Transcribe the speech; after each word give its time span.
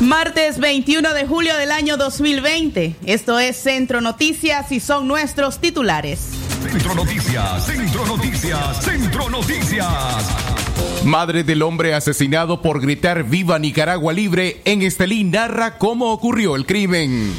Martes 0.00 0.58
21 0.60 1.12
de 1.12 1.26
julio 1.26 1.56
del 1.56 1.72
año 1.72 1.96
2020. 1.96 2.94
Esto 3.04 3.40
es 3.40 3.56
Centro 3.56 4.00
Noticias 4.00 4.70
y 4.70 4.78
son 4.78 5.08
nuestros 5.08 5.58
titulares. 5.58 6.20
Centro 6.62 6.94
Noticias, 6.94 7.66
Centro 7.66 8.06
Noticias, 8.06 8.84
Centro 8.84 9.28
Noticias. 9.28 9.86
Madre 11.04 11.42
del 11.42 11.62
hombre 11.62 11.94
asesinado 11.94 12.62
por 12.62 12.80
gritar 12.80 13.24
Viva 13.24 13.58
Nicaragua 13.58 14.12
Libre 14.12 14.62
en 14.64 14.82
Estelín 14.82 15.32
narra 15.32 15.78
cómo 15.78 16.12
ocurrió 16.12 16.54
el 16.54 16.64
crimen. 16.64 17.34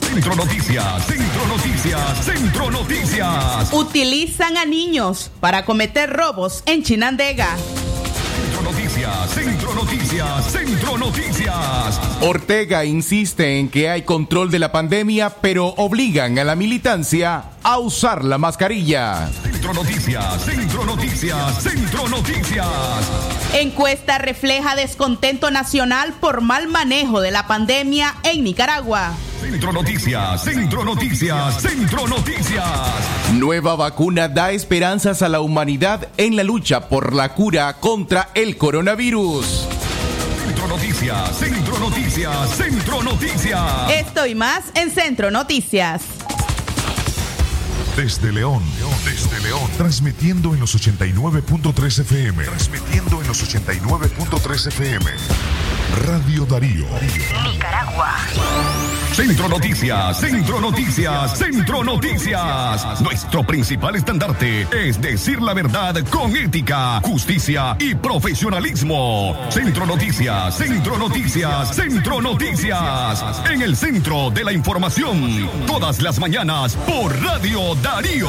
Centro 0.00 0.36
Noticias, 0.36 1.06
Centro 1.06 1.46
Noticias, 1.48 2.24
Centro 2.24 2.70
Noticias. 2.70 3.72
Utilizan 3.72 4.56
a 4.56 4.64
niños 4.64 5.32
para 5.40 5.64
cometer 5.64 6.10
robos 6.12 6.62
en 6.66 6.84
Chinandega. 6.84 7.56
Centro 8.58 8.62
Noticias, 8.62 9.30
Centro 9.34 9.57
Noticias, 9.74 10.52
Centro 10.52 10.98
Noticias. 10.98 12.00
Ortega 12.20 12.84
insiste 12.84 13.58
en 13.58 13.68
que 13.68 13.90
hay 13.90 14.02
control 14.02 14.50
de 14.50 14.58
la 14.58 14.72
pandemia, 14.72 15.30
pero 15.40 15.66
obligan 15.76 16.38
a 16.38 16.44
la 16.44 16.56
militancia 16.56 17.44
a 17.62 17.78
usar 17.78 18.24
la 18.24 18.38
mascarilla. 18.38 19.28
Centro 19.42 19.74
Noticias, 19.74 20.44
Centro 20.44 20.84
Noticias, 20.84 21.62
Centro 21.62 22.08
Noticias. 22.08 22.66
Encuesta 23.54 24.18
refleja 24.18 24.76
descontento 24.76 25.50
nacional 25.50 26.14
por 26.20 26.40
mal 26.40 26.68
manejo 26.68 27.20
de 27.20 27.30
la 27.30 27.46
pandemia 27.46 28.14
en 28.22 28.44
Nicaragua. 28.44 29.12
Centro 29.40 29.72
Noticias, 29.72 30.42
Centro 30.44 30.84
Noticias, 30.84 31.62
Centro 31.62 32.06
Noticias. 32.06 32.64
Nueva 33.34 33.76
vacuna 33.76 34.28
da 34.28 34.52
esperanzas 34.52 35.22
a 35.22 35.28
la 35.28 35.40
humanidad 35.40 36.08
en 36.16 36.36
la 36.36 36.42
lucha 36.42 36.88
por 36.88 37.14
la 37.14 37.34
cura 37.34 37.74
contra 37.74 38.28
el 38.34 38.56
coronavirus. 38.56 39.57
Noticias, 40.78 41.36
Centro 41.36 41.78
Noticias, 41.80 42.50
Centro 42.56 43.02
Noticias. 43.02 43.90
Esto 43.90 44.26
y 44.26 44.36
más 44.36 44.70
en 44.76 44.92
Centro 44.92 45.28
Noticias. 45.28 46.17
Desde 47.98 48.30
León, 48.30 48.62
desde 49.04 49.40
León, 49.40 49.68
transmitiendo 49.76 50.54
en 50.54 50.60
los 50.60 50.76
89.3 50.76 51.98
FM, 52.02 52.44
transmitiendo 52.44 53.20
en 53.20 53.26
los 53.26 53.42
89.3 53.42 54.68
FM. 54.68 55.10
Radio 56.06 56.46
Darío. 56.46 56.86
Nicaragua. 57.42 58.14
Centro 59.12 59.48
Noticias, 59.48 60.20
Centro 60.20 60.60
Noticias, 60.60 61.36
Centro 61.36 61.82
Noticias. 61.82 63.00
Nuestro 63.00 63.44
principal 63.44 63.96
estandarte 63.96 64.68
es 64.70 65.00
decir 65.00 65.42
la 65.42 65.54
verdad 65.54 65.96
con 66.08 66.36
ética, 66.36 67.00
justicia 67.00 67.76
y 67.80 67.96
profesionalismo. 67.96 69.36
Centro 69.48 69.86
Noticias, 69.86 70.56
Centro 70.56 70.98
Noticias, 70.98 71.74
Centro 71.74 72.20
Noticias. 72.20 73.42
En 73.50 73.62
el 73.62 73.76
centro 73.76 74.30
de 74.30 74.44
la 74.44 74.52
información, 74.52 75.48
todas 75.66 76.00
las 76.00 76.20
mañanas 76.20 76.76
por 76.76 77.20
Radio 77.20 77.74
Darío. 77.74 77.87
Seis 77.88 78.22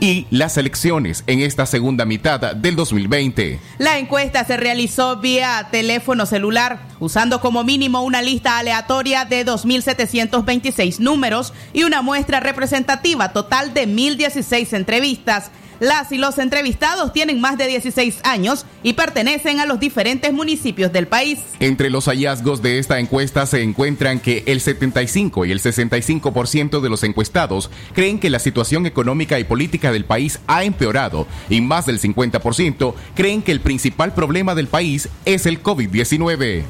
y 0.00 0.26
las 0.30 0.56
elecciones 0.56 1.24
en 1.26 1.40
esta 1.40 1.66
segunda 1.66 2.04
mitad 2.04 2.40
del 2.54 2.76
2020. 2.76 3.58
La 3.78 3.98
encuesta 3.98 4.44
se 4.44 4.56
realizó 4.56 5.16
vía 5.16 5.68
teléfono 5.70 6.26
celular, 6.26 6.80
usando 7.00 7.40
como 7.40 7.64
mínimo 7.64 8.02
una 8.02 8.22
lista 8.22 8.58
aleatoria 8.58 9.24
de 9.24 9.44
2.726 9.44 10.98
números 10.98 11.52
y 11.72 11.84
una 11.84 12.02
muestra 12.02 12.40
representativa 12.40 13.32
total 13.32 13.74
de 13.74 13.86
1.016 13.88 14.74
entrevistas. 14.74 15.50
Las 15.80 16.10
y 16.10 16.18
los 16.18 16.38
entrevistados 16.38 17.12
tienen 17.12 17.40
más 17.40 17.56
de 17.56 17.68
16 17.68 18.20
años 18.24 18.66
y 18.82 18.94
pertenecen 18.94 19.60
a 19.60 19.66
los 19.66 19.78
diferentes 19.78 20.32
municipios 20.32 20.92
del 20.92 21.06
país. 21.06 21.38
Entre 21.60 21.88
los 21.88 22.06
hallazgos 22.06 22.62
de 22.62 22.78
esta 22.78 22.98
encuesta 22.98 23.46
se 23.46 23.62
encuentran 23.62 24.18
que 24.18 24.42
el 24.46 24.60
75 24.60 25.44
y 25.44 25.52
el 25.52 25.60
65% 25.60 26.80
de 26.80 26.88
los 26.88 27.04
encuestados 27.04 27.70
creen 27.94 28.18
que 28.18 28.30
la 28.30 28.40
situación 28.40 28.86
económica 28.86 29.38
y 29.38 29.44
política 29.44 29.92
del 29.92 30.04
país 30.04 30.40
ha 30.48 30.64
empeorado 30.64 31.26
y 31.48 31.60
más 31.60 31.86
del 31.86 32.00
50% 32.00 32.94
creen 33.14 33.42
que 33.42 33.52
el 33.52 33.60
principal 33.60 34.14
problema 34.14 34.54
del 34.54 34.66
país 34.66 35.08
es 35.24 35.46
el 35.46 35.62
COVID-19. 35.62 36.64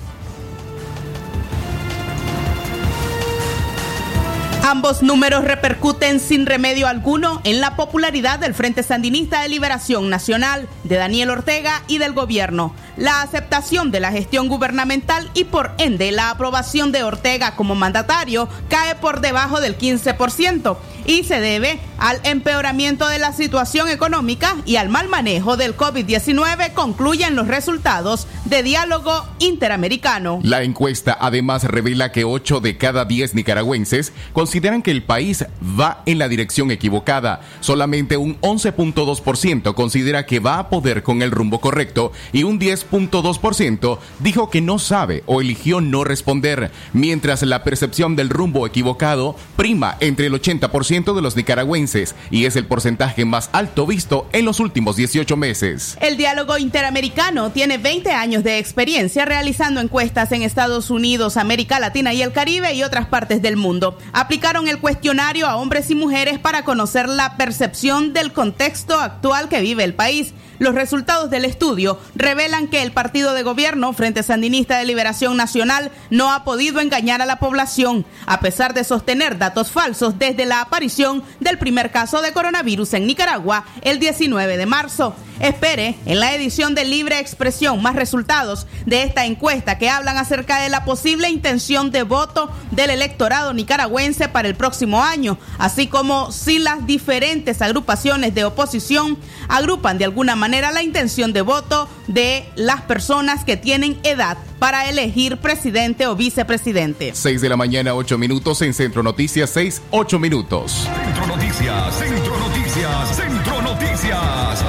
Ambos 4.70 5.03
números 5.03 5.44
repercuten 5.44 6.20
sin 6.20 6.44
remedio 6.44 6.88
alguno 6.88 7.41
en 7.44 7.62
la 7.62 7.75
popularidad 7.75 8.38
del 8.38 8.53
Frente 8.53 8.82
Sandinista 8.82 9.41
de 9.41 9.49
Liberación 9.49 10.11
Nacional, 10.11 10.69
de 10.85 10.97
Daniel 10.97 11.31
Ortega 11.31 11.82
y 11.88 11.97
del 11.97 12.12
gobierno. 12.12 12.75
La 12.99 13.23
aceptación 13.23 13.91
de 13.91 14.00
la 14.00 14.12
gestión 14.12 14.47
gubernamental 14.49 15.31
y 15.32 15.44
por 15.44 15.70
ende 15.79 16.12
la 16.12 16.29
aprobación 16.29 16.93
de 16.93 17.03
Ortega 17.03 17.56
como 17.56 17.76
mandatario 17.76 18.47
cae 18.69 18.94
por 18.94 19.23
debajo 19.23 19.62
del 19.62 19.79
15% 19.79 20.76
y 21.06 21.25
se 21.25 21.41
debe 21.41 21.81
al 21.98 22.20
empeoramiento 22.22 23.08
de 23.08 23.18
la 23.18 23.32
situación 23.32 23.88
económica 23.88 24.56
y 24.64 24.76
al 24.76 24.88
mal 24.88 25.08
manejo 25.08 25.56
del 25.56 25.76
COVID-19, 25.76 26.72
concluyen 26.72 27.34
los 27.34 27.48
resultados 27.48 28.26
de 28.44 28.62
diálogo 28.62 29.26
interamericano. 29.40 30.40
La 30.42 30.62
encuesta 30.62 31.16
además 31.20 31.64
revela 31.64 32.12
que 32.12 32.24
8 32.24 32.60
de 32.60 32.76
cada 32.76 33.04
10 33.04 33.34
nicaragüenses 33.34 34.12
consideran 34.32 34.82
que 34.82 34.92
el 34.92 35.02
país 35.02 35.44
va 35.78 36.02
en 36.06 36.18
la 36.18 36.28
dirección 36.28 36.70
equivocada. 36.70 37.40
Solamente 37.60 38.16
un 38.16 38.40
11.2% 38.40 39.74
considera 39.74 40.26
que 40.26 40.40
va 40.40 40.58
a 40.58 40.68
poder 40.70 41.02
con 41.02 41.22
el 41.22 41.30
rumbo 41.30 41.60
correcto 41.60 42.12
y 42.32 42.44
un 42.44 42.60
10.2% 42.60 43.98
dijo 44.20 44.50
que 44.50 44.60
no 44.60 44.78
sabe 44.78 45.24
o 45.26 45.40
eligió 45.40 45.80
no 45.80 46.04
responder, 46.04 46.70
mientras 46.92 47.42
la 47.42 47.64
percepción 47.64 48.14
del 48.14 48.30
rumbo 48.30 48.66
equivocado 48.66 49.36
prima 49.56 49.96
entre 50.00 50.26
el 50.26 50.34
80% 50.34 51.14
de 51.14 51.22
los 51.22 51.36
nicaragüenses 51.36 51.88
y 52.31 52.44
es 52.44 52.56
el 52.56 52.67
porcentaje 52.67 53.25
más 53.25 53.49
alto 53.52 53.87
visto 53.87 54.29
en 54.32 54.44
los 54.44 54.61
últimos 54.61 54.96
18 54.96 55.37
meses. 55.37 55.96
El 56.00 56.17
diálogo 56.17 56.58
interamericano 56.58 57.50
tiene 57.50 57.79
20 57.79 58.11
años 58.11 58.44
de 58.44 58.58
experiencia 58.58 59.25
realizando 59.25 59.81
encuestas 59.81 60.32
en 60.32 60.43
Estados 60.43 60.90
Unidos, 60.90 61.37
América 61.37 61.81
Latina 61.81 62.12
y 62.12 62.23
el 62.23 62.32
Caribe 62.32 62.75
y 62.75 62.82
otras 62.82 63.06
partes 63.06 63.40
del 63.40 63.56
mundo. 63.56 63.96
Aplicaron 64.12 64.69
el 64.69 64.79
cuestionario 64.79 65.46
a 65.46 65.56
hombres 65.56 65.90
y 65.90 65.94
mujeres 65.94 66.38
para 66.38 66.64
conocer 66.64 67.08
la 67.08 67.37
percepción 67.37 68.12
del 68.12 68.32
contexto 68.32 69.00
actual 69.00 69.49
que 69.49 69.61
vive 69.61 69.84
el 69.84 69.94
país. 69.94 70.34
Los 70.58 70.75
resultados 70.75 71.31
del 71.31 71.44
estudio 71.44 72.00
revelan 72.16 72.66
que 72.66 72.82
el 72.82 72.90
partido 72.90 73.32
de 73.32 73.44
gobierno, 73.44 73.93
Frente 73.93 74.25
Sandinista 74.25 74.78
de 74.78 74.87
Liberación 74.87 75.37
Nacional, 75.37 75.93
no 76.10 76.32
ha 76.32 76.43
podido 76.43 76.81
engañar 76.81 77.22
a 77.22 77.26
la 77.26 77.38
población, 77.38 78.05
a 78.26 78.40
pesar 78.40 78.75
de 78.75 78.82
sostener 78.82 79.38
datos 79.38 79.70
falsos 79.70 80.19
desde 80.19 80.46
la 80.46 80.60
aparición 80.60 81.22
del 81.38 81.58
primer 81.58 81.93
caso 81.93 82.22
de 82.22 82.32
coronavirus 82.32 82.94
en 82.94 83.06
Nicaragua 83.06 83.64
el 83.82 84.00
19 84.00 84.56
de 84.56 84.66
marzo. 84.66 85.14
Espere 85.38 85.94
en 86.05 86.19
la 86.19 86.34
edición 86.34 86.75
de 86.75 86.84
Libre 86.84 87.20
Expresión 87.20 87.81
más 87.81 87.94
resultados 87.94 88.66
de 88.87 89.05
esta 89.05 89.25
encuesta 89.25 89.78
que 89.78 89.88
hablan 89.88 90.16
acerca 90.16 90.58
de 90.60 90.69
la 90.69 90.84
posible 90.84 91.31
intención 91.31 91.93
de 91.93 92.02
voto 92.02 92.50
del 92.72 92.90
electorado 92.90 93.52
nicaragüense 93.52 94.28
para 94.28 94.49
el 94.49 94.56
próximo 94.56 95.05
año, 95.05 95.38
así 95.58 95.87
como 95.87 96.32
si 96.32 96.58
las 96.58 96.84
diferentes 96.87 97.62
agrupaciones 97.62 98.34
de 98.34 98.44
oposición 98.44 99.16
agrupan 99.49 99.99
de 99.99 100.06
alguna 100.06 100.34
manera 100.34 100.47
la 100.48 100.82
intención 100.82 101.32
de 101.32 101.42
voto 101.42 101.88
de 102.06 102.44
las 102.56 102.82
personas 102.82 103.44
que 103.44 103.56
tienen 103.56 103.98
edad 104.02 104.38
para 104.58 104.88
elegir 104.88 105.36
presidente 105.38 106.06
o 106.06 106.16
vicepresidente. 106.16 107.12
6 107.14 107.40
de 107.40 107.48
la 107.48 107.56
mañana, 107.56 107.94
8 107.94 108.18
minutos 108.18 108.62
en 108.62 108.74
Centro 108.74 109.02
Noticias, 109.02 109.50
6, 109.50 109.82
8 109.90 110.18
minutos. 110.18 110.88
Centro 111.04 111.26
Noticias, 111.26 111.94
Centro 111.94 112.38
Noticias, 112.38 113.16
Centro 113.16 113.62
Noticias. 113.62 114.64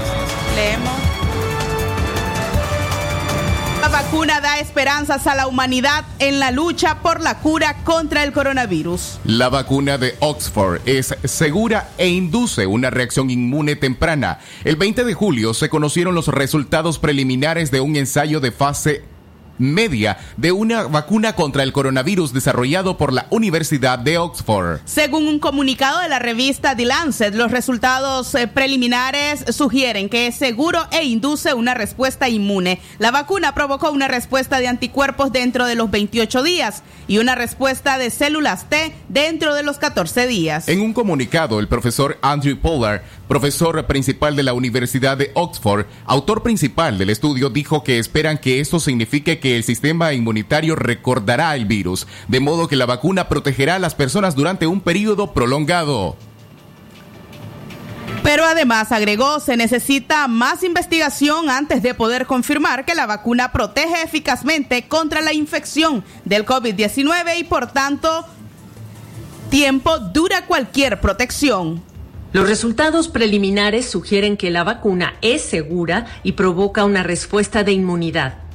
Leemos. 0.55 1.08
Vacuna 4.11 4.41
da 4.41 4.57
esperanzas 4.57 5.27
a 5.27 5.35
la 5.35 5.45
humanidad 5.45 6.03
en 6.17 6.39
la 6.39 6.50
lucha 6.50 7.00
por 7.03 7.21
la 7.21 7.38
cura 7.41 7.83
contra 7.83 8.23
el 8.23 8.31
coronavirus. 8.33 9.19
La 9.23 9.50
vacuna 9.50 10.00
de 10.00 10.15
Oxford 10.19 10.81
es 10.88 11.13
segura 11.25 11.91
e 12.00 12.07
induce 12.07 12.65
una 12.65 12.89
reacción 12.89 13.29
inmune 13.29 13.75
temprana. 13.75 14.39
El 14.63 14.77
20 14.77 15.03
de 15.03 15.13
julio 15.13 15.53
se 15.53 15.69
conocieron 15.69 16.15
los 16.15 16.27
resultados 16.27 16.97
preliminares 16.97 17.69
de 17.69 17.81
un 17.81 17.95
ensayo 17.97 18.39
de 18.39 18.51
fase 18.51 19.03
media 19.59 20.17
de 20.38 20.51
una 20.51 20.83
vacuna 20.83 21.33
contra 21.33 21.63
el 21.63 21.71
coronavirus 21.71 22.33
desarrollado 22.33 22.97
por 22.97 23.13
la 23.13 23.27
Universidad 23.29 24.00
de 24.00 24.17
Oxford. 24.17 24.79
Según 24.85 25.27
un 25.27 25.39
comunicado 25.39 26.00
de 26.00 26.09
la 26.09 26.19
revista 26.19 26.75
The 26.75 26.85
Lancet, 26.85 27.35
los 27.35 27.51
resultados 27.51 28.33
eh, 28.35 28.47
preliminares 28.47 29.45
sugieren 29.56 30.09
que 30.09 30.27
es 30.27 30.35
seguro 30.35 30.88
e 30.91 31.03
induce 31.03 31.53
una 31.53 31.73
respuesta 31.73 32.29
inmune. 32.29 32.79
La 32.97 33.11
vacuna 33.11 33.53
provocó 33.53 33.91
una 33.91 34.07
respuesta 34.07 34.60
de 34.60 34.67
anticuerpos 34.67 35.31
dentro 35.31 35.65
de 35.65 35.75
los 35.75 35.91
28 35.91 36.43
días 36.43 36.84
y 37.07 37.17
una 37.17 37.36
respuesta 37.36 37.98
de 37.98 38.10
células 38.10 38.69
T 38.69 38.93
dentro 39.10 39.53
de 39.53 39.63
los 39.63 39.77
14 39.77 40.27
días. 40.27 40.67
En 40.67 40.81
un 40.81 40.93
comunicado, 40.93 41.60
el 41.60 41.67
profesor 41.67 42.17
Andrew 42.22 42.57
Pollard, 42.57 43.01
profesor 43.29 43.86
principal 43.86 44.36
de 44.36 44.41
la 44.41 44.53
Universidad 44.53 45.15
de 45.15 45.31
Oxford, 45.36 45.86
autor 46.05 46.41
principal 46.41 46.98
del 46.98 47.12
estudio, 47.12 47.50
dijo 47.50 47.83
que 47.83 48.00
esperan 48.00 48.39
que 48.39 48.59
esto 48.59 48.79
signifique 48.79 49.39
que 49.39 49.55
el 49.55 49.63
sistema 49.63 50.13
inmunitario 50.13 50.75
recordará 50.75 51.55
el 51.55 51.65
virus, 51.65 52.07
de 52.27 52.39
modo 52.39 52.67
que 52.67 52.75
la 52.75 52.88
vacuna 52.88 53.29
protegerá 53.29 53.75
a 53.75 53.79
las 53.79 53.93
personas 53.93 54.36
durante 54.36 54.65
un 54.65 54.81
periodo 54.81 55.31
prolongado. 55.31 56.17
Pero 58.24 58.43
además 58.45 58.91
agregó, 58.91 59.39
se 59.39 59.55
necesita 59.55 60.27
más 60.27 60.63
investigación 60.63 61.51
antes 61.51 61.83
de 61.83 61.93
poder 61.93 62.25
confirmar 62.25 62.83
que 62.83 62.95
la 62.95 63.05
vacuna 63.05 63.51
protege 63.51 64.01
eficazmente 64.03 64.88
contra 64.88 65.21
la 65.21 65.33
infección 65.33 66.03
del 66.25 66.45
COVID-19 66.45 67.38
y 67.38 67.43
por 67.43 67.67
tanto 67.67 68.25
tiempo 69.51 70.00
dura 70.00 70.48
cualquier 70.48 71.00
protección. 71.00 71.88
Los 72.31 72.48
resultados 72.48 73.07
preliminares 73.07 73.89
sugieren 73.89 74.38
que 74.38 74.51
la 74.51 74.63
vacuna 74.63 75.15
es 75.21 75.41
segura 75.41 76.05
y 76.21 76.33
provoca 76.33 76.86
una 76.86 77.01
respuesta 77.01 77.63
de 77.63 77.71
inmunidad. 77.71 78.49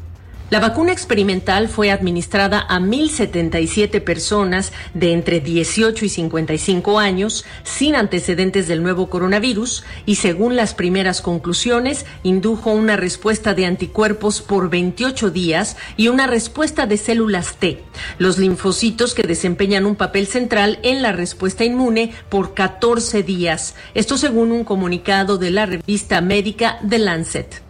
La 0.51 0.61
vacuna 0.61 0.93
experimental 0.93 1.69
fue 1.69 1.91
administrada 1.91 2.61
a 2.69 2.79
1.077 2.79 4.03
personas 4.03 4.73
de 4.93 5.13
entre 5.15 5.41
18 5.41 6.05
y 6.05 6.09
55 6.11 6.99
años 6.99 7.47
sin 7.63 7.95
antecedentes 7.95 8.69
del 8.69 8.83
nuevo 8.83 9.09
coronavirus 9.09 9.85
y 10.05 10.17
según 10.17 10.55
las 10.55 10.75
primeras 10.75 11.23
conclusiones 11.23 12.05
indujo 12.25 12.73
una 12.73 12.97
respuesta 12.97 13.55
de 13.55 13.65
anticuerpos 13.65 14.43
por 14.43 14.69
28 14.69 15.31
días 15.31 15.79
y 15.97 16.09
una 16.09 16.27
respuesta 16.27 16.87
de 16.87 16.99
células 16.99 17.57
T, 17.57 17.83
los 18.19 18.37
linfocitos 18.37 19.15
que 19.15 19.23
desempeñan 19.23 19.87
un 19.87 19.97
papel 19.97 20.27
central 20.27 20.79
en 20.83 21.01
la 21.01 21.13
respuesta 21.13 21.65
inmune 21.65 22.13
por 22.29 22.53
14 22.53 23.23
días. 23.23 23.77
Esto 23.95 24.19
según 24.19 24.53
un 24.53 24.65
comunicado 24.65 25.39
de 25.39 25.51
la 25.51 25.65
revista 25.65 26.21
médica 26.21 26.79
The 26.87 26.99
Lancet. 26.99 27.64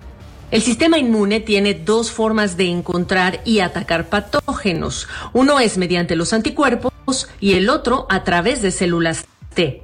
El 0.55 0.63
sistema 0.63 0.99
inmune 0.99 1.41
tiene 1.41 1.75
dos 1.75 2.13
formas 2.13 2.57
de 2.57 2.67
encontrar 2.67 3.41
y 3.45 3.59
atacar 3.59 4.09
patógenos. 4.09 5.09
Uno 5.33 5.59
es 5.59 5.79
mediante 5.79 6.15
los 6.15 6.33
anticuerpos 6.33 7.29
y 7.41 7.55
el 7.55 7.69
otro 7.69 8.07
a 8.09 8.23
través 8.23 8.63
de 8.63 8.71
células 8.71 9.27
T. 9.53 9.83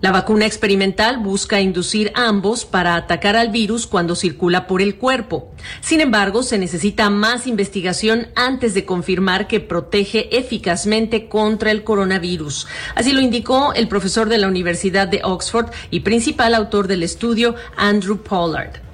La 0.00 0.10
vacuna 0.10 0.46
experimental 0.46 1.18
busca 1.18 1.60
inducir 1.60 2.10
ambos 2.14 2.64
para 2.64 2.96
atacar 2.96 3.36
al 3.36 3.50
virus 3.50 3.86
cuando 3.86 4.16
circula 4.16 4.66
por 4.66 4.80
el 4.80 4.96
cuerpo. 4.96 5.52
Sin 5.82 6.00
embargo, 6.00 6.42
se 6.42 6.56
necesita 6.56 7.10
más 7.10 7.46
investigación 7.46 8.28
antes 8.34 8.72
de 8.72 8.86
confirmar 8.86 9.46
que 9.46 9.60
protege 9.60 10.38
eficazmente 10.38 11.28
contra 11.28 11.70
el 11.70 11.84
coronavirus. 11.84 12.66
Así 12.94 13.12
lo 13.12 13.20
indicó 13.20 13.74
el 13.74 13.88
profesor 13.88 14.30
de 14.30 14.38
la 14.38 14.48
Universidad 14.48 15.06
de 15.06 15.20
Oxford 15.22 15.66
y 15.90 16.00
principal 16.00 16.54
autor 16.54 16.86
del 16.86 17.02
estudio, 17.02 17.56
Andrew 17.76 18.22
Pollard. 18.22 18.87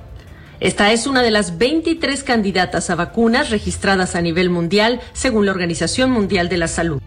Esta 0.64 0.92
es 0.92 1.06
una 1.06 1.20
de 1.20 1.30
las 1.30 1.58
23 1.58 2.24
candidatas 2.24 2.88
a 2.88 2.94
vacunas 2.94 3.50
registradas 3.50 4.16
a 4.16 4.22
nivel 4.22 4.48
mundial, 4.48 5.02
según 5.12 5.44
la 5.44 5.52
Organización 5.52 6.10
Mundial 6.10 6.48
de 6.48 6.56
la 6.56 6.68
Salud. 6.68 7.02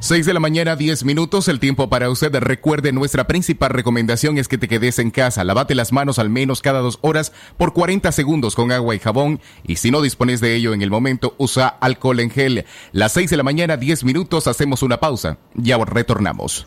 6 0.00 0.26
de 0.26 0.34
la 0.34 0.40
mañana, 0.40 0.76
10 0.76 1.06
minutos, 1.06 1.48
el 1.48 1.58
tiempo 1.58 1.88
para 1.88 2.10
usted. 2.10 2.34
Recuerde, 2.34 2.92
nuestra 2.92 3.26
principal 3.26 3.70
recomendación 3.70 4.36
es 4.36 4.46
que 4.46 4.58
te 4.58 4.68
quedes 4.68 4.98
en 4.98 5.10
casa. 5.10 5.42
Lavate 5.42 5.74
las 5.74 5.90
manos 5.90 6.18
al 6.18 6.28
menos 6.28 6.60
cada 6.60 6.80
dos 6.80 6.98
horas 7.00 7.32
por 7.56 7.72
40 7.72 8.12
segundos 8.12 8.54
con 8.54 8.70
agua 8.72 8.94
y 8.94 8.98
jabón. 8.98 9.40
Y 9.66 9.76
si 9.76 9.90
no 9.90 10.02
dispones 10.02 10.42
de 10.42 10.54
ello 10.54 10.74
en 10.74 10.82
el 10.82 10.90
momento, 10.90 11.34
usa 11.38 11.68
alcohol 11.68 12.20
en 12.20 12.28
gel. 12.28 12.66
Las 12.92 13.12
6 13.12 13.30
de 13.30 13.38
la 13.38 13.42
mañana, 13.42 13.78
10 13.78 14.04
minutos, 14.04 14.46
hacemos 14.46 14.82
una 14.82 15.00
pausa. 15.00 15.38
Ya 15.54 15.82
retornamos. 15.82 16.66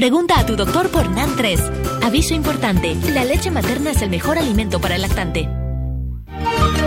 Pregunta 0.00 0.40
a 0.40 0.46
tu 0.46 0.56
doctor 0.56 0.88
por 0.88 1.10
NAN3. 1.10 2.00
Aviso 2.02 2.32
importante, 2.32 2.96
la 3.12 3.22
leche 3.22 3.50
materna 3.50 3.90
es 3.90 4.00
el 4.00 4.08
mejor 4.08 4.38
alimento 4.38 4.80
para 4.80 4.96
el 4.96 5.02
lactante. 5.02 5.59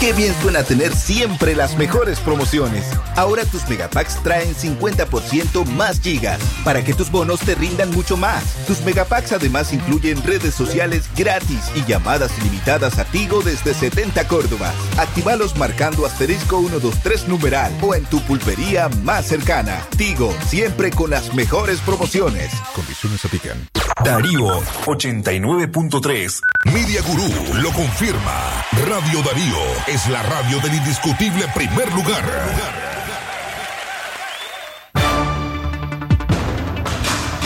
Qué 0.00 0.14
bien 0.14 0.34
suena 0.40 0.62
tener 0.62 0.94
siempre 0.94 1.54
las 1.54 1.76
mejores 1.76 2.20
promociones. 2.20 2.86
Ahora 3.16 3.44
tus 3.44 3.68
megapacks 3.68 4.22
traen 4.22 4.54
50% 4.54 5.66
más 5.66 6.00
gigas 6.00 6.40
para 6.64 6.82
que 6.82 6.94
tus 6.94 7.10
bonos 7.10 7.40
te 7.40 7.54
rindan 7.54 7.90
mucho 7.90 8.16
más. 8.16 8.42
Tus 8.66 8.80
megapacks 8.80 9.32
además 9.32 9.74
incluyen 9.74 10.22
redes 10.22 10.54
sociales 10.54 11.04
gratis 11.14 11.70
y 11.74 11.84
llamadas 11.84 12.32
ilimitadas 12.38 12.98
a 12.98 13.04
Tigo 13.04 13.42
desde 13.42 13.74
70 13.74 14.26
Córdoba. 14.26 14.72
Actívalos 14.96 15.54
marcando 15.58 16.06
asterisco 16.06 16.60
123 16.60 17.28
numeral 17.28 17.70
o 17.82 17.94
en 17.94 18.06
tu 18.06 18.22
pulpería 18.22 18.88
más 19.04 19.26
cercana. 19.26 19.86
Tigo, 19.98 20.34
siempre 20.46 20.90
con 20.90 21.10
las 21.10 21.34
mejores 21.34 21.78
promociones. 21.80 22.50
Condiciones 22.74 23.22
aplican. 23.26 23.68
Darío 24.02 24.62
89.3. 24.86 26.40
Media 26.72 27.02
Gurú 27.02 27.60
lo 27.60 27.70
confirma. 27.72 28.64
Radio 28.88 29.22
Darío 29.22 29.58
es 29.90 30.08
la 30.08 30.22
radio 30.22 30.58
del 30.60 30.74
indiscutible 30.74 31.46
primer 31.52 31.92
lugar. 31.92 32.24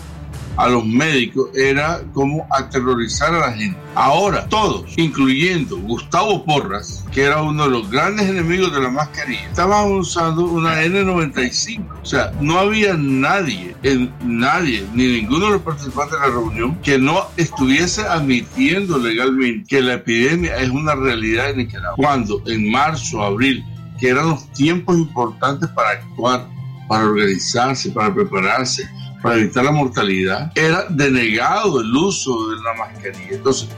a 0.57 0.67
los 0.69 0.85
médicos 0.85 1.49
era 1.55 2.01
como 2.13 2.47
aterrorizar 2.51 3.33
a 3.33 3.39
la 3.39 3.53
gente. 3.53 3.77
Ahora 3.95 4.47
todos, 4.47 4.85
incluyendo 4.97 5.77
Gustavo 5.77 6.45
Porras, 6.45 7.03
que 7.11 7.23
era 7.23 7.41
uno 7.41 7.65
de 7.65 7.71
los 7.71 7.89
grandes 7.89 8.29
enemigos 8.29 8.73
de 8.73 8.81
la 8.81 8.89
mascarilla, 8.89 9.49
estaban 9.49 9.91
usando 9.91 10.45
una 10.45 10.81
N95. 10.83 12.01
O 12.01 12.05
sea, 12.05 12.31
no 12.39 12.57
había 12.57 12.93
nadie, 12.95 13.75
nadie, 14.23 14.85
ni 14.93 15.07
ninguno 15.07 15.45
de 15.47 15.51
los 15.53 15.61
participantes 15.61 16.19
de 16.19 16.27
la 16.27 16.33
reunión 16.33 16.75
que 16.81 16.97
no 16.97 17.27
estuviese 17.37 18.01
admitiendo 18.03 18.97
legalmente 18.97 19.67
que 19.67 19.81
la 19.81 19.93
epidemia 19.95 20.55
es 20.57 20.69
una 20.69 20.95
realidad 20.95 21.49
en 21.49 21.57
Nicaragua. 21.57 21.95
Cuando 21.97 22.41
en 22.47 22.71
marzo, 22.71 23.23
abril, 23.23 23.63
que 23.99 24.09
eran 24.09 24.29
los 24.29 24.51
tiempos 24.53 24.97
importantes 24.97 25.69
para 25.69 25.91
actuar, 25.91 26.47
para 26.87 27.05
organizarse, 27.05 27.91
para 27.91 28.13
prepararse, 28.13 28.89
para 29.21 29.37
evitar 29.37 29.63
la 29.63 29.71
mortalidad, 29.71 30.51
era 30.55 30.85
denegado 30.89 31.81
el 31.81 31.95
uso 31.95 32.49
de 32.49 32.55
la 32.57 32.73
mascarilla. 32.73 33.35
Entonces, 33.35 33.69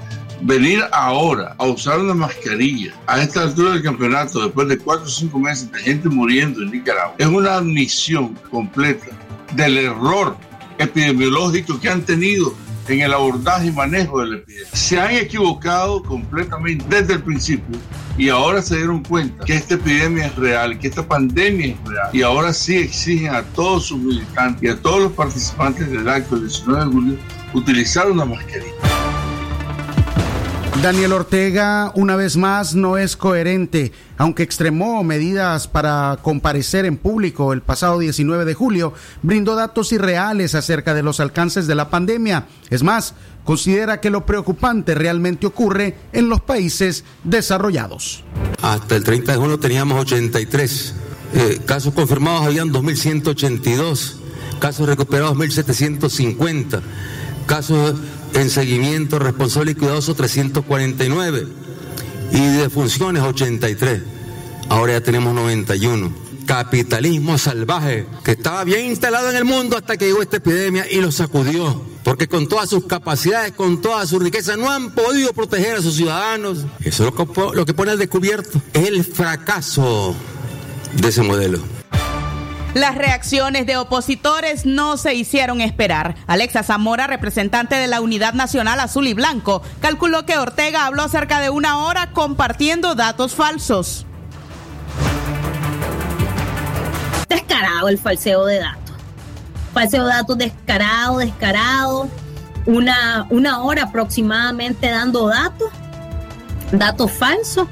venir 0.42 0.82
ahora 0.92 1.56
a 1.58 1.66
usar 1.66 2.00
una 2.00 2.14
mascarilla 2.14 2.94
a 3.08 3.22
esta 3.22 3.44
altura 3.44 3.72
del 3.72 3.84
campeonato, 3.84 4.44
después 4.44 4.68
de 4.68 4.78
cuatro 4.78 5.06
o 5.06 5.10
cinco 5.10 5.40
meses 5.40 5.72
de 5.72 5.80
gente 5.80 6.10
muriendo 6.10 6.62
en 6.62 6.72
Nicaragua, 6.72 7.16
es 7.18 7.28
una 7.28 7.56
admisión 7.56 8.38
completa 8.50 9.08
del 9.54 9.78
error 9.78 10.36
epidemiológico 10.78 11.80
que 11.80 11.90
han 11.90 12.04
tenido 12.04 12.54
en 12.88 13.02
el 13.02 13.14
abordaje 13.14 13.68
y 13.68 13.72
manejo 13.72 14.22
de 14.22 14.28
la 14.28 14.36
epidemia. 14.38 14.68
Se 14.74 15.00
han 15.00 15.12
equivocado 15.12 16.04
completamente 16.04 16.86
desde 16.90 17.14
el 17.14 17.24
principio 17.24 17.78
y 18.18 18.30
ahora 18.30 18.62
se 18.62 18.78
dieron 18.78 19.04
cuenta 19.04 19.44
que 19.46 19.56
esta 19.56 19.76
epidemia 19.76 20.28
es 20.28 20.36
real, 20.36 20.78
que 20.78 20.88
esta 20.88 21.08
pandemia 21.08 21.68
es 21.68 21.90
real 21.90 22.10
y 22.14 22.22
ahora 22.22 22.54
sí 22.54 22.78
exigen 22.78 23.34
a 23.34 23.44
todos 23.44 23.88
sus 23.88 24.00
militantes 24.00 24.64
y 24.64 24.68
a 24.68 24.82
todos 24.82 25.02
los 25.02 25.12
participantes 25.14 25.90
del 25.90 26.08
acto 26.08 26.36
del 26.36 26.48
19 26.48 26.86
de 26.86 26.92
julio 26.92 27.18
utilizar 27.54 28.10
una 28.10 28.26
mascarilla. 28.26 28.74
Daniel 30.82 31.14
Ortega, 31.14 31.92
una 31.96 32.16
vez 32.16 32.36
más, 32.36 32.76
no 32.76 32.98
es 32.98 33.16
coherente. 33.16 33.94
Aunque 34.18 34.44
extremó 34.44 35.04
medidas 35.04 35.68
para 35.68 36.20
comparecer 36.22 36.86
en 36.86 36.98
público 36.98 37.54
el 37.54 37.62
pasado 37.62 38.00
19 38.00 38.46
de 38.46 38.54
julio, 38.54 38.94
brindó 39.24 39.56
datos 39.56 39.92
irreales 39.92 40.56
acerca 40.56 40.94
de 40.94 41.04
los 41.04 41.20
alcances 41.20 41.66
de 41.66 41.76
la 41.76 41.90
pandemia. 41.90 42.46
Es 42.70 42.84
más, 42.84 43.16
considera 43.44 44.00
que 44.02 44.12
lo 44.12 44.26
preocupante 44.26 44.94
realmente 44.94 45.48
ocurre 45.48 45.98
en 46.12 46.30
los 46.30 46.42
países 46.42 47.04
desarrollados. 47.24 48.24
Hasta 48.62 48.96
el 48.96 49.04
30 49.04 49.32
de 49.32 49.38
junio 49.38 49.60
teníamos 49.60 50.00
83. 50.00 50.94
Eh, 51.36 51.62
casos 51.66 51.94
confirmados 51.94 52.46
habían 52.46 52.70
2.182. 52.70 54.16
Casos 54.60 54.88
recuperados 54.88 55.36
1.750. 55.36 56.82
Casos 57.48 57.96
en 58.36 58.50
seguimiento 58.50 59.20
responsable 59.20 59.72
y 59.72 59.76
cuidadoso 59.76 60.14
349 60.14 61.63
y 62.34 62.42
de 62.58 62.70
funciones 62.70 63.22
83. 63.24 64.02
Ahora 64.70 64.94
ya 64.94 65.02
tenemos 65.02 65.34
91. 65.34 66.12
Capitalismo 66.46 67.38
salvaje 67.38 68.06
que 68.24 68.32
estaba 68.32 68.66
bien 68.66 68.88
instalado 68.88 69.30
en 69.30 69.38
el 69.38 69.46
mundo 69.46 69.78
hasta 69.78 69.96
que 69.96 70.08
llegó 70.08 70.22
esta 70.22 70.38
epidemia 70.38 70.86
y 70.90 71.00
lo 71.00 71.12
sacudió. 71.12 71.82
Porque 72.04 72.28
con 72.28 72.50
todas 72.50 72.70
sus 72.70 72.86
capacidades, 72.86 73.54
con 73.54 73.82
toda 73.82 74.06
su 74.06 74.20
riqueza, 74.20 74.58
no 74.58 74.70
han 74.70 74.92
podido 74.92 75.32
proteger 75.32 75.78
a 75.78 75.82
sus 75.82 75.96
ciudadanos. 75.96 76.66
Eso 76.82 77.08
es 77.08 77.14
lo 77.14 77.16
que, 77.16 77.56
lo 77.56 77.66
que 77.66 77.74
pone 77.74 77.92
al 77.92 78.00
descubierto. 78.00 78.62
Es 78.74 78.90
el 78.90 79.06
fracaso 79.06 80.14
de 81.00 81.08
ese 81.08 81.22
modelo. 81.22 81.60
Las 82.74 82.96
reacciones 82.96 83.68
de 83.68 83.78
opositores 83.78 84.66
no 84.66 84.98
se 84.98 85.14
hicieron 85.14 85.62
esperar. 85.62 86.16
Alexa 86.26 86.64
Zamora, 86.64 87.06
representante 87.06 87.76
de 87.76 87.86
la 87.86 88.02
Unidad 88.02 88.34
Nacional 88.34 88.80
Azul 88.80 89.08
y 89.08 89.14
Blanco, 89.14 89.62
calculó 89.80 90.26
que 90.26 90.40
Ortega 90.40 90.88
habló 90.88 91.08
cerca 91.08 91.40
de 91.40 91.52
una 91.52 91.86
hora 91.86 92.10
compartiendo 92.14 92.96
datos 92.96 93.36
falsos. 93.36 94.08
Descarado 97.30 97.90
el 97.90 98.00
falseo 98.00 98.46
de 98.46 98.60
datos. 98.60 98.96
Falseo 99.72 100.06
de 100.06 100.14
datos 100.14 100.38
descarado, 100.40 101.20
descarado. 101.20 102.10
Una, 102.66 103.28
una 103.30 103.62
hora 103.62 103.84
aproximadamente 103.84 104.90
dando 104.90 105.28
datos, 105.28 105.70
datos 106.72 107.12
falsos 107.12 107.68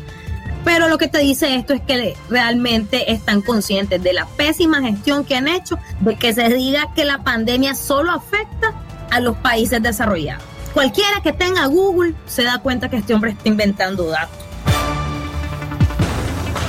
pero 0.64 0.88
lo 0.88 0.98
que 0.98 1.08
te 1.08 1.20
dice 1.20 1.56
esto 1.56 1.74
es 1.74 1.82
que 1.82 2.16
realmente 2.30 3.12
están 3.12 3.42
conscientes 3.42 4.02
de 4.02 4.14
la 4.14 4.26
pésima 4.26 4.82
gestión 4.82 5.26
que 5.26 5.36
han 5.36 5.48
hecho, 5.48 5.80
de 6.02 6.16
que 6.16 6.34
se 6.34 6.50
diga 6.50 6.94
que 6.96 7.06
la 7.06 7.24
pandemia 7.24 7.76
solo 7.76 8.12
afecta 8.12 8.74
a 9.10 9.20
los 9.20 9.36
países 9.38 9.82
desarrollados. 9.82 10.44
Cualquiera 10.74 11.22
que 11.22 11.34
tenga 11.34 11.66
Google 11.66 12.14
se 12.26 12.44
da 12.44 12.60
cuenta 12.60 12.90
que 12.90 12.98
este 12.98 13.14
hombre 13.14 13.32
está 13.32 13.48
inventando 13.50 14.06
datos. 14.06 14.38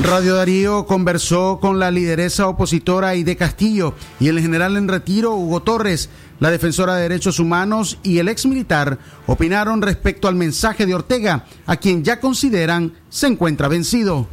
Radio 0.02 0.34
Darío 0.34 0.84
conversó 0.86 1.60
con 1.60 1.78
la 1.78 1.92
lideresa 1.92 2.48
opositora 2.48 3.10
Aide 3.10 3.36
Castillo 3.36 3.94
y 4.18 4.28
el 4.28 4.40
general 4.40 4.76
en 4.76 4.88
retiro 4.88 5.34
Hugo 5.36 5.62
Torres. 5.62 6.10
La 6.42 6.50
defensora 6.50 6.96
de 6.96 7.02
derechos 7.02 7.38
humanos 7.38 7.98
y 8.02 8.18
el 8.18 8.26
ex 8.26 8.46
militar 8.46 8.98
opinaron 9.28 9.80
respecto 9.80 10.26
al 10.26 10.34
mensaje 10.34 10.86
de 10.86 10.94
Ortega, 10.96 11.44
a 11.66 11.76
quien 11.76 12.02
ya 12.02 12.18
consideran 12.18 12.94
se 13.10 13.28
encuentra 13.28 13.68
vencido. 13.68 14.26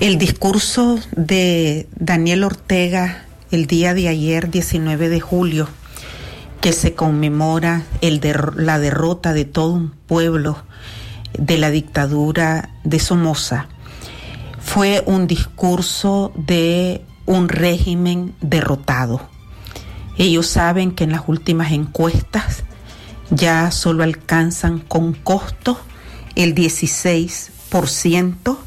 El 0.00 0.18
discurso 0.18 0.98
de 1.12 1.86
Daniel 1.94 2.42
Ortega 2.42 3.26
el 3.52 3.68
día 3.68 3.94
de 3.94 4.08
ayer, 4.08 4.50
19 4.50 5.08
de 5.08 5.20
julio, 5.20 5.68
que 6.60 6.72
se 6.72 6.94
conmemora 6.94 7.84
la 8.56 8.80
derrota 8.80 9.32
de 9.34 9.44
todo 9.44 9.74
un 9.74 9.90
pueblo 10.08 10.64
de 11.38 11.58
la 11.58 11.70
dictadura 11.70 12.70
de 12.82 12.98
Somoza, 12.98 13.68
fue 14.58 15.00
un 15.06 15.28
discurso 15.28 16.32
de 16.34 17.04
un 17.24 17.48
régimen 17.48 18.34
derrotado 18.40 19.30
ellos 20.18 20.46
saben 20.46 20.92
que 20.92 21.04
en 21.04 21.12
las 21.12 21.22
últimas 21.26 21.72
encuestas 21.72 22.64
ya 23.30 23.70
solo 23.70 24.02
alcanzan 24.02 24.78
con 24.78 25.14
costo 25.14 25.80
el 26.34 26.54
16% 26.54 28.58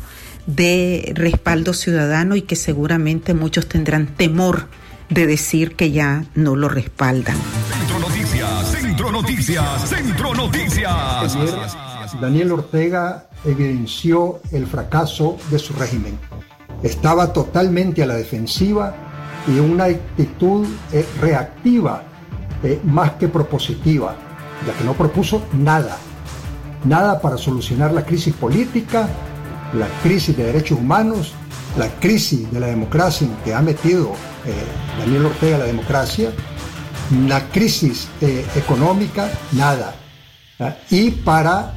de 0.47 1.11
respaldo 1.15 1.73
ciudadano 1.73 2.35
y 2.35 2.43
que 2.43 2.55
seguramente 2.55 3.33
muchos 3.33 3.67
tendrán 3.67 4.07
temor 4.07 4.67
de 5.09 5.27
decir 5.27 5.75
que 5.75 5.91
ya 5.91 6.25
no 6.33 6.55
lo 6.55 6.69
respaldan. 6.69 7.37
Centro 7.71 7.99
Noticias, 7.99 8.71
Centro 8.71 9.11
Noticias, 9.11 9.89
Centro 9.89 10.33
Noticias. 10.33 11.77
Daniel 12.19 12.53
Ortega 12.53 13.27
evidenció 13.43 14.41
el 14.51 14.67
fracaso 14.67 15.37
de 15.49 15.59
su 15.59 15.73
régimen. 15.73 16.17
Estaba 16.81 17.33
totalmente 17.33 18.03
a 18.03 18.05
la 18.05 18.15
defensiva 18.15 19.04
y 19.47 19.59
una 19.59 19.85
actitud 19.85 20.67
eh, 20.91 21.05
reactiva 21.21 22.03
eh, 22.63 22.79
más 22.83 23.11
que 23.11 23.27
propositiva, 23.27 24.15
ya 24.65 24.73
que 24.73 24.83
no 24.83 24.93
propuso 24.93 25.43
nada, 25.53 25.97
nada 26.83 27.21
para 27.21 27.37
solucionar 27.37 27.91
la 27.91 28.05
crisis 28.05 28.33
política, 28.33 29.07
la 29.73 29.87
crisis 30.01 30.35
de 30.35 30.45
derechos 30.45 30.79
humanos, 30.79 31.33
la 31.77 31.89
crisis 31.99 32.51
de 32.51 32.59
la 32.59 32.67
democracia 32.67 33.27
en 33.27 33.35
que 33.43 33.53
ha 33.53 33.61
metido 33.61 34.13
eh, 34.45 34.53
Daniel 34.99 35.27
Ortega 35.27 35.59
la 35.59 35.65
democracia, 35.65 36.31
la 37.27 37.49
crisis 37.49 38.07
económica, 38.55 39.29
nada. 39.51 39.93
Y 40.89 41.11
para 41.11 41.73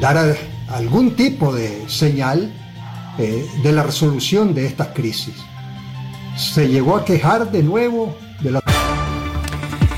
dar 0.00 0.36
algún 0.70 1.14
tipo 1.16 1.54
de 1.54 1.86
señal 1.86 2.50
de 3.18 3.72
la 3.72 3.82
resolución 3.82 4.54
de 4.54 4.64
estas 4.64 4.88
crisis 4.88 5.34
se 6.38 6.68
llegó 6.68 6.96
a 6.96 7.04
quejar 7.04 7.50
de 7.50 7.62
nuevo 7.62 8.16
de 8.40 8.52
la... 8.52 8.62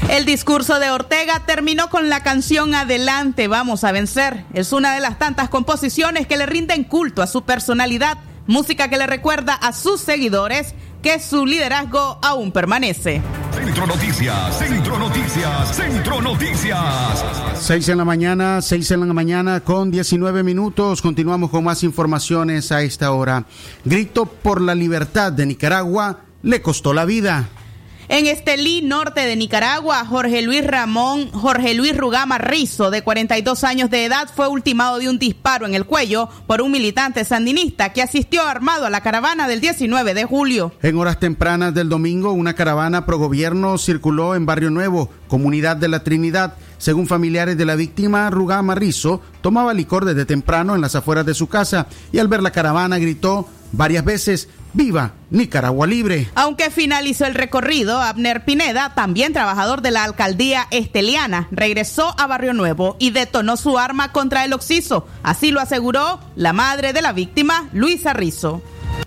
El 0.08 0.24
discurso 0.24 0.80
de 0.80 0.90
Ortega 0.90 1.44
terminó 1.46 1.88
con 1.88 2.08
la 2.08 2.22
canción 2.22 2.74
Adelante, 2.74 3.46
vamos 3.46 3.84
a 3.84 3.92
vencer. 3.92 4.44
Es 4.54 4.72
una 4.72 4.94
de 4.94 5.00
las 5.00 5.18
tantas 5.18 5.48
composiciones 5.48 6.26
que 6.26 6.36
le 6.36 6.46
rinden 6.46 6.82
culto 6.82 7.22
a 7.22 7.26
su 7.26 7.42
personalidad, 7.42 8.18
música 8.46 8.88
que 8.88 8.96
le 8.96 9.06
recuerda 9.06 9.54
a 9.54 9.72
sus 9.72 10.00
seguidores 10.00 10.74
que 11.02 11.20
su 11.20 11.46
liderazgo 11.46 12.18
aún 12.22 12.50
permanece. 12.52 13.22
Centro 13.52 13.86
Noticias, 13.86 14.58
Centro 14.58 14.98
Noticias, 14.98 15.76
Centro 15.76 16.20
Noticias. 16.20 17.24
6 17.54 17.88
en 17.90 17.98
la 17.98 18.04
mañana, 18.04 18.60
6 18.60 18.90
en 18.90 19.06
la 19.06 19.14
mañana 19.14 19.60
con 19.60 19.90
19 19.90 20.42
minutos. 20.42 21.00
Continuamos 21.02 21.50
con 21.50 21.64
más 21.64 21.82
informaciones 21.84 22.72
a 22.72 22.82
esta 22.82 23.12
hora. 23.12 23.44
Grito 23.84 24.26
por 24.26 24.60
la 24.60 24.74
libertad 24.74 25.32
de 25.32 25.46
Nicaragua 25.46 26.24
le 26.42 26.62
costó 26.62 26.92
la 26.92 27.04
vida. 27.04 27.48
En 28.12 28.26
Estelí, 28.26 28.82
norte 28.82 29.20
de 29.20 29.36
Nicaragua, 29.36 30.04
Jorge 30.04 30.42
Luis 30.42 30.66
Ramón, 30.66 31.30
Jorge 31.30 31.74
Luis 31.74 31.96
Rugama 31.96 32.38
Rizo, 32.38 32.90
de 32.90 33.02
42 33.02 33.62
años 33.62 33.88
de 33.88 34.04
edad, 34.04 34.28
fue 34.34 34.48
ultimado 34.48 34.98
de 34.98 35.08
un 35.08 35.20
disparo 35.20 35.64
en 35.64 35.76
el 35.76 35.86
cuello 35.86 36.28
por 36.48 36.60
un 36.60 36.72
militante 36.72 37.24
sandinista 37.24 37.92
que 37.92 38.02
asistió 38.02 38.42
armado 38.42 38.84
a 38.84 38.90
la 38.90 39.00
caravana 39.00 39.46
del 39.46 39.60
19 39.60 40.12
de 40.12 40.24
julio. 40.24 40.72
En 40.82 40.98
horas 40.98 41.20
tempranas 41.20 41.72
del 41.72 41.88
domingo, 41.88 42.32
una 42.32 42.54
caravana 42.54 43.06
pro 43.06 43.16
gobierno 43.16 43.78
circuló 43.78 44.34
en 44.34 44.44
Barrio 44.44 44.70
Nuevo, 44.70 45.08
comunidad 45.28 45.76
de 45.76 45.86
la 45.86 46.02
Trinidad. 46.02 46.54
Según 46.80 47.06
familiares 47.06 47.58
de 47.58 47.66
la 47.66 47.76
víctima, 47.76 48.30
Rugama 48.30 48.74
Rizo 48.74 49.20
tomaba 49.42 49.74
licor 49.74 50.06
desde 50.06 50.24
temprano 50.24 50.74
en 50.74 50.80
las 50.80 50.94
afueras 50.94 51.26
de 51.26 51.34
su 51.34 51.46
casa 51.46 51.86
y 52.10 52.18
al 52.18 52.26
ver 52.26 52.42
la 52.42 52.52
caravana 52.52 52.96
gritó 52.96 53.46
varias 53.70 54.02
veces 54.02 54.48
¡Viva 54.72 55.12
Nicaragua 55.28 55.86
Libre! 55.86 56.28
Aunque 56.34 56.70
finalizó 56.70 57.26
el 57.26 57.34
recorrido, 57.34 58.00
Abner 58.00 58.46
Pineda, 58.46 58.94
también 58.94 59.34
trabajador 59.34 59.82
de 59.82 59.90
la 59.90 60.04
alcaldía 60.04 60.68
esteliana, 60.70 61.48
regresó 61.50 62.14
a 62.18 62.26
Barrio 62.26 62.54
Nuevo 62.54 62.96
y 62.98 63.10
detonó 63.10 63.58
su 63.58 63.78
arma 63.78 64.10
contra 64.10 64.46
el 64.46 64.54
occiso. 64.54 65.06
Así 65.22 65.50
lo 65.50 65.60
aseguró 65.60 66.18
la 66.34 66.54
madre 66.54 66.94
de 66.94 67.02
la 67.02 67.12
víctima, 67.12 67.68
Luisa 67.74 68.14
Rizo. 68.14 68.62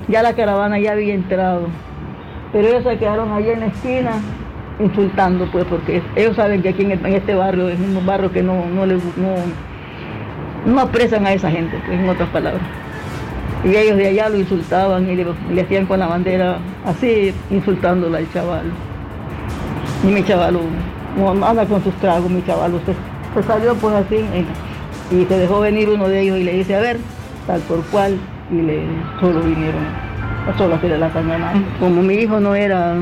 Ya 0.10 0.22
la 0.22 0.36
caravana 0.36 0.78
ya 0.80 0.92
había 0.92 1.16
entrado, 1.16 1.70
pero 2.52 2.68
ellos 2.68 2.84
se 2.84 3.00
quedaron 3.00 3.32
ahí 3.34 3.50
en 3.50 3.62
la 3.62 3.66
esquina 3.66 4.22
insultando, 4.80 5.46
pues, 5.52 5.66
porque 5.66 6.02
ellos 6.16 6.36
saben 6.36 6.62
que 6.62 6.70
aquí 6.70 6.84
en, 6.84 7.06
este 7.06 7.36
barrio 7.36 7.70
es 7.70 7.80
un 7.80 8.06
barrio 8.06 8.32
que 8.32 8.42
no, 8.42 8.66
no, 8.66 8.86
les, 8.86 9.04
no, 9.18 9.36
no 10.66 10.82
apresan 10.82 11.26
a 11.26 11.34
esa 11.34 11.52
gente, 11.52 11.78
pues, 11.86 12.00
en 12.00 12.10
otras 12.10 12.30
palabras. 12.30 12.62
Y 13.64 13.76
ellos 13.76 13.98
de 13.98 14.08
allá 14.08 14.30
lo 14.30 14.38
insultaban 14.38 15.10
y 15.10 15.16
le, 15.16 15.62
hacían 15.62 15.86
con 15.86 16.00
la 16.00 16.08
bandera 16.08 16.58
así, 16.86 17.34
insultándola 17.50 18.18
al 18.18 18.32
chaval. 18.34 18.66
Y 20.04 20.08
mi 20.08 20.24
chaval, 20.24 20.60
anda 21.46 21.66
con 21.66 21.82
sus 21.84 21.94
tragos, 21.96 22.30
mi 22.30 22.44
chaval, 22.46 22.74
usted 22.74 22.94
se 23.34 23.44
salió 23.44 23.74
pues 23.76 23.96
así, 23.96 24.18
y 25.12 25.26
se 25.26 25.38
dejó 25.38 25.62
venir 25.62 25.90
uno 25.90 26.08
de 26.08 26.22
ellos 26.22 26.38
y 26.38 26.44
le 26.44 26.54
dice, 26.54 26.76
a 26.76 26.82
ver, 26.82 26.98
tal 27.48 27.62
por 27.62 27.82
cual, 27.86 28.18
y 28.52 28.62
le 28.62 28.82
solo 29.20 29.42
vinieron, 29.42 29.82
solo 30.58 30.76
hacerle 30.76 30.98
la 30.98 31.10
cañada. 31.10 31.54
Como 31.80 32.02
mi 32.02 32.16
hijo 32.16 32.40
no 32.40 32.56
era 32.56 32.96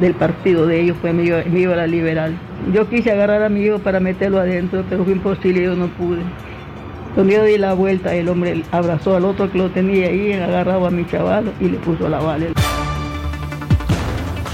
del 0.00 0.14
partido 0.14 0.66
de 0.66 0.80
ellos, 0.80 0.96
pues 1.00 1.14
mi 1.14 1.30
mi 1.50 1.60
hijo 1.60 1.72
era 1.72 1.86
liberal. 1.86 2.34
Yo 2.72 2.88
quise 2.88 3.10
agarrar 3.10 3.42
a 3.42 3.48
mi 3.48 3.62
hijo 3.62 3.78
para 3.78 4.00
meterlo 4.00 4.38
adentro, 4.38 4.84
pero 4.88 5.04
fue 5.04 5.12
imposible, 5.12 5.62
yo 5.62 5.76
no 5.76 5.88
pude. 5.88 6.22
Cuando 7.14 7.32
yo 7.32 7.44
di 7.44 7.58
la 7.58 7.74
vuelta, 7.74 8.12
el 8.14 8.28
hombre 8.28 8.64
abrazó 8.72 9.14
al 9.14 9.24
otro 9.24 9.50
que 9.50 9.58
lo 9.58 9.70
tenía 9.70 10.08
ahí, 10.08 10.32
agarraba 10.32 10.88
a 10.88 10.90
mi 10.90 11.06
chaval 11.06 11.52
y 11.60 11.68
le 11.68 11.78
puso 11.78 12.08
la 12.08 12.18
bala. 12.18 12.46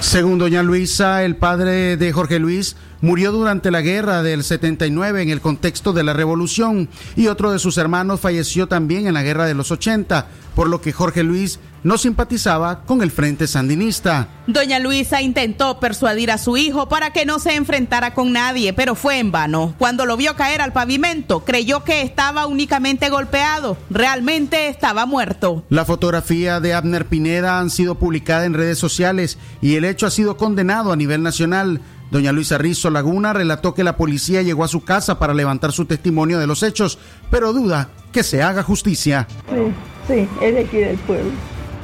Según 0.00 0.38
doña 0.38 0.62
Luisa, 0.62 1.24
el 1.24 1.36
padre 1.36 1.96
de 1.96 2.12
Jorge 2.12 2.38
Luis 2.38 2.76
murió 3.00 3.32
durante 3.32 3.70
la 3.70 3.80
guerra 3.80 4.22
del 4.22 4.42
79 4.42 5.22
en 5.22 5.30
el 5.30 5.40
contexto 5.40 5.92
de 5.92 6.02
la 6.02 6.12
revolución 6.12 6.88
y 7.16 7.28
otro 7.28 7.52
de 7.52 7.58
sus 7.58 7.78
hermanos 7.78 8.20
falleció 8.20 8.66
también 8.66 9.06
en 9.06 9.14
la 9.14 9.22
guerra 9.22 9.46
de 9.46 9.54
los 9.54 9.70
80, 9.70 10.26
por 10.54 10.68
lo 10.68 10.80
que 10.80 10.92
Jorge 10.92 11.22
Luis 11.22 11.60
no 11.82 11.98
simpatizaba 11.98 12.82
con 12.84 13.02
el 13.02 13.10
Frente 13.10 13.46
Sandinista. 13.46 14.28
Doña 14.46 14.78
Luisa 14.78 15.22
intentó 15.22 15.78
persuadir 15.80 16.30
a 16.30 16.38
su 16.38 16.56
hijo 16.56 16.88
para 16.88 17.12
que 17.12 17.24
no 17.24 17.38
se 17.38 17.54
enfrentara 17.54 18.14
con 18.14 18.32
nadie, 18.32 18.72
pero 18.72 18.94
fue 18.94 19.18
en 19.18 19.30
vano. 19.30 19.74
Cuando 19.78 20.06
lo 20.06 20.16
vio 20.16 20.36
caer 20.36 20.60
al 20.60 20.72
pavimento, 20.72 21.44
creyó 21.44 21.84
que 21.84 22.02
estaba 22.02 22.46
únicamente 22.46 23.08
golpeado. 23.08 23.76
Realmente 23.90 24.68
estaba 24.68 25.06
muerto. 25.06 25.64
La 25.68 25.84
fotografía 25.84 26.60
de 26.60 26.74
Abner 26.74 27.06
Pineda 27.06 27.60
han 27.60 27.70
sido 27.70 27.96
publicada 27.96 28.44
en 28.44 28.54
redes 28.54 28.78
sociales 28.78 29.38
y 29.60 29.76
el 29.76 29.84
hecho 29.84 30.06
ha 30.06 30.10
sido 30.10 30.36
condenado 30.36 30.92
a 30.92 30.96
nivel 30.96 31.22
nacional. 31.22 31.80
Doña 32.10 32.32
Luisa 32.32 32.58
Rizzo 32.58 32.90
Laguna 32.90 33.32
relató 33.32 33.72
que 33.74 33.84
la 33.84 33.96
policía 33.96 34.42
llegó 34.42 34.64
a 34.64 34.68
su 34.68 34.82
casa 34.82 35.20
para 35.20 35.32
levantar 35.32 35.70
su 35.70 35.84
testimonio 35.84 36.40
de 36.40 36.48
los 36.48 36.64
hechos, 36.64 36.98
pero 37.30 37.52
duda 37.52 37.90
que 38.12 38.24
se 38.24 38.42
haga 38.42 38.64
justicia. 38.64 39.28
Sí, 39.48 39.72
sí, 40.08 40.28
es 40.42 40.54
de 40.54 40.60
aquí 40.60 40.78
del 40.78 40.98
pueblo. 40.98 41.30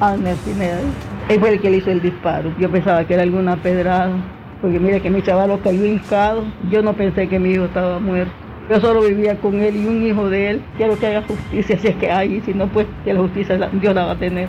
Abner 0.00 0.37
Pineda. 0.37 0.80
Él 1.28 1.40
fue 1.40 1.50
el 1.50 1.61
que 1.61 1.70
le 1.70 1.78
hizo 1.78 1.90
el 1.90 2.00
disparo. 2.00 2.54
Yo 2.59 2.70
pensaba 2.70 3.04
que 3.06 3.14
era 3.14 3.22
alguna 3.22 3.56
pedrada, 3.56 4.12
porque 4.61 4.78
mira 4.78 5.00
que 5.00 5.11
mi 5.11 5.22
chaval 5.22 5.61
cayó 5.62 5.85
hincado. 5.85 6.44
Yo 6.70 6.82
no 6.82 6.94
pensé 6.94 7.28
que 7.28 7.38
mi 7.38 7.50
hijo 7.50 7.64
estaba 7.64 7.98
muerto. 7.98 8.32
Yo 8.68 8.80
solo 8.80 9.02
vivía 9.02 9.38
con 9.40 9.61
él 9.61 9.76
y 9.76 9.87
un 9.87 10.06
hijo 10.06 10.28
de 10.28 10.50
él. 10.50 10.64
Quiero 10.76 10.98
que 10.98 11.06
haga 11.06 11.22
justicia 11.22 11.78
si 11.78 11.88
es 11.88 11.96
que 11.96 12.11
hay, 12.11 12.40
si 12.44 12.52
no, 12.52 12.66
pues 12.68 12.87
que 13.04 13.14
la 13.14 13.20
justicia 13.20 13.56
Dios 13.72 13.94
la 13.94 14.06
va 14.06 14.12
a 14.12 14.18
tener. 14.18 14.48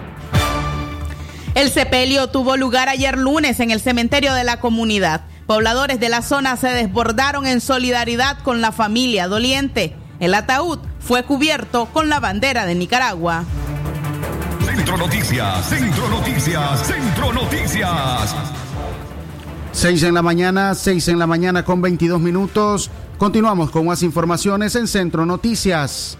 El 1.54 1.70
sepelio 1.70 2.28
tuvo 2.28 2.58
lugar 2.58 2.90
ayer 2.90 3.18
lunes 3.18 3.60
en 3.60 3.72
el 3.72 3.80
cementerio 3.80 4.34
de 4.34 4.44
la 4.44 4.60
comunidad. 4.60 5.22
Pobladores 5.48 6.00
de 6.00 6.10
la 6.10 6.22
zona 6.22 6.56
se 6.58 6.68
desbordaron 6.68 7.48
en 7.48 7.62
solidaridad 7.62 8.38
con 8.40 8.62
la 8.62 8.72
familia 8.72 9.28
doliente. 9.28 9.96
El 10.20 10.34
ataúd 10.34 10.80
fue 11.00 11.24
cubierto 11.24 11.88
con 11.94 12.10
la 12.10 12.20
bandera 12.20 12.66
de 12.66 12.76
Nicaragua. 12.76 13.44
Centro 14.78 14.96
Noticias, 14.96 15.70
Centro 15.70 16.08
Noticias, 16.08 16.88
Centro 16.88 17.34
Noticias. 17.34 18.36
6 19.72 20.04
en 20.04 20.14
la 20.14 20.22
mañana, 20.22 20.76
6 20.76 21.08
en 21.08 21.18
la 21.18 21.26
mañana 21.26 21.66
con 21.66 21.82
22 21.82 22.22
minutos. 22.22 22.92
Continuamos 23.18 23.72
con 23.72 23.88
más 23.88 24.04
informaciones 24.04 24.76
en 24.76 24.88
Centro 24.88 25.26
Noticias. 25.26 26.20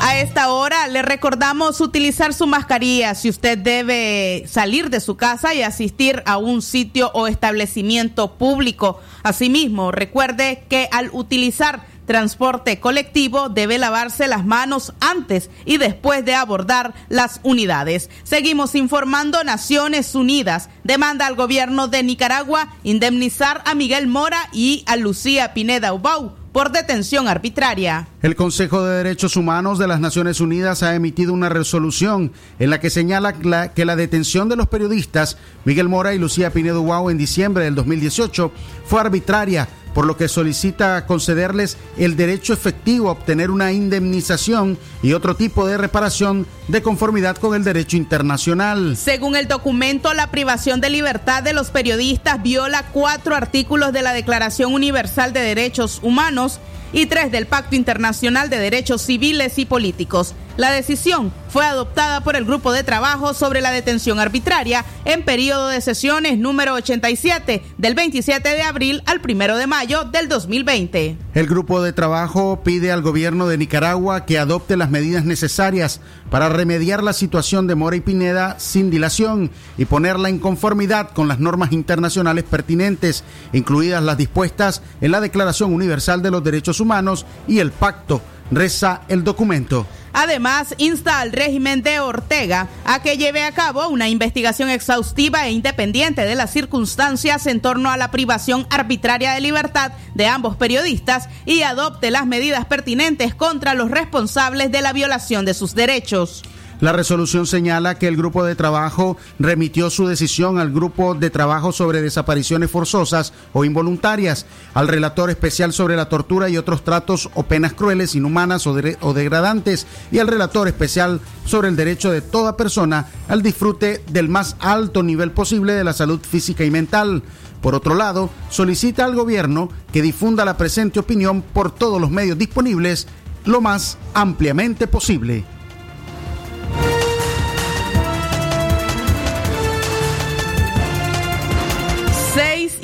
A 0.00 0.18
esta 0.18 0.50
hora 0.50 0.88
le 0.88 1.02
recordamos 1.02 1.82
utilizar 1.82 2.32
su 2.32 2.46
mascarilla 2.46 3.14
si 3.14 3.28
usted 3.28 3.58
debe 3.58 4.44
salir 4.48 4.88
de 4.88 5.00
su 5.00 5.18
casa 5.18 5.52
y 5.52 5.60
asistir 5.60 6.22
a 6.24 6.38
un 6.38 6.62
sitio 6.62 7.10
o 7.12 7.26
establecimiento 7.26 8.38
público. 8.38 9.00
Asimismo, 9.22 9.92
recuerde 9.92 10.64
que 10.70 10.88
al 10.90 11.10
utilizar 11.12 11.89
transporte 12.14 12.80
colectivo 12.80 13.48
debe 13.50 13.78
lavarse 13.78 14.26
las 14.26 14.44
manos 14.44 14.92
antes 14.98 15.48
y 15.64 15.76
después 15.76 16.24
de 16.24 16.34
abordar 16.34 16.92
las 17.08 17.38
unidades. 17.44 18.10
Seguimos 18.24 18.74
informando, 18.74 19.44
Naciones 19.44 20.16
Unidas 20.16 20.70
demanda 20.82 21.28
al 21.28 21.36
gobierno 21.36 21.86
de 21.86 22.02
Nicaragua 22.02 22.66
indemnizar 22.82 23.62
a 23.64 23.76
Miguel 23.76 24.08
Mora 24.08 24.48
y 24.52 24.82
a 24.88 24.96
Lucía 24.96 25.54
Pineda 25.54 25.92
Ubau 25.92 26.34
por 26.50 26.72
detención 26.72 27.28
arbitraria. 27.28 28.08
El 28.22 28.34
Consejo 28.34 28.82
de 28.84 28.96
Derechos 29.04 29.36
Humanos 29.36 29.78
de 29.78 29.86
las 29.86 30.00
Naciones 30.00 30.40
Unidas 30.40 30.82
ha 30.82 30.96
emitido 30.96 31.32
una 31.32 31.48
resolución 31.48 32.32
en 32.58 32.70
la 32.70 32.80
que 32.80 32.90
señala 32.90 33.36
la- 33.44 33.72
que 33.72 33.84
la 33.84 33.94
detención 33.94 34.48
de 34.48 34.56
los 34.56 34.66
periodistas 34.66 35.36
Miguel 35.64 35.88
Mora 35.88 36.12
y 36.12 36.18
Lucía 36.18 36.52
Pinedo 36.52 36.80
Guau 36.80 37.08
en 37.08 37.18
diciembre 37.18 37.62
del 37.62 37.76
2018 37.76 38.50
fue 38.84 39.00
arbitraria, 39.00 39.68
por 39.94 40.06
lo 40.06 40.16
que 40.16 40.28
solicita 40.28 41.06
concederles 41.06 41.76
el 41.96 42.16
derecho 42.16 42.52
efectivo 42.52 43.08
a 43.08 43.12
obtener 43.12 43.50
una 43.50 43.72
indemnización 43.72 44.78
y 45.02 45.12
otro 45.12 45.36
tipo 45.36 45.66
de 45.66 45.78
reparación 45.78 46.46
de 46.68 46.82
conformidad 46.82 47.36
con 47.36 47.54
el 47.54 47.64
derecho 47.64 47.96
internacional. 47.96 48.96
Según 48.96 49.36
el 49.36 49.48
documento, 49.48 50.14
la 50.14 50.30
privación 50.30 50.80
de 50.80 50.90
libertad 50.90 51.42
de 51.42 51.52
los 51.52 51.70
periodistas 51.70 52.42
viola 52.42 52.86
cuatro 52.92 53.34
artículos 53.34 53.92
de 53.92 54.02
la 54.02 54.12
Declaración 54.12 54.72
Universal 54.72 55.32
de 55.32 55.40
Derechos 55.40 56.00
Humanos 56.02 56.60
y 56.92 57.06
tres 57.06 57.30
del 57.30 57.46
Pacto 57.46 57.76
Internacional 57.76 58.50
de 58.50 58.58
Derechos 58.58 59.02
Civiles 59.02 59.58
y 59.58 59.64
Políticos. 59.64 60.34
La 60.56 60.72
decisión 60.72 61.32
fue 61.48 61.64
adoptada 61.64 62.22
por 62.22 62.36
el 62.36 62.44
Grupo 62.44 62.72
de 62.72 62.84
Trabajo 62.84 63.34
sobre 63.34 63.60
la 63.60 63.70
Detención 63.70 64.20
Arbitraria 64.20 64.84
en 65.04 65.24
periodo 65.24 65.68
de 65.68 65.80
sesiones 65.80 66.38
número 66.38 66.74
87 66.74 67.62
del 67.78 67.94
27 67.94 68.48
de 68.48 68.62
abril 68.62 69.02
al 69.06 69.20
1 69.24 69.56
de 69.56 69.66
mayo 69.66 70.04
del 70.04 70.28
2020. 70.28 71.16
El 71.34 71.46
grupo 71.46 71.82
de 71.82 71.92
trabajo 71.92 72.62
pide 72.62 72.92
al 72.92 73.02
gobierno 73.02 73.48
de 73.48 73.58
Nicaragua 73.58 74.26
que 74.26 74.38
adopte 74.38 74.76
las 74.76 74.90
medidas 74.90 75.24
necesarias 75.24 76.00
para 76.30 76.48
remediar 76.48 77.02
la 77.02 77.12
situación 77.12 77.66
de 77.66 77.74
Mora 77.74 77.96
y 77.96 78.00
Pineda 78.00 78.56
sin 78.58 78.90
dilación 78.90 79.50
y 79.78 79.86
ponerla 79.86 80.28
en 80.28 80.38
conformidad 80.38 81.10
con 81.10 81.28
las 81.28 81.40
normas 81.40 81.72
internacionales 81.72 82.44
pertinentes, 82.44 83.24
incluidas 83.52 84.02
las 84.02 84.18
dispuestas 84.18 84.82
en 85.00 85.12
la 85.12 85.20
Declaración 85.20 85.72
Universal 85.72 86.22
de 86.22 86.30
los 86.30 86.44
Derechos 86.44 86.80
Humanos 86.80 87.26
y 87.48 87.60
el 87.60 87.72
Pacto. 87.72 88.20
Reza 88.50 89.02
el 89.08 89.22
documento. 89.22 89.86
Además, 90.12 90.74
insta 90.78 91.20
al 91.20 91.32
régimen 91.32 91.82
de 91.82 92.00
Ortega 92.00 92.68
a 92.84 93.02
que 93.02 93.16
lleve 93.16 93.42
a 93.42 93.52
cabo 93.52 93.88
una 93.88 94.08
investigación 94.08 94.68
exhaustiva 94.68 95.46
e 95.46 95.52
independiente 95.52 96.24
de 96.24 96.34
las 96.34 96.52
circunstancias 96.52 97.46
en 97.46 97.60
torno 97.60 97.90
a 97.90 97.96
la 97.96 98.10
privación 98.10 98.66
arbitraria 98.70 99.32
de 99.32 99.40
libertad 99.40 99.92
de 100.14 100.26
ambos 100.26 100.56
periodistas 100.56 101.28
y 101.46 101.62
adopte 101.62 102.10
las 102.10 102.26
medidas 102.26 102.64
pertinentes 102.64 103.34
contra 103.34 103.74
los 103.74 103.90
responsables 103.90 104.72
de 104.72 104.82
la 104.82 104.92
violación 104.92 105.44
de 105.44 105.54
sus 105.54 105.74
derechos. 105.74 106.42
La 106.80 106.92
resolución 106.92 107.46
señala 107.46 107.98
que 107.98 108.08
el 108.08 108.16
grupo 108.16 108.42
de 108.42 108.56
trabajo 108.56 109.18
remitió 109.38 109.90
su 109.90 110.06
decisión 110.06 110.58
al 110.58 110.72
grupo 110.72 111.14
de 111.14 111.28
trabajo 111.28 111.72
sobre 111.72 112.00
desapariciones 112.00 112.70
forzosas 112.70 113.34
o 113.52 113.66
involuntarias, 113.66 114.46
al 114.72 114.88
relator 114.88 115.28
especial 115.28 115.74
sobre 115.74 115.94
la 115.94 116.08
tortura 116.08 116.48
y 116.48 116.56
otros 116.56 116.82
tratos 116.82 117.28
o 117.34 117.42
penas 117.42 117.74
crueles, 117.74 118.14
inhumanas 118.14 118.66
o, 118.66 118.74
de 118.74 118.96
o 119.02 119.12
degradantes 119.12 119.86
y 120.10 120.20
al 120.20 120.28
relator 120.28 120.68
especial 120.68 121.20
sobre 121.44 121.68
el 121.68 121.76
derecho 121.76 122.10
de 122.10 122.22
toda 122.22 122.56
persona 122.56 123.08
al 123.28 123.42
disfrute 123.42 124.02
del 124.10 124.30
más 124.30 124.56
alto 124.58 125.02
nivel 125.02 125.32
posible 125.32 125.74
de 125.74 125.84
la 125.84 125.92
salud 125.92 126.20
física 126.20 126.64
y 126.64 126.70
mental. 126.70 127.22
Por 127.60 127.74
otro 127.74 127.94
lado, 127.94 128.30
solicita 128.48 129.04
al 129.04 129.14
gobierno 129.14 129.68
que 129.92 130.00
difunda 130.00 130.46
la 130.46 130.56
presente 130.56 130.98
opinión 130.98 131.42
por 131.42 131.72
todos 131.72 132.00
los 132.00 132.10
medios 132.10 132.38
disponibles 132.38 133.06
lo 133.44 133.60
más 133.60 133.98
ampliamente 134.14 134.86
posible. 134.86 135.44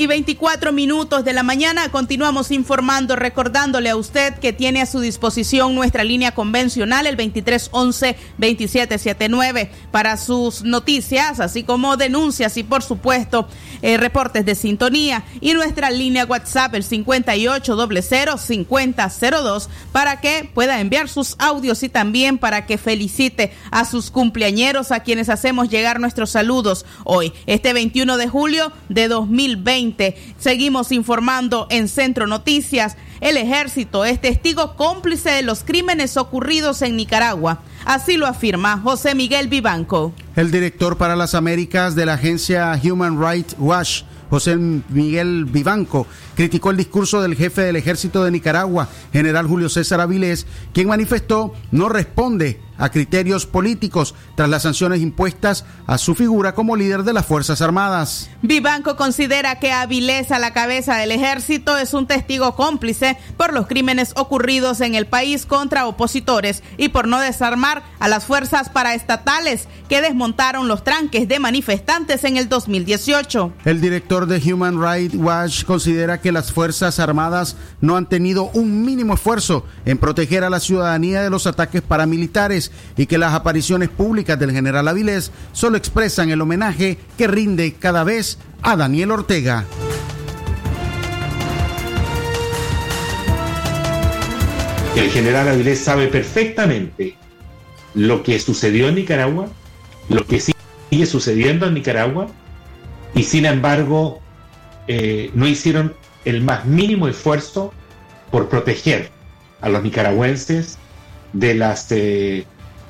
Y 0.07 0.09
24 0.09 0.73
minutos 0.73 1.25
de 1.25 1.33
la 1.33 1.43
mañana 1.43 1.91
continuamos 1.91 2.53
informando, 2.53 3.17
recordándole 3.17 3.91
a 3.91 3.97
usted 3.97 4.35
que 4.35 4.53
tiene 4.53 4.81
a 4.81 4.87
su 4.87 5.01
disposición 5.01 5.75
nuestra 5.75 6.05
línea 6.05 6.33
convencional, 6.33 7.09
el 7.09 7.17
2311-2779, 7.17 9.69
para 9.91 10.17
sus 10.17 10.63
noticias, 10.63 11.41
así 11.41 11.65
como 11.65 11.97
denuncias 11.97 12.57
y 12.57 12.63
por 12.63 12.85
supuesto 12.85 13.49
eh, 13.83 13.97
reportes 13.97 14.47
de 14.47 14.55
sintonía. 14.55 15.25
Y 15.41 15.55
nuestra 15.55 15.91
línea 15.91 16.25
WhatsApp, 16.25 16.77
el 16.77 16.85
5800-5002, 16.85 19.67
para 19.91 20.21
que 20.21 20.49
pueda 20.55 20.81
enviar 20.81 21.09
sus 21.09 21.35
audios 21.41 21.83
y 21.83 21.89
también 21.89 22.39
para 22.39 22.65
que 22.67 22.79
felicite 22.79 23.53
a 23.73 23.85
sus 23.85 24.13
cumpleañeros, 24.13 24.93
a 24.93 25.01
quienes 25.01 25.29
hacemos 25.29 25.69
llegar 25.69 25.99
nuestros 25.99 26.31
saludos 26.31 26.87
hoy, 27.03 27.33
este 27.47 27.73
21 27.73 28.19
de 28.19 28.29
julio 28.29 28.71
de 28.89 29.09
2020. 29.09 29.96
Seguimos 30.39 30.93
informando 30.93 31.67
en 31.71 31.89
Centro 31.89 32.27
Noticias. 32.27 32.97
El 33.21 33.37
ejército 33.37 34.05
es 34.05 34.21
testigo 34.21 34.77
cómplice 34.77 35.31
de 35.31 35.43
los 35.43 35.65
crímenes 35.65 36.17
ocurridos 36.17 36.83
en 36.83 36.97
Nicaragua. 36.97 37.61
Así 37.85 38.17
lo 38.17 38.27
afirma 38.27 38.79
José 38.79 39.15
Miguel 39.15 39.49
Vivanco. 39.49 40.13
El 40.35 40.51
director 40.51 40.97
para 40.97 41.17
las 41.17 41.35
Américas 41.35 41.95
de 41.95 42.05
la 42.05 42.15
agencia 42.15 42.79
Human 42.83 43.21
Rights 43.21 43.57
Watch, 43.59 44.03
José 44.29 44.57
Miguel 44.57 45.45
Vivanco, 45.45 46.07
criticó 46.35 46.71
el 46.71 46.77
discurso 46.77 47.23
del 47.23 47.37
jefe 47.37 47.63
del 47.63 47.77
ejército 47.77 48.25
de 48.25 48.33
Nicaragua, 48.33 48.89
general 49.13 49.47
Julio 49.47 49.69
César 49.69 50.01
Avilés, 50.01 50.47
quien 50.75 50.89
manifestó 50.89 51.55
no 51.71 51.89
responde 51.89 52.61
a 52.79 52.91
criterios 52.91 53.47
políticos 53.47 54.15
tras 54.35 54.49
las 54.49 54.63
sanciones 54.63 55.01
impuestas 55.01 55.65
a 55.87 55.99
su 55.99 56.15
figura 56.15 56.55
como 56.55 56.77
líder 56.77 57.03
de 57.03 57.13
las 57.13 57.27
Fuerzas 57.27 57.63
Armadas. 57.63 58.31
Vivanco 58.43 58.97
considera 58.97 59.59
que 59.59 59.73
Avilés 59.73 60.31
a 60.31 60.39
la 60.39 60.53
cabeza 60.53 60.97
del 60.97 61.13
ejército 61.13 61.77
es 61.77 61.95
un 61.95 62.07
testigo 62.07 62.55
cómplice 62.55 63.17
por 63.37 63.53
los 63.53 63.67
crímenes 63.67 64.13
ocurridos 64.17 64.81
en 64.81 64.95
el 64.95 65.07
país 65.07 65.47
contra 65.47 65.87
opositores 65.87 66.63
y 66.77 66.89
por 66.89 67.09
no 67.09 67.21
desarmar 67.21 67.83
a 67.99 68.09
las 68.09 68.25
fuerzas 68.25 68.69
paraestatales 68.69 69.69
que 69.89 70.01
desmontaron 70.01 70.69
los 70.69 70.85
tranques 70.85 71.29
de 71.29 71.39
manifestantes 71.39 72.25
en 72.25 72.37
el 72.37 72.49
2018. 72.49 73.53
El 73.65 73.81
director 73.81 74.27
de 74.27 74.53
Human 74.53 74.81
Rights 74.81 75.15
Watch 75.17 75.65
considera 75.65 76.21
que 76.21 76.33
las 76.33 76.53
Fuerzas 76.53 76.99
Armadas 76.99 77.57
no 77.81 77.97
han 77.97 78.09
tenido 78.09 78.51
un 78.55 78.85
mínimo 78.85 79.15
esfuerzo 79.15 79.65
en 79.85 79.99
proteger 79.99 80.45
a 80.45 80.51
la 80.51 80.61
ciudadanía 80.61 81.23
de 81.23 81.31
los 81.31 81.47
ataques 81.47 81.83
paramilitares 81.83 82.66
y 82.97 83.07
que 83.07 83.19
las 83.19 83.35
apariciones 83.35 83.89
públicas 83.89 84.39
del 84.39 84.53
general 84.53 84.89
Avilés 84.89 85.31
solo 85.53 85.77
expresan 85.77 86.31
el 86.31 86.41
homenaje 86.41 86.99
que 87.17 87.27
rinde 87.27 87.75
cada 87.75 88.05
vez 88.05 88.39
a 88.63 88.77
Daniel 88.77 89.13
Ortega. 89.13 89.65
El 94.97 95.11
general 95.11 95.49
Avilés 95.49 95.81
sabe 95.81 96.09
perfectamente 96.09 97.17
lo 97.95 98.23
que 98.23 98.39
sucedió 98.39 98.89
en 98.89 98.95
Nicaragua, 98.97 99.49
lo 100.09 100.27
que 100.27 100.41
sigue 100.41 101.07
sucediendo 101.07 101.67
en 101.67 101.75
Nicaragua, 101.75 102.29
y 103.15 103.25
sin 103.25 103.47
embargo 103.47 104.21
eh, 104.89 105.31
no 105.35 105.47
hicieron 105.47 105.95
el 106.25 106.43
más 106.43 106.65
mínimo 106.65 107.09
esfuerzo 107.09 107.73
por 108.31 108.49
proteger 108.49 109.11
a 109.61 109.69
los 109.69 109.83
nicaragüenses 109.83 110.79
de 111.33 111.55
las, 111.55 111.91
eh, 111.91 112.45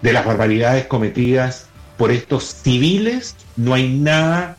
de 0.06 0.12
las 0.12 0.24
barbaridades 0.24 0.86
cometidas 0.86 1.66
por 1.96 2.12
estos 2.12 2.44
civiles. 2.44 3.34
No 3.56 3.74
hay 3.74 3.88
nada 3.88 4.56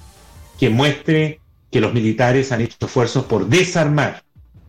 que 0.59 0.69
muestre 0.69 1.39
que 1.71 1.79
los 1.79 1.93
militares 1.93 2.51
han 2.51 2.59
hecho 2.59 2.85
esfuerzos 2.85 3.23
por 3.23 3.47
desarmar, 3.47 4.23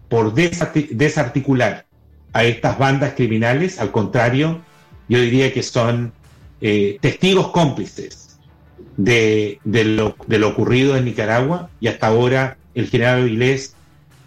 por 0.09 0.35
desarti- 0.35 0.91
desarticular 0.91 1.87
a 2.33 2.45
estas 2.45 2.79
bandas 2.79 3.15
criminales. 3.15 3.81
Al 3.81 3.91
contrario, 3.91 4.61
yo 5.09 5.21
diría 5.21 5.53
que 5.53 5.65
son 5.65 6.13
eh, 6.61 6.99
testigos 7.01 7.49
cómplices 7.49 8.39
de, 8.97 9.59
de 9.65 9.83
lo, 9.83 10.15
de 10.29 10.39
lo 10.39 10.51
ocurrido 10.51 10.97
en 10.97 11.07
Nicaragua 11.07 11.71
y 11.81 11.89
hasta 11.89 12.07
ahora 12.07 12.57
el 12.77 12.89
general 12.89 13.23
Avilés, 13.23 13.75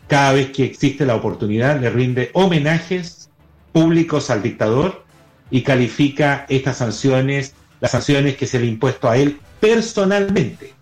cada 0.10 0.34
vez 0.34 0.52
que 0.52 0.66
existe 0.66 1.06
la 1.06 1.16
oportunidad, 1.16 1.80
le 1.80 1.90
rinde 1.90 2.30
homenajes 2.34 3.30
públicos 3.72 4.30
al 4.30 4.44
dictador 4.44 5.06
y 5.52 5.62
califica 5.62 6.46
estas 6.50 6.78
sanciones, 6.78 7.54
las 7.82 7.92
sanciones 7.92 8.38
que 8.38 8.48
se 8.48 8.60
le 8.60 8.66
ha 8.66 8.70
impuesto 8.70 9.10
a 9.10 9.18
él 9.18 9.40
personalmente, 9.60 10.74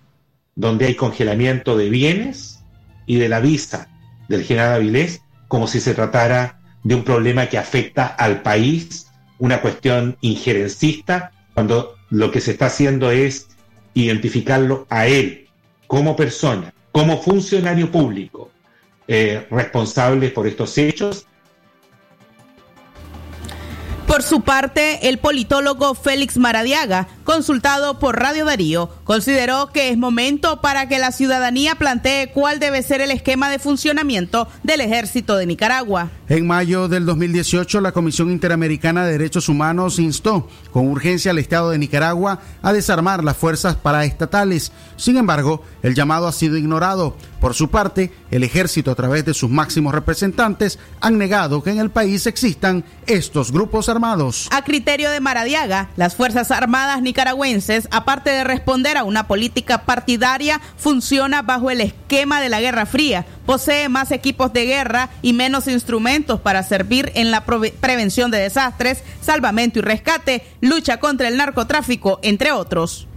donde 0.56 0.86
hay 0.86 0.96
congelamiento 0.96 1.76
de 1.76 1.90
bienes 1.90 2.64
y 3.06 3.16
de 3.18 3.28
la 3.28 3.40
visa 3.40 3.90
del 4.30 4.44
general 4.44 4.76
Avilés, 4.76 5.22
como 5.48 5.68
si 5.68 5.82
se 5.82 5.96
tratara 5.96 6.60
de 6.84 6.96
un 6.96 7.04
problema 7.04 7.48
que 7.48 7.58
afecta 7.58 8.06
al 8.06 8.42
país, 8.42 9.08
una 9.40 9.62
cuestión 9.62 10.18
injerencista, 10.22 11.32
cuando 11.54 11.96
lo 12.10 12.32
que 12.32 12.40
se 12.40 12.52
está 12.52 12.68
haciendo 12.68 13.12
es 13.12 13.48
identificarlo 13.96 14.86
a 14.90 15.08
él 15.08 15.48
como 15.88 16.16
persona, 16.16 16.74
como 16.92 17.22
funcionario 17.22 17.92
público 17.92 18.52
eh, 19.08 19.48
responsable 19.50 20.30
por 20.30 20.46
estos 20.46 20.78
hechos 20.78 21.26
Por 24.10 24.24
su 24.24 24.42
parte, 24.42 25.08
el 25.08 25.20
politólogo 25.20 25.94
Félix 25.94 26.38
Maradiaga, 26.38 27.08
consultado 27.24 28.00
por 28.00 28.18
Radio 28.20 28.44
Darío, 28.44 28.90
consideró 29.04 29.70
que 29.72 29.90
es 29.90 30.00
momento 30.00 30.62
para 30.62 30.90
que 30.90 30.98
la 30.98 31.12
ciudadanía 31.12 31.76
plantee 31.76 32.32
cuál 32.32 32.60
debe 32.60 32.82
ser 32.82 33.02
el 33.02 33.12
esquema 33.12 33.52
de 33.52 33.60
funcionamiento 33.60 34.48
del 34.64 34.82
ejército 34.82 35.38
de 35.38 35.46
Nicaragua. 35.46 36.10
En 36.28 36.48
mayo 36.48 36.88
del 36.88 37.06
2018, 37.06 37.82
la 37.82 37.92
Comisión 37.92 38.32
Interamericana 38.32 39.06
de 39.06 39.12
Derechos 39.12 39.48
Humanos 39.48 40.00
instó 40.00 40.48
con 40.72 40.88
urgencia 40.88 41.30
al 41.30 41.38
Estado 41.38 41.70
de 41.70 41.78
Nicaragua 41.78 42.40
a 42.64 42.74
desarmar 42.74 43.24
las 43.24 43.38
fuerzas 43.38 43.76
paraestatales. 43.76 44.72
Sin 44.98 45.18
embargo, 45.18 45.64
el 45.84 45.94
llamado 45.94 46.28
ha 46.28 46.32
sido 46.32 46.58
ignorado. 46.58 47.16
Por 47.40 47.54
su 47.54 47.70
parte, 47.70 48.12
el 48.32 48.44
ejército, 48.44 48.90
a 48.90 48.96
través 48.96 49.24
de 49.24 49.36
sus 49.36 49.50
máximos 49.52 49.94
representantes, 49.94 50.80
han 51.00 51.18
negado 51.20 51.64
que 51.64 51.70
en 51.70 51.80
el 51.80 51.92
país 51.92 52.26
existan 52.26 52.84
estos 53.06 53.52
grupos 53.52 53.88
armados. 53.88 53.99
A 54.52 54.64
criterio 54.64 55.12
de 55.12 55.20
Maradiaga, 55.20 55.90
las 55.96 56.16
Fuerzas 56.16 56.52
Armadas 56.52 57.02
nicaragüenses, 57.02 57.88
aparte 57.92 58.30
de 58.30 58.44
responder 58.44 58.98
a 58.98 59.04
una 59.04 59.28
política 59.28 59.84
partidaria, 59.84 60.62
funciona 60.78 61.42
bajo 61.42 61.70
el 61.70 61.82
esquema 61.82 62.42
de 62.42 62.50
la 62.50 62.62
Guerra 62.62 62.86
Fría, 62.86 63.26
posee 63.46 63.90
más 63.90 64.12
equipos 64.12 64.54
de 64.54 64.66
guerra 64.66 65.10
y 65.22 65.34
menos 65.34 65.68
instrumentos 65.68 66.40
para 66.40 66.64
servir 66.64 67.12
en 67.16 67.32
la 67.32 67.46
prevención 67.46 68.32
de 68.32 68.40
desastres, 68.40 69.04
salvamento 69.22 69.80
y 69.80 69.82
rescate, 69.82 70.44
lucha 70.62 70.98
contra 70.98 71.28
el 71.28 71.38
narcotráfico, 71.38 72.20
entre 72.22 72.52
otros. 72.52 73.08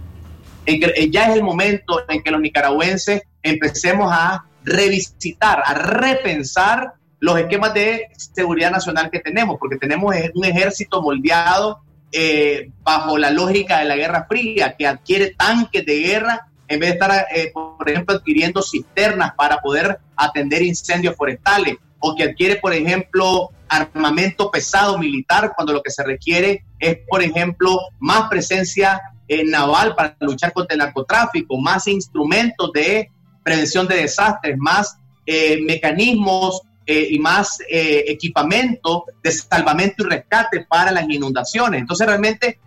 eh, 0.65 1.09
ya 1.11 1.29
es 1.29 1.35
el 1.35 1.43
momento 1.43 2.01
en 2.09 2.21
que 2.23 2.31
los 2.31 2.41
nicaragüenses 2.41 3.23
empecemos 3.41 4.11
a 4.11 4.45
revisitar, 4.63 5.61
a 5.65 5.73
repensar 5.73 6.93
los 7.23 7.39
esquemas 7.39 7.73
de 7.73 8.09
seguridad 8.17 8.69
nacional 8.69 9.09
que 9.09 9.21
tenemos, 9.21 9.55
porque 9.57 9.77
tenemos 9.77 10.13
un 10.33 10.43
ejército 10.43 11.01
moldeado 11.01 11.79
eh, 12.11 12.69
bajo 12.83 13.17
la 13.17 13.31
lógica 13.31 13.79
de 13.79 13.85
la 13.85 13.95
Guerra 13.95 14.25
Fría, 14.27 14.75
que 14.77 14.85
adquiere 14.85 15.33
tanques 15.33 15.85
de 15.85 15.99
guerra 16.01 16.49
en 16.67 16.81
vez 16.81 16.89
de 16.89 16.93
estar, 16.95 17.27
eh, 17.33 17.53
por 17.53 17.89
ejemplo, 17.89 18.17
adquiriendo 18.17 18.61
cisternas 18.61 19.35
para 19.35 19.59
poder 19.59 19.99
atender 20.17 20.63
incendios 20.63 21.15
forestales, 21.15 21.77
o 21.99 22.13
que 22.13 22.23
adquiere, 22.23 22.57
por 22.57 22.73
ejemplo, 22.73 23.51
armamento 23.69 24.51
pesado 24.51 24.97
militar 24.97 25.53
cuando 25.55 25.71
lo 25.71 25.81
que 25.81 25.91
se 25.91 26.03
requiere 26.03 26.65
es, 26.77 26.97
por 27.07 27.23
ejemplo, 27.23 27.79
más 27.99 28.27
presencia 28.29 29.01
eh, 29.29 29.45
naval 29.45 29.95
para 29.95 30.17
luchar 30.19 30.51
contra 30.51 30.73
el 30.73 30.79
narcotráfico, 30.79 31.57
más 31.57 31.87
instrumentos 31.87 32.69
de 32.73 33.09
prevención 33.43 33.87
de 33.87 33.95
desastres, 33.95 34.57
más 34.57 34.97
eh, 35.25 35.61
mecanismos 35.65 36.63
eh, 36.85 37.07
y 37.11 37.19
más 37.19 37.59
equipamiento 37.67 39.05
de 39.21 39.31
salvamento 39.31 40.03
y 40.03 40.09
rescate 40.09 40.65
para 40.67 40.91
las 40.91 41.09
inundaciones. 41.09 41.81
Entonces 41.81 42.07
realmente 42.07 42.59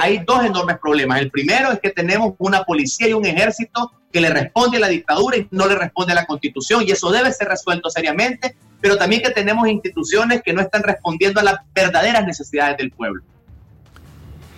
hay 0.00 0.22
dos 0.26 0.44
enormes 0.44 0.78
problemas. 0.78 1.20
El 1.20 1.30
primero 1.30 1.72
es 1.72 1.80
que 1.80 1.90
tenemos 1.90 2.34
una 2.38 2.64
policía 2.64 3.08
y 3.08 3.12
un 3.12 3.24
ejército 3.24 3.92
que 4.14 4.20
le 4.20 4.30
responde 4.30 4.76
a 4.76 4.80
la 4.80 4.88
dictadura 4.88 5.36
y 5.36 5.48
no 5.50 5.66
le 5.66 5.74
responde 5.74 6.12
a 6.12 6.14
la 6.14 6.24
constitución 6.24 6.84
y 6.86 6.92
eso 6.92 7.10
debe 7.10 7.32
ser 7.32 7.48
resuelto 7.48 7.90
seriamente, 7.90 8.56
pero 8.80 8.96
también 8.96 9.22
que 9.22 9.30
tenemos 9.30 9.66
instituciones 9.66 10.40
que 10.42 10.52
no 10.52 10.60
están 10.60 10.84
respondiendo 10.84 11.40
a 11.40 11.42
las 11.42 11.56
verdaderas 11.74 12.24
necesidades 12.24 12.76
del 12.76 12.92
pueblo. 12.92 13.24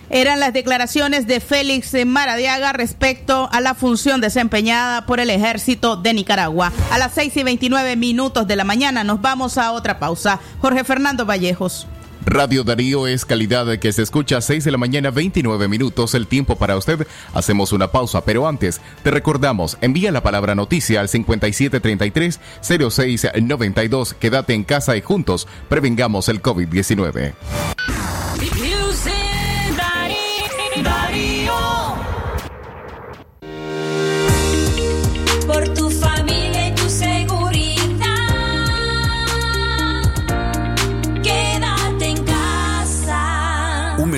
Eran 0.09 0.39
las 0.39 0.53
declaraciones 0.53 1.27
de 1.27 1.39
Félix 1.39 1.93
Maradiaga 2.05 2.73
respecto 2.73 3.49
a 3.51 3.61
la 3.61 3.75
función 3.75 4.21
desempeñada 4.21 5.05
por 5.05 5.19
el 5.19 5.29
ejército 5.29 5.97
de 5.97 6.13
Nicaragua. 6.13 6.71
A 6.91 6.97
las 6.97 7.13
6 7.13 7.35
y 7.37 7.43
29 7.43 7.95
minutos 7.95 8.47
de 8.47 8.55
la 8.55 8.63
mañana 8.63 9.03
nos 9.03 9.21
vamos 9.21 9.57
a 9.57 9.71
otra 9.71 9.99
pausa. 9.99 10.39
Jorge 10.61 10.83
Fernando 10.83 11.25
Vallejos. 11.25 11.87
Radio 12.25 12.65
Darío 12.65 13.07
es 13.07 13.23
calidad 13.23 13.79
que 13.79 13.93
se 13.93 14.01
escucha 14.01 14.37
a 14.37 14.41
6 14.41 14.65
de 14.65 14.71
la 14.71 14.77
mañana 14.77 15.11
29 15.11 15.69
minutos 15.69 16.13
el 16.13 16.27
tiempo 16.27 16.57
para 16.57 16.75
usted. 16.75 17.07
Hacemos 17.33 17.71
una 17.71 17.89
pausa, 17.89 18.25
pero 18.25 18.49
antes 18.49 18.81
te 19.01 19.11
recordamos, 19.11 19.77
envía 19.79 20.11
la 20.11 20.23
palabra 20.23 20.53
noticia 20.53 20.99
al 20.99 21.07
5733 21.07 22.39
0692. 22.61 24.13
Quédate 24.15 24.53
en 24.53 24.65
casa 24.65 24.97
y 24.97 25.01
juntos 25.01 25.47
prevengamos 25.69 26.27
el 26.27 26.41
COVID-19. 26.41 27.33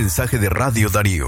Mensaje 0.09 0.39
de 0.39 0.49
Radio 0.49 0.89
Darío. 0.89 1.27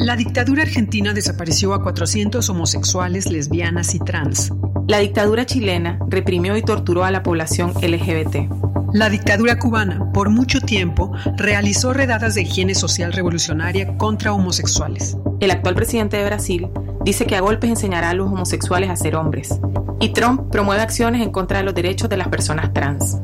La 0.00 0.16
dictadura 0.16 0.64
argentina 0.64 1.12
desapareció 1.14 1.72
a 1.72 1.84
400 1.84 2.50
homosexuales, 2.50 3.30
lesbianas 3.30 3.94
y 3.94 4.00
trans. 4.00 4.52
La 4.88 4.98
dictadura 4.98 5.46
chilena 5.46 6.00
reprimió 6.08 6.56
y 6.56 6.62
torturó 6.62 7.04
a 7.04 7.12
la 7.12 7.22
población 7.22 7.74
LGBT. 7.80 8.50
La 8.92 9.08
dictadura 9.08 9.60
cubana, 9.60 10.10
por 10.12 10.30
mucho 10.30 10.60
tiempo, 10.60 11.12
realizó 11.36 11.92
redadas 11.92 12.34
de 12.34 12.42
higiene 12.42 12.74
social 12.74 13.12
revolucionaria 13.12 13.96
contra 13.96 14.32
homosexuales. 14.32 15.16
El 15.38 15.52
actual 15.52 15.76
presidente 15.76 16.16
de 16.16 16.24
Brasil 16.24 16.68
dice 17.04 17.24
que 17.24 17.36
a 17.36 17.40
golpes 17.40 17.70
enseñará 17.70 18.10
a 18.10 18.14
los 18.14 18.26
homosexuales 18.26 18.90
a 18.90 18.96
ser 18.96 19.14
hombres. 19.14 19.60
Y 20.00 20.08
Trump 20.08 20.50
promueve 20.50 20.82
acciones 20.82 21.22
en 21.22 21.30
contra 21.30 21.58
de 21.58 21.64
los 21.64 21.74
derechos 21.74 22.08
de 22.08 22.16
las 22.16 22.26
personas 22.26 22.72
trans. 22.72 23.18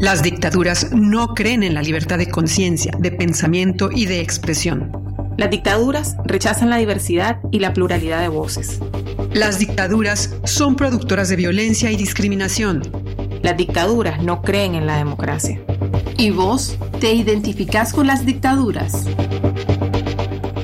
Las 0.00 0.22
dictaduras 0.22 0.92
no 0.92 1.34
creen 1.34 1.62
en 1.62 1.74
la 1.74 1.82
libertad 1.82 2.18
de 2.18 2.28
conciencia, 2.28 2.92
de 2.98 3.10
pensamiento 3.10 3.90
y 3.90 4.06
de 4.06 4.20
expresión. 4.20 4.92
Las 5.38 5.50
dictaduras 5.50 6.16
rechazan 6.24 6.70
la 6.70 6.76
diversidad 6.76 7.40
y 7.50 7.60
la 7.60 7.72
pluralidad 7.72 8.20
de 8.20 8.28
voces. 8.28 8.80
Las 9.32 9.58
dictaduras 9.58 10.34
son 10.44 10.76
productoras 10.76 11.28
de 11.28 11.36
violencia 11.36 11.90
y 11.90 11.96
discriminación. 11.96 12.82
Las 13.42 13.56
dictaduras 13.56 14.22
no 14.22 14.42
creen 14.42 14.74
en 14.74 14.86
la 14.86 14.96
democracia. 14.96 15.60
¿Y 16.18 16.30
vos 16.30 16.76
te 17.00 17.12
identificás 17.12 17.92
con 17.92 18.06
las 18.06 18.24
dictaduras? 18.24 19.06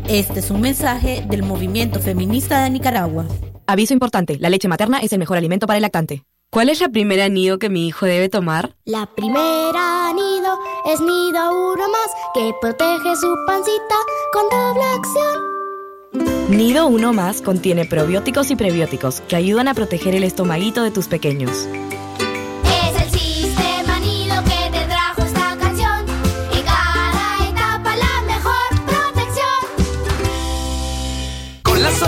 Este 0.09 0.41
es 0.41 0.51
un 0.51 0.61
mensaje 0.61 1.25
del 1.29 1.43
movimiento 1.43 2.01
feminista 2.01 2.65
de 2.65 2.71
Nicaragua. 2.71 3.27
Aviso 3.67 3.95
importante, 3.95 4.39
la 4.39 4.51
leche 4.51 4.69
materna 4.69 4.99
es 4.99 5.13
el 5.13 5.19
mejor 5.19 5.39
alimento 5.39 5.67
para 5.67 5.79
el 5.79 5.83
lactante. 5.83 6.25
¿Cuál 6.53 6.69
es 6.69 6.81
la 6.81 6.91
primera 6.91 7.31
nido 7.31 7.59
que 7.59 7.71
mi 7.71 7.87
hijo 7.87 8.05
debe 8.05 8.29
tomar? 8.29 8.77
La 8.85 9.07
primera 9.07 10.12
nido 10.12 10.59
es 10.85 11.01
nido 11.01 11.73
uno 11.73 11.88
más 11.88 12.11
que 12.35 12.53
protege 12.61 13.17
su 13.17 13.35
pancita 13.47 13.95
con 14.35 14.51
doble 14.51 14.83
acción. 14.85 16.51
Nido 16.51 16.88
Uno 16.88 17.15
Más 17.15 17.41
contiene 17.41 17.87
probióticos 17.87 18.51
y 18.51 18.57
prebióticos 18.57 19.23
que 19.23 19.37
ayudan 19.37 19.67
a 19.67 19.73
proteger 19.73 20.15
el 20.15 20.25
estomaguito 20.25 20.83
de 20.83 20.91
tus 20.91 21.09
pequeños. 21.09 21.67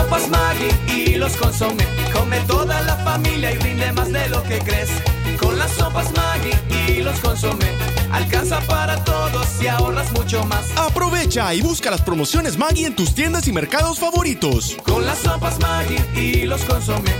Sopas 0.05 0.29
Maggi 0.29 0.67
y 0.93 1.15
los 1.15 1.35
consomé, 1.35 1.83
come 2.13 2.39
toda 2.41 2.81
la 2.83 2.95
familia 2.97 3.51
y 3.51 3.57
rinde 3.57 3.91
más 3.91 4.11
de 4.11 4.29
lo 4.29 4.43
que 4.43 4.59
crees. 4.59 4.89
Con 5.39 5.57
las 5.57 5.71
sopas 5.71 6.11
Maggi 6.15 6.51
y 6.89 7.01
los 7.01 7.19
consomé, 7.19 7.71
alcanza 8.11 8.59
para 8.61 9.03
todos 9.03 9.47
y 9.61 9.67
ahorras 9.67 10.11
mucho 10.13 10.43
más. 10.45 10.65
Aprovecha 10.77 11.53
y 11.53 11.61
busca 11.61 11.89
las 11.89 12.01
promociones 12.01 12.57
Maggi 12.57 12.85
en 12.85 12.95
tus 12.95 13.15
tiendas 13.15 13.47
y 13.47 13.51
mercados 13.51 13.99
favoritos. 13.99 14.77
Con 14.83 15.05
las 15.05 15.19
sopas 15.19 15.59
Maggi 15.59 15.97
y 16.19 16.43
los 16.43 16.61
consomé, 16.63 17.11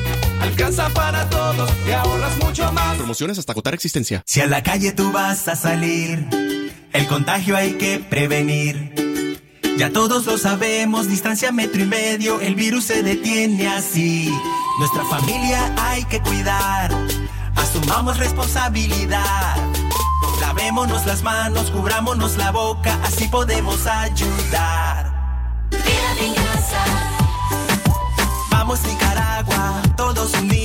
alcanza 0.41 0.89
para 0.89 1.27
todos 1.29 1.69
y 1.87 1.91
ahorras 1.91 2.37
mucho 2.37 2.71
más. 2.71 2.97
Promociones 2.97 3.39
hasta 3.39 3.53
agotar 3.53 3.73
existencia. 3.73 4.21
Si 4.25 4.41
a 4.41 4.47
la 4.47 4.61
calle 4.61 4.91
tú 4.91 5.11
vas 5.11 5.47
a 5.47 5.55
salir, 5.55 6.27
el 6.93 7.07
contagio 7.07 7.55
hay 7.57 7.73
que 7.73 7.99
prevenir. 7.99 9.04
Ya 9.77 9.91
todos 9.91 10.25
lo 10.25 10.37
sabemos, 10.37 11.09
distancia 11.09 11.51
metro 11.51 11.81
y 11.81 11.85
medio, 11.85 12.39
el 12.39 12.55
virus 12.55 12.85
se 12.85 13.03
detiene 13.03 13.67
así. 13.67 14.33
Nuestra 14.79 15.03
familia 15.05 15.73
hay 15.77 16.05
que 16.05 16.21
cuidar, 16.21 16.91
asumamos 17.55 18.17
responsabilidad. 18.17 19.57
Lavémonos 20.39 21.05
las 21.05 21.23
manos, 21.23 21.71
cubrámonos 21.71 22.37
la 22.37 22.51
boca, 22.51 22.97
así 23.03 23.27
podemos 23.27 23.85
ayudar. 23.85 25.13
Quédate 25.69 26.25
en 26.25 26.33
casa. 26.35 26.85
Vamos 28.51 28.81
Nicaragua, 28.83 29.81
todos 29.97 30.33
unidos. 30.35 30.64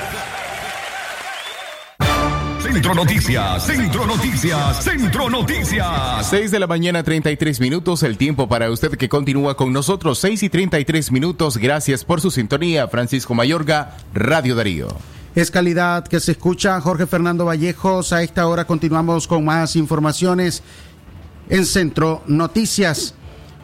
Centro 2.71 2.95
Noticias, 2.95 3.65
Centro 3.65 4.07
Noticias, 4.07 4.83
Centro 4.85 5.29
Noticias. 5.29 6.29
6 6.29 6.51
de 6.51 6.57
la 6.57 6.67
mañana, 6.67 7.03
33 7.03 7.59
minutos. 7.59 8.01
El 8.01 8.17
tiempo 8.17 8.47
para 8.47 8.71
usted 8.71 8.91
que 8.91 9.09
continúa 9.09 9.57
con 9.57 9.73
nosotros. 9.73 10.19
6 10.19 10.43
y 10.43 10.49
33 10.49 11.11
minutos. 11.11 11.57
Gracias 11.57 12.05
por 12.05 12.21
su 12.21 12.31
sintonía. 12.31 12.87
Francisco 12.87 13.33
Mayorga, 13.33 13.97
Radio 14.13 14.55
Darío. 14.55 14.87
Es 15.35 15.51
calidad 15.51 16.07
que 16.07 16.21
se 16.21 16.31
escucha. 16.31 16.79
Jorge 16.79 17.07
Fernando 17.07 17.43
Vallejos. 17.43 18.13
A 18.13 18.23
esta 18.23 18.47
hora 18.47 18.63
continuamos 18.63 19.27
con 19.27 19.43
más 19.43 19.75
informaciones 19.75 20.63
en 21.49 21.65
Centro 21.65 22.23
Noticias. 22.25 23.15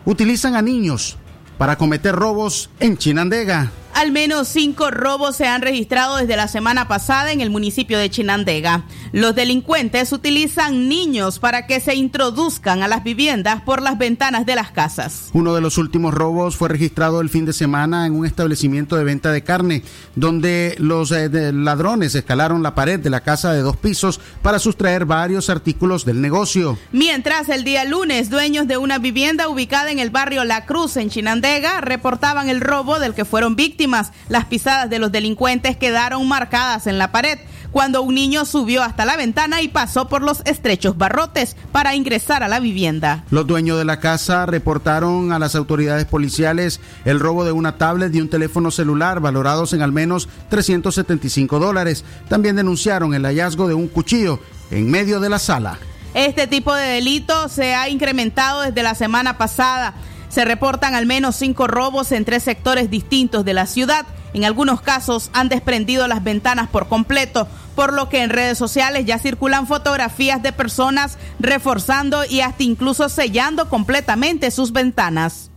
Utilizan 0.04 0.56
a 0.56 0.62
niños 0.62 1.15
para 1.58 1.78
cometer 1.78 2.13
robos 2.13 2.70
en 2.82 2.98
Chinandega. 2.98 3.72
Al 3.98 4.12
menos 4.12 4.48
cinco 4.48 4.92
robos 4.92 5.38
se 5.38 5.48
han 5.48 5.64
registrado 5.64 6.18
desde 6.18 6.36
la 6.36 6.48
semana 6.48 6.88
pasada 6.88 7.32
en 7.32 7.42
el 7.42 7.50
municipio 7.50 7.98
de 7.98 8.12
Chinandega. 8.12 8.84
Los 9.12 9.34
delincuentes 9.34 10.14
utilizan 10.14 10.88
niños 10.88 11.40
para 11.40 11.66
que 11.66 11.80
se 11.80 11.96
introduzcan 11.96 12.84
a 12.84 12.88
las 12.88 13.04
viviendas 13.04 13.64
por 13.64 13.82
las 13.82 13.98
ventanas 13.98 14.46
de 14.46 14.54
las 14.54 14.70
casas. 14.70 15.32
Uno 15.34 15.56
de 15.56 15.62
los 15.62 15.80
últimos 15.80 16.14
robos 16.14 16.56
fue 16.56 16.70
registrado 16.70 17.22
el 17.22 17.30
fin 17.30 17.46
de 17.46 17.54
semana 17.54 18.06
en 18.06 18.14
un 18.14 18.28
establecimiento 18.28 18.98
de 18.98 19.04
venta 19.04 19.32
de 19.32 19.44
carne, 19.44 19.82
donde 20.14 20.76
los 20.78 21.12
eh, 21.12 21.52
ladrones 21.52 22.14
escalaron 22.14 22.62
la 22.62 22.76
pared 22.76 23.00
de 23.00 23.10
la 23.10 23.22
casa 23.22 23.52
de 23.52 23.64
dos 23.64 23.78
pisos 23.78 24.20
para 24.44 24.60
sustraer 24.60 25.06
varios 25.06 25.50
artículos 25.50 26.06
del 26.06 26.22
negocio. 26.22 26.78
Mientras 26.92 27.50
el 27.50 27.64
día 27.64 27.84
lunes, 27.84 28.30
dueños 28.30 28.68
de 28.68 28.78
una 28.78 29.00
vivienda 29.00 29.50
ubicada 29.50 29.90
en 29.90 29.98
el 29.98 30.12
barrio 30.12 30.44
La 30.44 30.68
Cruz, 30.68 30.98
en 30.98 31.10
Chinandega, 31.10 31.82
reportaban 31.82 32.50
el 32.50 32.62
robo 32.62 33.00
del 33.00 33.16
que 33.16 33.26
fueron 33.26 33.56
víctimas 33.56 33.87
Las 34.28 34.45
pisadas 34.45 34.89
de 34.89 35.00
los 35.00 35.12
delincuentes 35.12 35.78
quedaron 35.78 36.28
marcadas 36.28 36.88
en 36.88 36.97
la 36.97 37.12
pared 37.12 37.39
cuando 37.71 38.02
un 38.02 38.15
niño 38.15 38.45
subió 38.45 38.84
hasta 38.84 39.06
la 39.06 39.17
ventana 39.17 39.62
y 39.62 39.67
pasó 39.67 40.08
por 40.08 40.21
los 40.21 40.41
estrechos 40.45 40.97
barrotes 40.97 41.56
para 41.71 41.95
ingresar 41.95 42.43
a 42.43 42.47
la 42.47 42.60
vivienda. 42.60 43.23
Los 43.30 43.47
dueños 43.47 43.78
de 43.78 43.86
la 43.86 44.00
casa 44.00 44.45
reportaron 44.45 45.32
a 45.32 45.39
las 45.39 45.56
autoridades 45.56 46.06
policiales 46.06 46.80
el 47.06 47.19
robo 47.19 47.45
de 47.45 47.52
una 47.52 47.78
tablet 47.78 48.13
y 48.13 48.21
un 48.21 48.30
teléfono 48.30 48.71
celular 48.71 49.19
valorados 49.19 49.73
en 49.73 49.82
al 49.82 49.91
menos 49.91 50.28
375 50.50 51.60
dólares. 51.60 52.04
También 52.30 52.56
denunciaron 52.56 53.13
el 53.13 53.26
hallazgo 53.26 53.67
de 53.67 53.73
un 53.73 53.88
cuchillo 53.88 54.39
en 54.71 54.89
medio 54.89 55.19
de 55.19 55.30
la 55.30 55.39
sala. 55.39 55.78
Este 56.13 56.47
tipo 56.47 56.73
de 56.73 56.84
delito 56.84 57.47
se 57.47 57.76
ha 57.76 57.89
incrementado 57.89 58.62
desde 58.62 58.82
la 58.82 58.95
semana 58.95 59.38
pasada. 59.38 59.93
Se 60.30 60.45
reportan 60.45 60.95
al 60.95 61.05
menos 61.05 61.36
cinco 61.36 61.67
robos 61.67 62.11
en 62.11 62.25
tres 62.25 62.43
sectores 62.43 62.89
distintos 62.89 63.45
de 63.45 63.53
la 63.53 63.65
ciudad. 63.65 64.05
En 64.34 64.45
algunos 64.45 64.82
casos 64.82 65.30
han 65.34 65.49
desprendido 65.49 66.07
las 66.07 66.23
ventanas 66.23 66.69
por 66.69 66.88
completo, 66.88 67.47
por 67.75 67.93
lo 67.93 68.09
que 68.09 68.23
en 68.23 68.30
redes 68.30 68.57
sociales 68.57 69.05
ya 69.05 69.19
circulan 69.19 69.67
fotografías 69.67 70.43
de 70.43 70.51
personas 70.51 71.17
reforzando 71.39 72.25
y 72.25 72.41
hasta 72.41 72.63
incluso 72.63 73.09
sellando 73.09 73.69
completamente 73.69 74.51
sus 74.51 74.73
ventanas. 74.73 75.49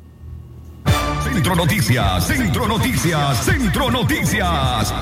Centro 1.25 1.55
Noticias, 1.57 2.27
Centro 2.27 2.69
Noticias, 2.69 3.45
Centro 3.45 3.91
Noticias. 3.91 4.93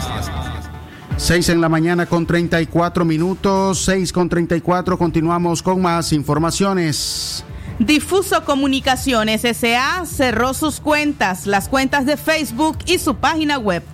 6 1.16 1.48
en 1.48 1.60
la 1.60 1.68
mañana 1.68 2.06
con 2.06 2.26
34 2.26 3.04
minutos, 3.04 3.84
6 3.84 4.12
con 4.12 4.28
34, 4.28 4.96
continuamos 4.96 5.62
con 5.62 5.82
más 5.82 6.12
informaciones. 6.12 7.44
Difuso 7.78 8.44
Comunicaciones 8.44 9.44
S.A. 9.44 10.04
cerró 10.04 10.52
sus 10.52 10.80
cuentas, 10.80 11.46
las 11.46 11.68
cuentas 11.68 12.06
de 12.06 12.16
Facebook 12.16 12.76
y 12.86 12.98
su 12.98 13.14
página 13.14 13.56
web. 13.56 13.84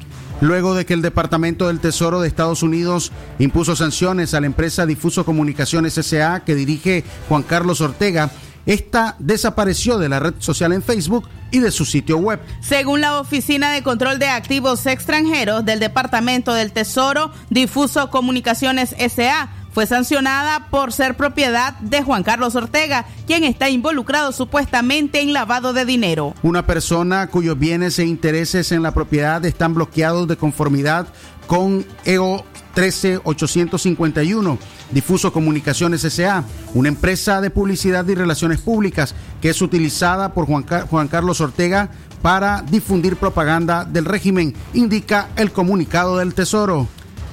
Luego 0.40 0.74
de 0.74 0.86
que 0.86 0.94
el 0.94 1.02
Departamento 1.02 1.68
del 1.68 1.80
Tesoro 1.80 2.20
de 2.20 2.28
Estados 2.28 2.62
Unidos 2.62 3.12
impuso 3.38 3.76
sanciones 3.76 4.32
a 4.32 4.40
la 4.40 4.46
empresa 4.46 4.86
Difuso 4.86 5.26
Comunicaciones 5.26 5.98
S.A. 5.98 6.40
que 6.44 6.54
dirige 6.54 7.04
Juan 7.28 7.42
Carlos 7.42 7.82
Ortega, 7.82 8.30
esta 8.64 9.16
desapareció 9.18 9.98
de 9.98 10.08
la 10.08 10.18
red 10.18 10.34
social 10.38 10.72
en 10.72 10.82
Facebook 10.82 11.28
y 11.50 11.58
de 11.58 11.70
su 11.70 11.84
sitio 11.84 12.16
web. 12.16 12.40
Según 12.62 13.02
la 13.02 13.20
Oficina 13.20 13.70
de 13.72 13.82
Control 13.82 14.18
de 14.18 14.28
Activos 14.28 14.86
Extranjeros 14.86 15.64
del 15.66 15.78
Departamento 15.78 16.54
del 16.54 16.72
Tesoro, 16.72 17.30
Difuso 17.50 18.08
Comunicaciones 18.08 18.94
S.A. 18.98 19.50
fue 19.74 19.86
sancionada 19.86 20.68
por 20.70 20.92
ser 20.92 21.16
propiedad 21.16 21.74
de 21.80 22.00
Juan 22.02 22.22
Carlos 22.22 22.54
Ortega, 22.54 23.06
quien 23.26 23.42
está 23.42 23.68
involucrado 23.68 24.30
supuestamente 24.30 25.20
en 25.20 25.32
lavado 25.32 25.72
de 25.72 25.84
dinero. 25.84 26.32
Una 26.44 26.64
persona 26.64 27.26
cuyos 27.26 27.58
bienes 27.58 27.98
e 27.98 28.06
intereses 28.06 28.70
en 28.70 28.84
la 28.84 28.94
propiedad 28.94 29.44
están 29.44 29.74
bloqueados 29.74 30.28
de 30.28 30.36
conformidad 30.36 31.08
con 31.48 31.84
EO 32.04 32.44
13851, 32.74 34.58
Difuso 34.92 35.32
Comunicaciones 35.32 36.04
S.A., 36.04 36.44
una 36.74 36.88
empresa 36.88 37.40
de 37.40 37.50
publicidad 37.50 38.06
y 38.06 38.14
relaciones 38.14 38.60
públicas 38.60 39.14
que 39.42 39.50
es 39.50 39.60
utilizada 39.60 40.34
por 40.34 40.46
Juan, 40.46 40.64
Juan 40.88 41.08
Carlos 41.08 41.40
Ortega 41.40 41.90
para 42.22 42.62
difundir 42.62 43.16
propaganda 43.16 43.84
del 43.84 44.04
régimen, 44.04 44.54
indica 44.72 45.30
el 45.36 45.52
comunicado 45.52 46.18
del 46.18 46.32
Tesoro. 46.32 46.88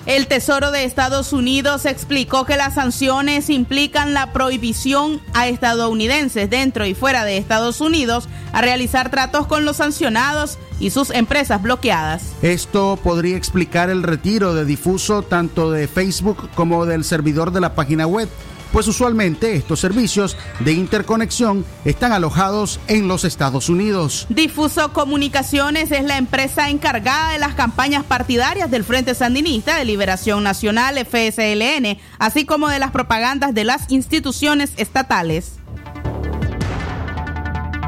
El 0.08 0.26
Tesoro 0.26 0.72
de 0.72 0.84
Estados 0.84 1.32
Unidos 1.32 1.86
explicó 1.86 2.44
que 2.46 2.58
las 2.58 2.74
sanciones 2.74 3.52
implican 3.52 4.16
la 4.16 4.34
prohibición 4.34 5.22
a 5.34 5.48
estadounidenses 5.48 6.50
dentro 6.50 6.88
y 6.88 6.96
fuera 6.96 7.24
de 7.24 7.38
Estados 7.38 7.82
Unidos 7.82 8.28
a 8.52 8.62
realizar 8.62 9.12
tratos 9.12 9.46
con 9.46 9.64
los 9.64 9.78
sancionados 9.78 10.58
y 10.80 10.90
sus 10.90 11.12
empresas 11.12 11.62
bloqueadas. 11.62 12.34
Esto 12.42 12.98
podría 13.04 13.38
explicar 13.38 13.92
el 13.92 14.02
retiro 14.02 14.56
de 14.56 14.66
difuso 14.66 15.22
tanto 15.22 15.70
de 15.70 15.88
Facebook 15.88 16.50
como 16.56 16.88
del 16.88 17.04
servidor 17.04 17.52
de 17.52 17.62
la 17.62 17.76
página 17.76 18.08
web, 18.08 18.28
pues 18.72 18.88
usualmente 18.88 19.56
estos 19.56 19.80
servicios 19.80 20.38
de 20.60 20.74
interconexión 20.74 21.66
están 21.86 22.14
alojados 22.14 22.80
en 22.88 23.08
los 23.08 23.24
Estados 23.24 23.70
Unidos. 23.70 24.28
Difuso 24.30 24.94
Comunicaciones 24.94 25.92
es 25.92 26.04
la 26.06 26.18
empresa 26.18 26.70
encargada 26.70 27.32
de 27.32 27.40
las 27.40 27.54
campañas 27.54 28.04
partidarias 28.04 28.72
del 28.72 28.84
Frente 28.84 29.16
Sandinista 29.16 29.78
de 29.78 29.86
Liberación 29.86 30.44
Nacional, 30.44 30.98
FSLN, 30.98 31.98
así 32.20 32.46
como 32.46 32.70
de 32.70 32.80
las 32.80 32.92
propagandas 32.92 33.54
de 33.54 33.64
las 33.64 33.92
instituciones 33.92 34.74
estatales. 34.78 35.58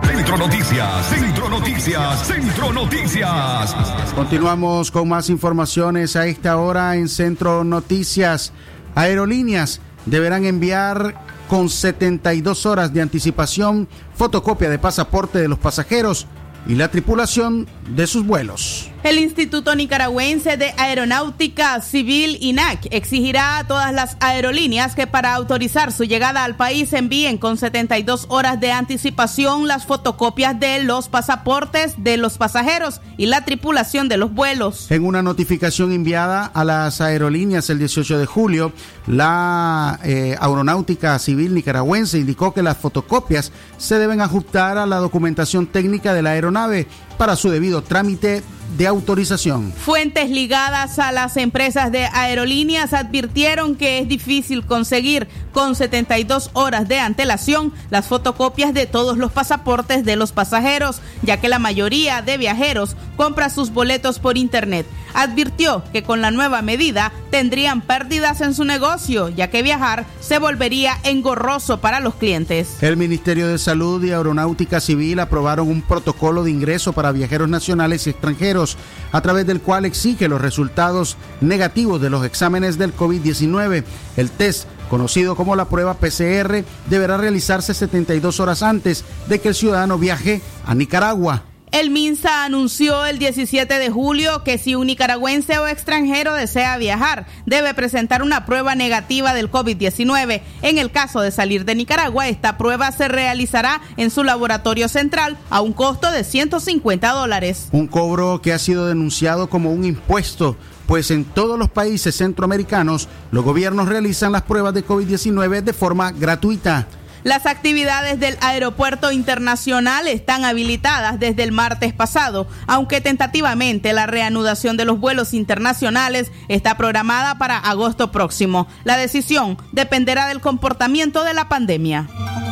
Centro 0.05 0.37
Noticias, 0.37 1.05
Centro 1.07 1.49
Noticias, 1.49 2.27
Centro 2.27 2.71
Noticias. 2.71 3.75
Continuamos 4.15 4.91
con 4.91 5.09
más 5.09 5.29
informaciones 5.29 6.15
a 6.15 6.27
esta 6.27 6.57
hora 6.57 6.95
en 6.95 7.09
Centro 7.09 7.63
Noticias. 7.63 8.53
Aerolíneas 8.95 9.81
deberán 10.05 10.45
enviar 10.45 11.15
con 11.47 11.69
72 11.69 12.65
horas 12.65 12.93
de 12.93 13.01
anticipación 13.01 13.87
fotocopia 14.15 14.69
de 14.69 14.79
pasaporte 14.79 15.39
de 15.39 15.47
los 15.47 15.59
pasajeros 15.59 16.27
y 16.67 16.75
la 16.75 16.89
tripulación 16.89 17.67
de 17.95 18.07
sus 18.07 18.25
vuelos. 18.25 18.92
El 19.03 19.19
Instituto 19.19 19.75
Nicaragüense 19.75 20.55
de 20.55 20.73
Aeronáutica 20.77 21.81
Civil 21.81 22.37
INAC 22.39 22.87
exigirá 22.89 23.57
a 23.57 23.67
todas 23.67 23.93
las 23.93 24.15
aerolíneas 24.21 24.95
que 24.95 25.07
para 25.07 25.33
autorizar 25.33 25.91
su 25.91 26.05
llegada 26.05 26.45
al 26.45 26.55
país 26.55 26.93
envíen 26.93 27.37
con 27.37 27.57
72 27.57 28.27
horas 28.29 28.61
de 28.61 28.71
anticipación 28.71 29.67
las 29.67 29.85
fotocopias 29.85 30.57
de 30.57 30.85
los 30.85 31.09
pasaportes 31.09 31.95
de 31.97 32.15
los 32.15 32.37
pasajeros 32.37 33.01
y 33.17 33.25
la 33.25 33.43
tripulación 33.43 34.07
de 34.07 34.15
los 34.15 34.33
vuelos. 34.33 34.89
En 34.89 35.03
una 35.03 35.21
notificación 35.21 35.91
enviada 35.91 36.45
a 36.45 36.63
las 36.63 37.01
aerolíneas 37.01 37.69
el 37.69 37.79
18 37.79 38.19
de 38.19 38.25
julio, 38.25 38.71
la 39.05 39.99
eh, 40.05 40.37
Aeronáutica 40.39 41.19
Civil 41.19 41.53
Nicaragüense 41.53 42.19
indicó 42.19 42.53
que 42.53 42.63
las 42.63 42.77
fotocopias 42.77 43.51
se 43.77 43.99
deben 43.99 44.21
ajustar 44.21 44.77
a 44.77 44.85
la 44.85 44.99
documentación 44.99 45.67
técnica 45.67 46.13
de 46.13 46.21
la 46.21 46.29
aeronave 46.29 46.87
para 47.17 47.35
su 47.35 47.49
debido 47.49 47.81
trámite 47.81 48.43
de 48.77 48.87
autorización. 48.87 49.71
Fuentes 49.73 50.29
ligadas 50.29 50.99
a 50.99 51.11
las 51.11 51.37
empresas 51.37 51.91
de 51.91 52.05
aerolíneas 52.05 52.93
advirtieron 52.93 53.75
que 53.75 53.99
es 53.99 54.07
difícil 54.07 54.65
conseguir 54.65 55.27
con 55.51 55.75
72 55.75 56.49
horas 56.53 56.87
de 56.87 56.99
antelación 56.99 57.71
las 57.89 58.07
fotocopias 58.07 58.73
de 58.73 58.85
todos 58.85 59.17
los 59.17 59.31
pasaportes 59.31 60.03
de 60.03 60.15
los 60.15 60.31
pasajeros, 60.31 61.01
ya 61.21 61.39
que 61.39 61.49
la 61.49 61.59
mayoría 61.59 62.21
de 62.21 62.37
viajeros 62.37 62.95
compra 63.15 63.49
sus 63.49 63.71
boletos 63.71 64.19
por 64.19 64.37
internet. 64.37 64.85
Advirtió 65.13 65.83
que 65.93 66.01
con 66.01 66.21
la 66.21 66.31
nueva 66.31 66.63
medida 66.63 67.11
tendrían 67.29 67.81
pérdidas 67.81 68.41
en 68.41 68.55
su 68.55 68.63
negocio, 68.63 69.29
ya 69.29 69.49
que 69.49 69.61
viajar 69.61 70.05
se 70.19 70.39
volvería 70.39 70.97
engorroso 71.03 71.79
para 71.79 71.99
los 71.99 72.15
clientes. 72.15 72.81
El 72.81 72.97
Ministerio 72.97 73.47
de 73.47 73.59
Salud 73.59 74.03
y 74.03 74.11
Aeronáutica 74.11 74.79
Civil 74.79 75.19
aprobaron 75.19 75.69
un 75.69 75.83
protocolo 75.83 76.43
de 76.43 76.51
ingreso 76.51 76.93
para 76.93 77.11
viajeros 77.11 77.47
nacionales 77.47 78.07
y 78.07 78.09
extranjeros, 78.09 78.62
a 79.11 79.21
través 79.21 79.45
del 79.45 79.61
cual 79.61 79.85
exige 79.85 80.27
los 80.27 80.41
resultados 80.41 81.17
negativos 81.41 82.01
de 82.01 82.09
los 82.09 82.25
exámenes 82.25 82.77
del 82.77 82.95
COVID-19. 82.95 83.83
El 84.17 84.31
test 84.31 84.67
conocido 84.89 85.35
como 85.35 85.55
la 85.55 85.65
prueba 85.65 85.95
PCR, 85.95 86.63
deberá 86.87 87.17
realizarse 87.17 87.73
72 87.73 88.39
horas 88.39 88.61
antes 88.61 89.03
de 89.27 89.39
que 89.39 89.49
el 89.49 89.55
ciudadano 89.55 89.97
viaje 89.97 90.41
a 90.65 90.75
Nicaragua. 90.75 91.52
El 91.73 91.89
MINSA 91.89 92.45
anunció 92.45 93.03
el 93.03 93.17
17 93.17 93.79
de 93.79 93.89
julio 93.89 94.43
que 94.43 94.59
si 94.59 94.75
un 94.75 94.85
nicaragüense 94.85 95.57
o 95.57 95.67
extranjero 95.67 96.35
desea 96.35 96.77
viajar, 96.77 97.25
debe 97.47 97.73
presentar 97.73 98.21
una 98.21 98.45
prueba 98.45 98.75
negativa 98.75 99.33
del 99.33 99.49
COVID-19. 99.49 100.43
En 100.61 100.77
el 100.77 100.91
caso 100.91 101.21
de 101.21 101.31
salir 101.31 101.65
de 101.65 101.73
Nicaragua, 101.73 102.27
esta 102.27 102.59
prueba 102.59 102.91
se 102.91 103.07
realizará 103.07 103.81
en 103.97 104.11
su 104.11 104.23
laboratorio 104.23 104.87
central 104.87 105.35
a 105.49 105.61
un 105.61 105.73
costo 105.73 106.11
de 106.11 106.23
150 106.23 107.09
dólares. 107.09 107.69
Un 107.71 107.87
cobro 107.87 108.39
que 108.39 108.53
ha 108.53 108.59
sido 108.59 108.85
denunciado 108.85 109.49
como 109.49 109.71
un 109.71 109.83
impuesto, 109.83 110.55
pues 110.85 111.09
en 111.09 111.25
todos 111.25 111.57
los 111.57 111.71
países 111.71 112.15
centroamericanos 112.15 113.09
los 113.31 113.43
gobiernos 113.43 113.89
realizan 113.89 114.31
las 114.31 114.43
pruebas 114.43 114.75
de 114.75 114.85
COVID-19 114.85 115.63
de 115.63 115.73
forma 115.73 116.11
gratuita. 116.11 116.87
Las 117.23 117.45
actividades 117.45 118.19
del 118.19 118.37
aeropuerto 118.41 119.11
internacional 119.11 120.07
están 120.07 120.43
habilitadas 120.43 121.19
desde 121.19 121.43
el 121.43 121.53
martes 121.53 121.93
pasado, 121.93 122.47
aunque 122.67 122.99
tentativamente 122.99 123.93
la 123.93 124.07
reanudación 124.07 124.75
de 124.75 124.83
los 124.83 124.99
vuelos 124.99 125.33
internacionales 125.33 126.31
está 126.49 126.75
programada 126.75 127.37
para 127.37 127.57
agosto 127.57 128.11
próximo. 128.11 128.67
La 128.83 128.97
decisión 128.97 129.57
dependerá 129.71 130.27
del 130.27 130.41
comportamiento 130.41 131.23
de 131.23 131.33
la 131.33 131.47
pandemia. 131.47 132.09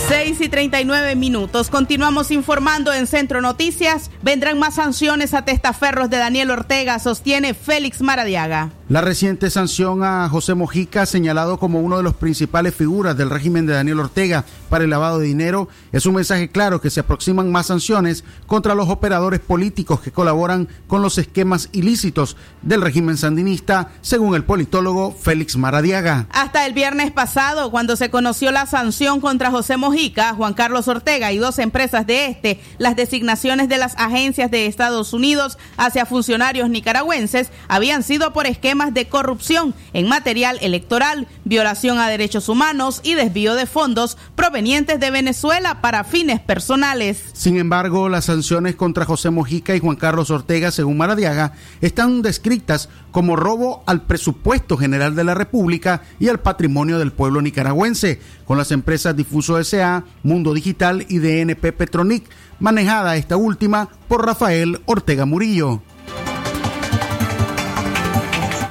6 0.08 0.42
y 0.42 0.50
39 0.50 1.16
minutos. 1.16 1.70
Continuamos 1.70 2.30
informando 2.32 2.94
en 2.94 3.08
Centro 3.08 3.42
Noticias. 3.42 4.12
Vendrán 4.22 4.60
más 4.60 4.76
sanciones 4.76 5.34
a 5.34 5.46
testaferros 5.46 6.10
de 6.10 6.18
Daniel 6.18 6.52
Ortega, 6.52 7.00
sostiene 7.00 7.54
Félix 7.54 8.02
Maradiaga. 8.02 8.72
La 8.90 9.00
reciente 9.00 9.50
sanción 9.50 10.04
a 10.04 10.28
José 10.28 10.56
Mojica, 10.56 11.06
señalado 11.06 11.58
como 11.58 11.80
uno 11.80 11.98
de 11.98 12.04
los 12.04 12.16
principales 12.16 12.76
figuras 12.76 13.18
del 13.18 13.30
régimen 13.30 13.66
de 13.66 13.74
Daniel 13.74 14.02
Ortega 14.02 14.44
para 14.70 14.84
el 14.84 14.90
lavado 14.90 15.20
de 15.20 15.26
dinero, 15.26 15.70
es 15.94 16.06
un 16.06 16.16
mensaje 16.16 16.50
claro 16.50 16.82
que 16.82 16.90
se 16.90 17.00
aproximan 17.00 17.50
más 17.50 17.68
sanciones 17.68 18.26
contra 18.46 18.76
los 18.76 18.90
operadores 18.90 19.40
políticos 19.40 20.02
que 20.02 20.12
colaboran 20.12 20.68
con 20.88 21.02
los 21.02 21.18
esquemas 21.18 21.70
ilícitos 21.72 22.36
del 22.62 22.82
régimen 22.82 23.16
sandinista, 23.16 23.92
según 24.02 24.36
el 24.36 24.44
politólogo 24.44 25.14
Félix 25.14 25.56
Maradiaga. 25.56 26.28
Hasta 26.32 26.66
el 26.66 26.74
viernes 26.74 27.12
pasado, 27.12 27.72
cuando 27.72 27.96
se 27.96 28.10
conoció 28.10 28.52
la 28.52 28.66
sanción 28.66 29.22
contra 29.22 29.50
José 29.50 29.78
Mojica, 29.78 29.93
Juan 30.36 30.54
Carlos 30.54 30.88
Ortega 30.88 31.32
y 31.32 31.38
dos 31.38 31.60
empresas 31.60 32.08
de 32.08 32.26
este, 32.26 32.60
las 32.78 32.96
designaciones 32.96 33.70
de 33.70 33.78
las 33.78 33.94
agencias 33.98 34.50
de 34.50 34.66
Estados 34.66 35.14
Unidos 35.14 35.58
hacia 35.78 36.06
funcionarios 36.06 36.70
nicaragüenses 36.70 37.50
habían 37.68 38.02
sido 38.02 38.34
por 38.34 38.48
esquemas 38.48 38.94
de 38.94 39.08
corrupción 39.08 39.76
en 39.94 40.08
material 40.08 40.58
electoral, 40.62 41.28
violación 41.46 42.00
a 42.00 42.10
derechos 42.10 42.50
humanos 42.50 43.02
y 43.04 43.14
desvío 43.14 43.54
de 43.54 43.68
fondos 43.68 44.18
provenientes 44.36 45.00
de 45.00 45.12
Venezuela 45.12 45.80
para 45.82 46.04
fines 46.04 46.40
personales. 46.40 47.24
Sin 47.34 47.58
embargo, 47.58 48.10
las 48.10 48.26
sanciones 48.26 48.76
contra 48.76 49.06
José 49.06 49.30
Mojica 49.30 49.76
y 49.76 49.80
Juan 49.80 49.96
Carlos 49.96 50.32
Ortega, 50.32 50.72
según 50.72 50.98
Maradiaga, 50.98 51.54
están 51.82 52.22
descritas 52.24 52.90
como 53.12 53.36
robo 53.36 53.84
al 53.86 54.02
presupuesto 54.02 54.76
general 54.76 55.16
de 55.16 55.24
la 55.24 55.36
República 55.36 56.02
y 56.20 56.30
al 56.30 56.40
patrimonio 56.40 56.98
del 56.98 57.12
pueblo 57.12 57.42
nicaragüense, 57.42 58.20
con 58.46 58.58
las 58.58 58.72
empresas 58.72 59.16
Difuso 59.16 59.60
S.A., 59.60 59.83
Mundo 60.24 60.54
Digital 60.54 61.06
y 61.10 61.20
DNP 61.20 61.74
Petronic, 61.74 62.24
manejada 62.60 63.16
esta 63.16 63.38
última 63.38 63.90
por 64.08 64.26
Rafael 64.26 64.82
Ortega 64.86 65.26
Murillo. 65.26 65.82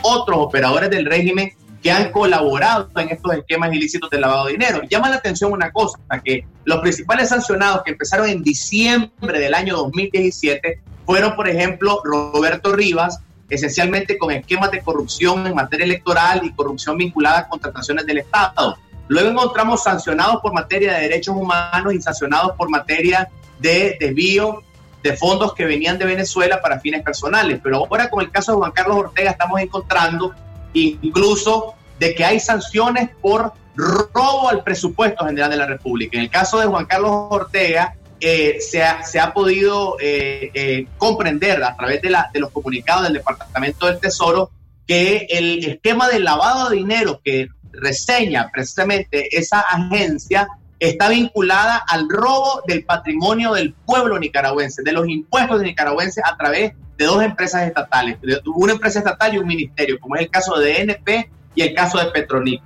otros 0.02 0.38
operadores 0.40 0.90
del 0.90 1.06
régimen 1.06 1.52
que 1.82 1.90
han 1.90 2.12
colaborado 2.12 2.88
en 2.96 3.08
estos 3.08 3.34
esquemas 3.34 3.72
ilícitos 3.72 4.08
de 4.10 4.20
lavado 4.20 4.46
de 4.46 4.52
dinero. 4.52 4.82
Llama 4.88 5.10
la 5.10 5.16
atención 5.16 5.52
una 5.52 5.72
cosa, 5.72 5.98
que 6.24 6.46
los 6.64 6.80
principales 6.80 7.28
sancionados 7.30 7.82
que 7.84 7.90
empezaron 7.90 8.28
en 8.28 8.42
diciembre 8.42 9.40
del 9.40 9.54
año 9.54 9.76
2017 9.76 10.80
fueron, 11.04 11.34
por 11.34 11.48
ejemplo, 11.48 12.00
Roberto 12.04 12.72
Rivas, 12.76 13.18
esencialmente 13.50 14.16
con 14.16 14.30
esquemas 14.30 14.70
de 14.70 14.80
corrupción 14.80 15.46
en 15.46 15.54
materia 15.54 15.84
electoral 15.84 16.42
y 16.44 16.52
corrupción 16.52 16.96
vinculada 16.96 17.40
a 17.40 17.48
contrataciones 17.48 18.06
del 18.06 18.18
Estado. 18.18 18.78
Luego 19.08 19.30
encontramos 19.30 19.82
sancionados 19.82 20.40
por 20.40 20.52
materia 20.52 20.94
de 20.94 21.02
derechos 21.02 21.36
humanos 21.36 21.94
y 21.94 22.00
sancionados 22.00 22.52
por 22.56 22.70
materia 22.70 23.28
de 23.58 23.96
desvío 23.98 24.62
de 25.02 25.16
fondos 25.16 25.54
que 25.54 25.64
venían 25.64 25.98
de 25.98 26.04
Venezuela 26.04 26.60
para 26.60 26.80
fines 26.80 27.02
personales. 27.02 27.60
Pero 27.62 27.78
ahora 27.78 28.08
con 28.08 28.22
el 28.22 28.30
caso 28.30 28.52
de 28.52 28.58
Juan 28.58 28.72
Carlos 28.72 28.96
Ortega 28.98 29.30
estamos 29.30 29.60
encontrando 29.60 30.34
incluso 30.74 31.74
de 31.98 32.14
que 32.14 32.24
hay 32.24 32.40
sanciones 32.40 33.10
por 33.20 33.52
robo 33.76 34.48
al 34.48 34.62
presupuesto 34.62 35.24
general 35.24 35.50
de 35.50 35.56
la 35.56 35.66
República. 35.66 36.16
En 36.16 36.24
el 36.24 36.30
caso 36.30 36.60
de 36.60 36.66
Juan 36.66 36.86
Carlos 36.86 37.10
Ortega, 37.30 37.94
eh, 38.20 38.58
se, 38.60 38.82
ha, 38.82 39.32
podido 39.34 39.96
eh, 40.00 40.50
eh, 40.54 40.86
comprender 40.96 41.62
a 41.64 41.76
través 41.76 42.00
de, 42.02 42.10
la, 42.10 42.30
de, 42.32 42.38
los 42.38 42.50
comunicados 42.50 43.04
del 43.04 43.14
Departamento 43.14 43.86
del 43.86 43.98
Tesoro 43.98 44.50
que 44.86 45.26
el 45.28 45.64
esquema 45.64 46.08
de 46.08 46.20
lavado 46.20 46.70
de 46.70 46.76
dinero 46.76 47.20
que 47.24 47.48
reseña 47.72 48.50
precisamente 48.52 49.36
esa 49.36 49.60
agencia 49.60 50.48
está 50.78 51.08
vinculada 51.08 51.76
al 51.88 52.08
robo 52.08 52.62
del 52.66 52.84
patrimonio 52.84 53.54
del 53.54 53.72
pueblo 53.72 54.18
nicaragüense, 54.18 54.82
de 54.82 54.92
los 54.92 55.08
impuestos 55.08 55.62
nicaragüenses 55.62 56.24
a 56.26 56.36
través 56.36 56.72
de 56.98 57.04
dos 57.04 57.22
empresas 57.22 57.66
estatales, 57.66 58.18
una 58.46 58.72
empresa 58.72 58.98
estatal 58.98 59.34
y 59.34 59.38
un 59.38 59.46
ministerio, 59.46 59.98
como 60.00 60.16
es 60.16 60.22
el 60.22 60.30
caso 60.30 60.58
de 60.58 60.72
DNP 60.72 61.30
y 61.54 61.62
el 61.62 61.74
caso 61.74 61.98
de 61.98 62.06
Petronic. 62.06 62.62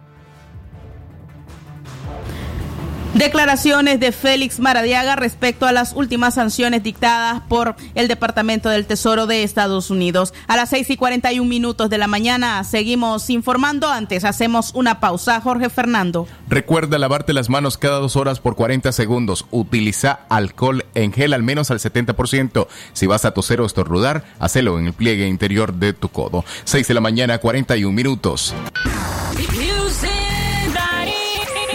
Declaraciones 3.16 3.98
de 3.98 4.12
Félix 4.12 4.60
Maradiaga 4.60 5.16
respecto 5.16 5.64
a 5.64 5.72
las 5.72 5.94
últimas 5.94 6.34
sanciones 6.34 6.82
dictadas 6.82 7.40
por 7.48 7.74
el 7.94 8.08
Departamento 8.08 8.68
del 8.68 8.84
Tesoro 8.84 9.26
de 9.26 9.42
Estados 9.42 9.88
Unidos. 9.88 10.34
A 10.46 10.56
las 10.56 10.68
6 10.68 10.90
y 10.90 10.96
41 10.98 11.48
minutos 11.48 11.88
de 11.88 11.96
la 11.96 12.08
mañana 12.08 12.62
seguimos 12.62 13.30
informando. 13.30 13.88
Antes 13.88 14.24
hacemos 14.24 14.70
una 14.74 15.00
pausa. 15.00 15.40
Jorge 15.40 15.70
Fernando. 15.70 16.28
Recuerda 16.50 16.98
lavarte 16.98 17.32
las 17.32 17.48
manos 17.48 17.78
cada 17.78 18.00
dos 18.00 18.16
horas 18.16 18.38
por 18.38 18.54
40 18.54 18.92
segundos. 18.92 19.46
Utiliza 19.50 20.20
alcohol 20.28 20.84
en 20.94 21.10
gel 21.10 21.32
al 21.32 21.42
menos 21.42 21.70
al 21.70 21.78
70%. 21.78 22.66
Si 22.92 23.06
vas 23.06 23.24
a 23.24 23.30
toser 23.30 23.62
o 23.62 23.66
estornudar, 23.66 24.24
hacelo 24.38 24.78
en 24.78 24.88
el 24.88 24.92
pliegue 24.92 25.26
interior 25.26 25.72
de 25.72 25.94
tu 25.94 26.10
codo. 26.10 26.44
6 26.64 26.86
de 26.86 26.92
la 26.92 27.00
mañana, 27.00 27.38
41 27.38 27.96
minutos. 27.96 28.54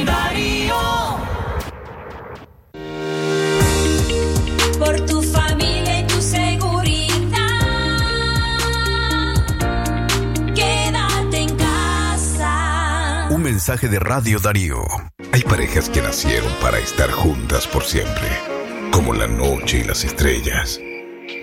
por 0.05 0.50
mensaje 13.61 13.89
de 13.89 13.99
Radio 13.99 14.39
Darío. 14.39 14.81
Hay 15.33 15.43
parejas 15.43 15.87
que 15.87 16.01
nacieron 16.01 16.51
para 16.63 16.79
estar 16.79 17.11
juntas 17.11 17.67
por 17.67 17.83
siempre, 17.83 18.27
como 18.91 19.13
la 19.13 19.27
noche 19.27 19.81
y 19.81 19.83
las 19.83 20.03
estrellas, 20.03 20.79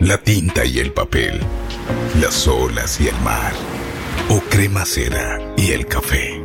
la 0.01 0.19
tinta 0.19 0.65
y 0.65 0.81
el 0.81 0.93
papel, 0.93 1.39
las 2.21 2.49
olas 2.49 3.01
y 3.01 3.07
el 3.07 3.17
mar, 3.21 3.53
o 4.31 4.41
crema 4.51 4.85
cera 4.85 5.39
y 5.57 5.71
el 5.71 5.87
café. 5.87 6.45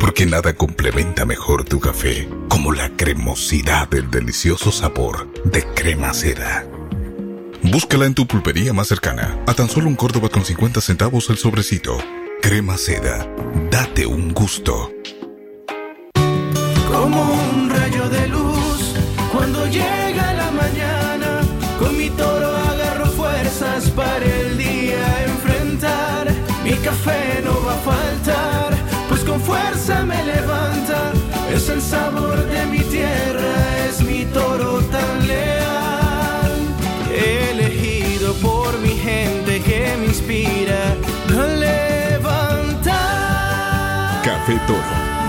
Porque 0.00 0.26
nada 0.26 0.54
complementa 0.54 1.24
mejor 1.24 1.66
tu 1.66 1.78
café 1.78 2.28
como 2.48 2.72
la 2.72 2.90
cremosidad 2.96 3.88
del 3.88 4.10
delicioso 4.10 4.72
sabor 4.72 5.32
de 5.44 5.62
crema 5.72 6.14
seda. 6.14 6.66
Búscala 7.62 8.06
en 8.06 8.14
tu 8.14 8.26
pulpería 8.26 8.72
más 8.72 8.88
cercana, 8.88 9.38
a 9.46 9.54
tan 9.54 9.68
solo 9.68 9.86
un 9.86 9.94
Córdoba 9.94 10.30
con 10.30 10.44
50 10.44 10.80
centavos 10.80 11.30
el 11.30 11.38
sobrecito. 11.38 11.96
Crema 12.42 12.76
seda, 12.76 13.24
date 13.70 14.04
un 14.04 14.32
gusto. 14.34 14.90
Café 44.44 44.58
Toro, 44.66 44.82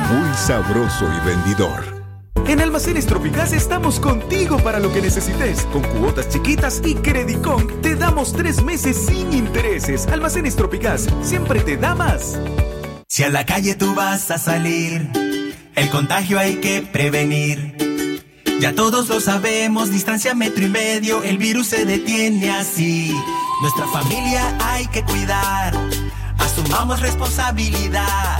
muy 0.09 0.33
sabroso 0.33 1.05
y 1.05 1.27
vendidor. 1.27 2.03
En 2.47 2.59
Almacenes 2.59 3.05
Tropicás 3.05 3.53
estamos 3.53 3.99
contigo 3.99 4.57
para 4.57 4.79
lo 4.79 4.91
que 4.91 5.03
necesites. 5.03 5.67
Con 5.71 5.83
cuotas 5.83 6.29
chiquitas 6.29 6.81
y 6.83 6.95
Credicon 6.95 7.79
te 7.83 7.95
damos 7.95 8.33
tres 8.33 8.63
meses 8.63 8.97
sin 9.05 9.31
intereses. 9.31 10.07
Almacenes 10.07 10.55
Tropicás 10.55 11.07
siempre 11.21 11.59
te 11.59 11.77
da 11.77 11.93
más. 11.93 12.39
Si 13.07 13.23
a 13.23 13.29
la 13.29 13.45
calle 13.45 13.75
tú 13.75 13.93
vas 13.93 14.31
a 14.31 14.39
salir, 14.39 15.07
el 15.75 15.89
contagio 15.91 16.39
hay 16.39 16.55
que 16.55 16.81
prevenir. 16.81 18.41
Ya 18.59 18.73
todos 18.73 19.09
lo 19.09 19.19
sabemos, 19.19 19.91
distancia 19.91 20.33
metro 20.33 20.65
y 20.65 20.69
medio, 20.69 21.21
el 21.21 21.37
virus 21.37 21.67
se 21.67 21.85
detiene 21.85 22.49
así. 22.49 23.15
Nuestra 23.61 23.85
familia 23.89 24.57
hay 24.59 24.87
que 24.87 25.03
cuidar, 25.03 25.71
asumamos 26.39 26.99
responsabilidad. 26.99 28.39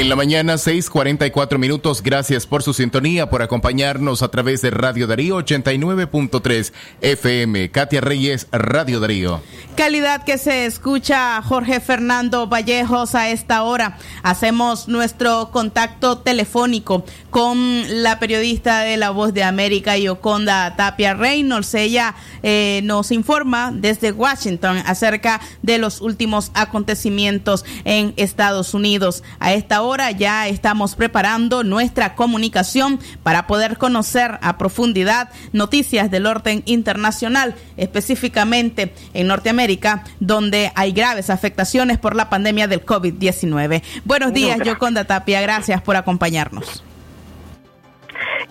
En 0.00 0.08
la 0.08 0.16
mañana, 0.16 0.56
6:44 0.56 1.58
minutos. 1.58 2.02
Gracias 2.02 2.46
por 2.46 2.62
su 2.62 2.72
sintonía, 2.72 3.28
por 3.28 3.42
acompañarnos 3.42 4.22
a 4.22 4.30
través 4.30 4.62
de 4.62 4.70
Radio 4.70 5.06
Darío 5.06 5.36
89.3 5.36 6.72
FM. 7.02 7.70
Katia 7.70 8.00
Reyes, 8.00 8.46
Radio 8.50 8.98
Darío. 8.98 9.42
Calidad 9.76 10.24
que 10.24 10.38
se 10.38 10.64
escucha 10.64 11.42
Jorge 11.42 11.80
Fernando 11.80 12.46
Vallejos 12.46 13.14
a 13.14 13.28
esta 13.28 13.62
hora. 13.62 13.98
Hacemos 14.22 14.88
nuestro 14.88 15.50
contacto 15.50 16.16
telefónico 16.18 17.04
con 17.28 18.02
la 18.02 18.18
periodista 18.18 18.80
de 18.80 18.96
La 18.96 19.10
Voz 19.10 19.34
de 19.34 19.42
América, 19.42 19.98
Yoconda 19.98 20.76
Tapia 20.76 21.12
Reynolds. 21.12 21.74
Ella 21.74 22.14
eh, 22.42 22.80
nos 22.84 23.10
informa 23.10 23.70
desde 23.70 24.12
Washington 24.12 24.78
acerca 24.86 25.42
de 25.60 25.76
los 25.76 26.00
últimos 26.00 26.52
acontecimientos 26.54 27.66
en 27.84 28.14
Estados 28.16 28.72
Unidos. 28.72 29.22
A 29.40 29.52
esta 29.52 29.82
hora 29.82 29.89
ya 30.16 30.46
estamos 30.46 30.94
preparando 30.94 31.64
nuestra 31.64 32.14
comunicación 32.14 33.00
para 33.24 33.48
poder 33.48 33.76
conocer 33.76 34.38
a 34.40 34.56
profundidad 34.56 35.30
noticias 35.52 36.12
del 36.12 36.26
orden 36.26 36.62
internacional, 36.64 37.56
específicamente 37.76 38.94
en 39.14 39.26
Norteamérica, 39.26 40.04
donde 40.20 40.70
hay 40.76 40.92
graves 40.92 41.28
afectaciones 41.28 41.98
por 41.98 42.14
la 42.14 42.30
pandemia 42.30 42.68
del 42.68 42.86
COVID-19. 42.86 43.82
Buenos 44.04 44.32
días. 44.32 44.60
Yoconda 44.64 45.04
Tapia. 45.04 45.40
Gracias 45.40 45.82
por 45.82 45.96
acompañarnos. 45.96 46.84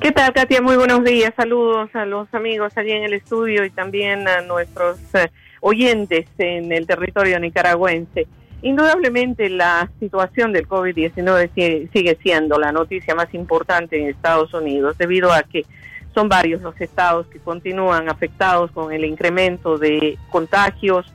¿Qué 0.01 0.11
tal, 0.11 0.33
Katia? 0.33 0.61
Muy 0.61 0.75
buenos 0.75 1.05
días. 1.05 1.33
Saludos 1.37 1.89
a 1.93 2.05
los 2.05 2.33
amigos 2.33 2.73
allí 2.75 2.91
en 2.91 3.03
el 3.03 3.13
estudio 3.13 3.63
y 3.63 3.69
también 3.69 4.27
a 4.27 4.41
nuestros 4.41 4.97
eh, 5.13 5.29
oyentes 5.61 6.25
en 6.37 6.71
el 6.73 6.85
territorio 6.85 7.39
nicaragüense. 7.39 8.27
Indudablemente 8.62 9.49
la 9.49 9.89
situación 9.99 10.51
del 10.51 10.68
COVID-19 10.68 11.89
sigue, 11.93 12.18
siendo 12.22 12.60
la 12.60 12.72
noticia 12.72 13.16
más 13.16 13.34
importante 13.34 14.01
en 14.01 14.10
Estados 14.10 14.53
Unidos 14.53 14.97
debido 14.97 15.32
a 15.32 15.43
que 15.43 15.66
son 16.14 16.28
varios 16.28 16.62
los 16.62 16.80
estados 16.82 17.28
que 17.28 17.39
continúan 17.39 18.10
afectados 18.10 18.72
con 18.72 18.91
el 18.91 19.05
incremento 19.05 19.78
de 19.78 20.18
contagios, 20.30 21.05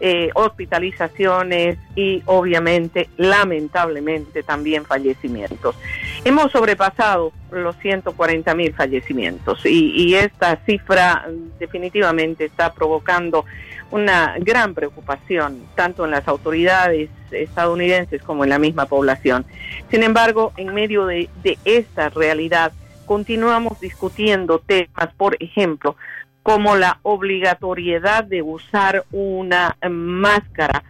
eh, 0.00 0.30
hospitalizaciones 0.34 1.76
y 1.94 2.22
obviamente, 2.26 3.08
lamentablemente, 3.16 4.42
también 4.42 4.84
fallecimientos. 4.84 5.76
Hemos 6.24 6.50
sobrepasado 6.50 7.32
los 7.52 7.76
140 7.78 8.54
mil 8.54 8.72
fallecimientos 8.74 9.64
y, 9.66 9.90
y 9.96 10.14
esta 10.14 10.56
cifra 10.66 11.26
mm, 11.28 11.58
definitivamente 11.58 12.44
está 12.44 12.72
provocando 12.72 13.44
una 13.90 14.36
gran 14.38 14.74
preocupación 14.74 15.62
tanto 15.74 16.04
en 16.04 16.10
las 16.10 16.26
autoridades 16.28 17.10
estadounidenses 17.30 18.22
como 18.22 18.44
en 18.44 18.50
la 18.50 18.58
misma 18.58 18.86
población. 18.86 19.44
Sin 19.90 20.02
embargo, 20.02 20.52
en 20.56 20.74
medio 20.74 21.06
de, 21.06 21.28
de 21.42 21.58
esta 21.64 22.10
realidad, 22.10 22.72
continuamos 23.06 23.80
discutiendo 23.80 24.58
temas, 24.58 25.12
por 25.16 25.36
ejemplo, 25.40 25.96
como 26.42 26.76
la 26.76 26.98
obligatoriedad 27.02 28.24
de 28.24 28.42
usar 28.42 29.04
una 29.12 29.76
máscara 29.90 30.84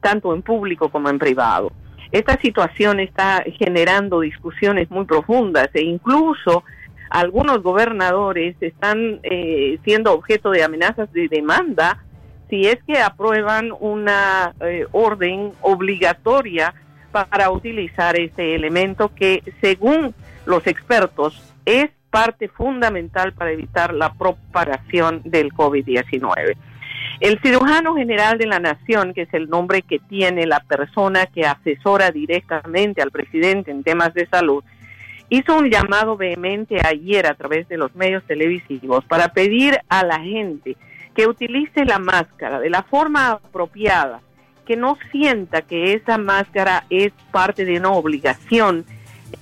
tanto 0.00 0.34
en 0.34 0.42
público 0.42 0.88
como 0.88 1.08
en 1.08 1.18
privado. 1.18 1.72
Esta 2.12 2.40
situación 2.40 3.00
está 3.00 3.44
generando 3.58 4.20
discusiones 4.20 4.90
muy 4.90 5.04
profundas 5.04 5.68
e 5.74 5.82
incluso 5.82 6.62
algunos 7.10 7.62
gobernadores 7.62 8.56
están 8.60 9.20
eh, 9.22 9.78
siendo 9.84 10.12
objeto 10.12 10.50
de 10.50 10.62
amenazas 10.62 11.12
de 11.12 11.28
demanda 11.28 12.04
si 12.48 12.66
es 12.66 12.82
que 12.84 12.98
aprueban 12.98 13.72
una 13.80 14.54
eh, 14.60 14.86
orden 14.92 15.52
obligatoria 15.62 16.74
para 17.12 17.50
utilizar 17.50 18.18
este 18.18 18.54
elemento 18.54 19.12
que 19.14 19.42
según 19.60 20.14
los 20.44 20.66
expertos 20.66 21.54
es 21.64 21.90
parte 22.10 22.48
fundamental 22.48 23.32
para 23.32 23.50
evitar 23.52 23.92
la 23.92 24.12
propagación 24.12 25.22
del 25.24 25.52
COVID-19. 25.52 26.56
El 27.20 27.40
cirujano 27.40 27.96
general 27.96 28.38
de 28.38 28.46
la 28.46 28.58
nación, 28.58 29.14
que 29.14 29.22
es 29.22 29.34
el 29.34 29.48
nombre 29.48 29.82
que 29.82 29.98
tiene 29.98 30.46
la 30.46 30.60
persona 30.60 31.26
que 31.26 31.46
asesora 31.46 32.10
directamente 32.10 33.00
al 33.00 33.10
presidente 33.10 33.70
en 33.70 33.82
temas 33.82 34.12
de 34.12 34.26
salud, 34.26 34.62
hizo 35.28 35.56
un 35.56 35.70
llamado 35.70 36.16
vehemente 36.16 36.76
ayer 36.86 37.26
a 37.26 37.34
través 37.34 37.68
de 37.68 37.78
los 37.78 37.94
medios 37.94 38.22
televisivos 38.24 39.04
para 39.06 39.28
pedir 39.28 39.78
a 39.88 40.04
la 40.04 40.20
gente 40.20 40.76
que 41.16 41.26
utilice 41.26 41.86
la 41.86 41.98
máscara 41.98 42.60
de 42.60 42.68
la 42.68 42.82
forma 42.82 43.30
apropiada, 43.30 44.20
que 44.66 44.76
no 44.76 44.98
sienta 45.10 45.62
que 45.62 45.94
esa 45.94 46.18
máscara 46.18 46.84
es 46.90 47.12
parte 47.32 47.64
de 47.64 47.78
una 47.78 47.92
obligación 47.92 48.84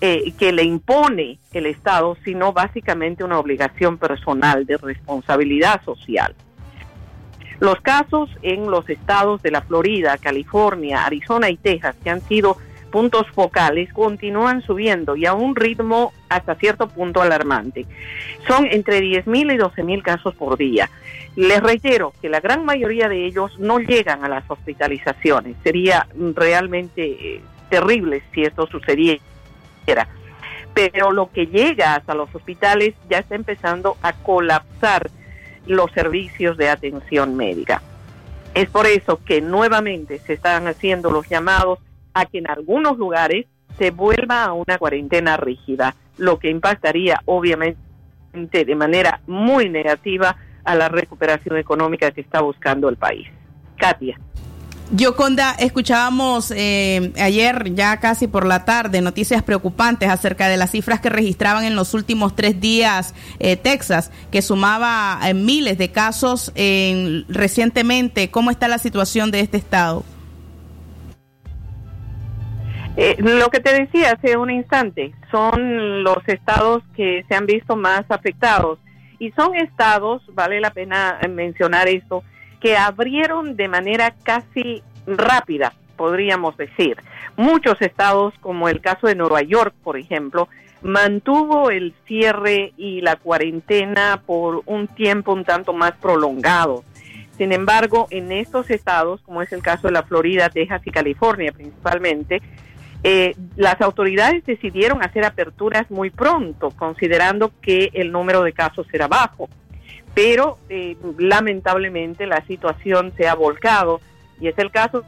eh, 0.01 0.33
que 0.39 0.53
le 0.53 0.63
impone 0.63 1.39
el 1.53 1.67
Estado, 1.67 2.17
sino 2.25 2.53
básicamente 2.53 3.25
una 3.25 3.41
obligación 3.41 3.99
personal 3.99 4.65
de 4.67 4.77
responsabilidad 4.77 5.83
social. 5.85 6.35
Los 7.59 7.81
casos 7.81 8.31
en 8.43 8.71
los 8.71 8.89
estados 8.89 9.43
de 9.43 9.51
la 9.51 9.63
Florida, 9.63 10.17
California, 10.19 11.05
Arizona 11.05 11.51
y 11.51 11.57
Texas, 11.57 11.97
que 12.03 12.11
han 12.11 12.21
sido 12.21 12.57
puntos 12.91 13.27
focales, 13.33 13.93
continúan 13.93 14.63
subiendo 14.63 15.17
y 15.17 15.27
a 15.27 15.35
un 15.35 15.57
ritmo 15.57 16.13
hasta 16.29 16.55
cierto 16.55 16.87
punto 16.87 17.21
alarmante. 17.21 17.87
Son 18.47 18.67
entre 18.67 19.01
10.000 19.01 19.55
y 19.55 19.59
12.000 19.59 20.03
casos 20.03 20.35
por 20.37 20.57
día. 20.57 20.89
Les 21.37 21.61
reitero 21.61 22.13
que 22.21 22.29
la 22.29 22.41
gran 22.41 22.65
mayoría 22.65 23.09
de 23.09 23.27
ellos 23.27 23.59
no 23.59 23.79
llegan 23.79 24.25
a 24.25 24.29
las 24.29 24.49
hospitalizaciones. 24.49 25.57
Sería 25.65 26.07
realmente 26.35 27.05
eh, 27.05 27.41
terrible 27.69 28.23
si 28.33 28.43
esto 28.43 28.67
sucediera. 28.67 29.19
Pero 30.75 31.13
lo 31.13 31.31
que 31.31 31.47
llega 31.47 31.95
hasta 31.95 32.15
los 32.15 32.33
hospitales 32.35 32.95
ya 33.09 33.19
está 33.19 33.35
empezando 33.35 33.97
a 34.03 34.13
colapsar 34.13 35.11
los 35.67 35.91
servicios 35.93 36.57
de 36.57 36.69
atención 36.69 37.37
médica. 37.37 37.83
Es 38.55 38.71
por 38.71 38.87
eso 38.87 39.21
que 39.25 39.41
nuevamente 39.41 40.21
se 40.21 40.35
están 40.35 40.69
haciendo 40.69 41.11
los 41.11 41.29
llamados 41.29 41.81
a 42.13 42.27
que 42.27 42.39
en 42.39 42.49
algunos 42.49 42.97
lugares 42.97 43.47
se 43.77 43.91
vuelva 43.91 44.45
a 44.45 44.53
una 44.53 44.79
cuarentena 44.79 45.37
rígida, 45.37 45.97
lo 46.17 46.39
que 46.39 46.51
impactaría 46.51 47.21
obviamente 47.25 47.77
de 48.33 48.75
manera 48.77 49.21
muy 49.27 49.69
negativa 49.69 50.37
a 50.65 50.75
la 50.75 50.89
recuperación 50.89 51.57
económica 51.59 52.11
que 52.11 52.21
está 52.21 52.41
buscando 52.41 52.89
el 52.89 52.97
país. 52.97 53.27
Katia. 53.77 54.19
Yoconda, 54.93 55.53
escuchábamos 55.59 56.53
eh, 56.55 57.13
ayer, 57.19 57.75
ya 57.75 57.99
casi 58.01 58.29
por 58.29 58.47
la 58.47 58.67
tarde, 58.67 59.01
noticias 59.01 59.43
preocupantes 59.43 60.11
acerca 60.11 60.47
de 60.47 60.59
las 60.59 60.73
cifras 60.73 61.01
que 61.01 61.09
registraban 61.09 61.65
en 61.65 61.75
los 61.75 61.95
últimos 61.95 62.37
tres 62.37 62.61
días 62.61 63.15
eh, 63.39 63.57
Texas, 63.57 64.13
que 64.31 64.43
sumaba 64.43 65.19
eh, 65.25 65.33
miles 65.33 65.79
de 65.79 65.91
casos 65.91 66.53
en- 66.55 67.25
recientemente. 67.29 68.31
¿Cómo 68.31 68.51
está 68.51 68.69
la 68.69 68.77
situación 68.79 69.31
de 69.31 69.41
este 69.41 69.57
estado? 69.57 70.05
Lo 73.19 73.49
que 73.49 73.59
te 73.61 73.73
decía 73.73 74.13
hace 74.13 74.37
un 74.37 74.51
instante, 74.51 75.15
son 75.31 76.05
los 76.05 76.19
estados 76.29 76.83
que 76.95 77.25
se 77.27 77.35
han 77.35 77.47
visto 77.47 77.75
más 77.75 78.05
afectados 78.09 78.79
y 79.19 79.31
son 79.33 79.55
estados, 79.55 80.23
vale 80.35 80.61
la 80.61 80.71
pena 80.71 81.19
eh, 81.21 81.29
mencionar 81.29 81.89
esto, 81.89 82.23
que 82.61 82.77
abrieron 82.77 83.57
de 83.57 83.69
manera 83.69 84.15
casi 84.23 84.83
rápida, 85.07 85.75
podríamos 85.97 86.57
decir. 86.57 86.97
Muchos 87.37 87.81
estados, 87.81 88.35
como 88.41 88.69
el 88.69 88.81
caso 88.81 89.07
de 89.07 89.15
Nueva 89.15 89.43
York, 89.43 89.75
por 89.83 89.97
ejemplo, 89.97 90.49
mantuvo 90.83 91.71
el 91.71 91.95
cierre 92.07 92.73
y 92.77 93.01
la 93.01 93.17
cuarentena 93.17 94.23
por 94.25 94.63
un 94.67 94.87
tiempo 94.87 95.33
un 95.33 95.45
tanto 95.45 95.73
más 95.73 95.93
prolongado. 95.93 96.85
Sin 97.37 97.53
embargo, 97.53 98.07
en 98.11 98.31
estos 98.31 98.71
estados, 98.71 99.21
como 99.23 99.43
es 99.43 99.53
el 99.53 99.63
caso 99.63 99.89
de 99.89 99.93
la 99.93 100.05
Florida, 100.05 100.51
Texas 100.51 100.83
y 100.85 100.91
California 100.91 101.53
principalmente, 101.53 102.41
eh, 103.07 103.37
las 103.57 103.79
autoridades 103.83 104.47
decidieron 104.47 105.03
hacer 105.03 105.27
aperturas 105.27 105.91
muy 105.91 106.09
pronto, 106.09 106.71
considerando 106.71 107.53
que 107.61 107.91
el 107.93 108.11
número 108.11 108.43
de 108.43 108.55
casos 108.55 108.87
era 108.93 109.09
bajo. 109.09 109.49
pero 110.15 110.59
eh, 110.69 110.97
lamentablemente 111.19 112.27
la 112.27 112.41
situación 112.47 113.13
se 113.17 113.29
ha 113.29 113.35
volcado 113.35 114.01
y 114.41 114.49
es 114.49 114.57
el 114.59 114.71
caso, 114.71 115.05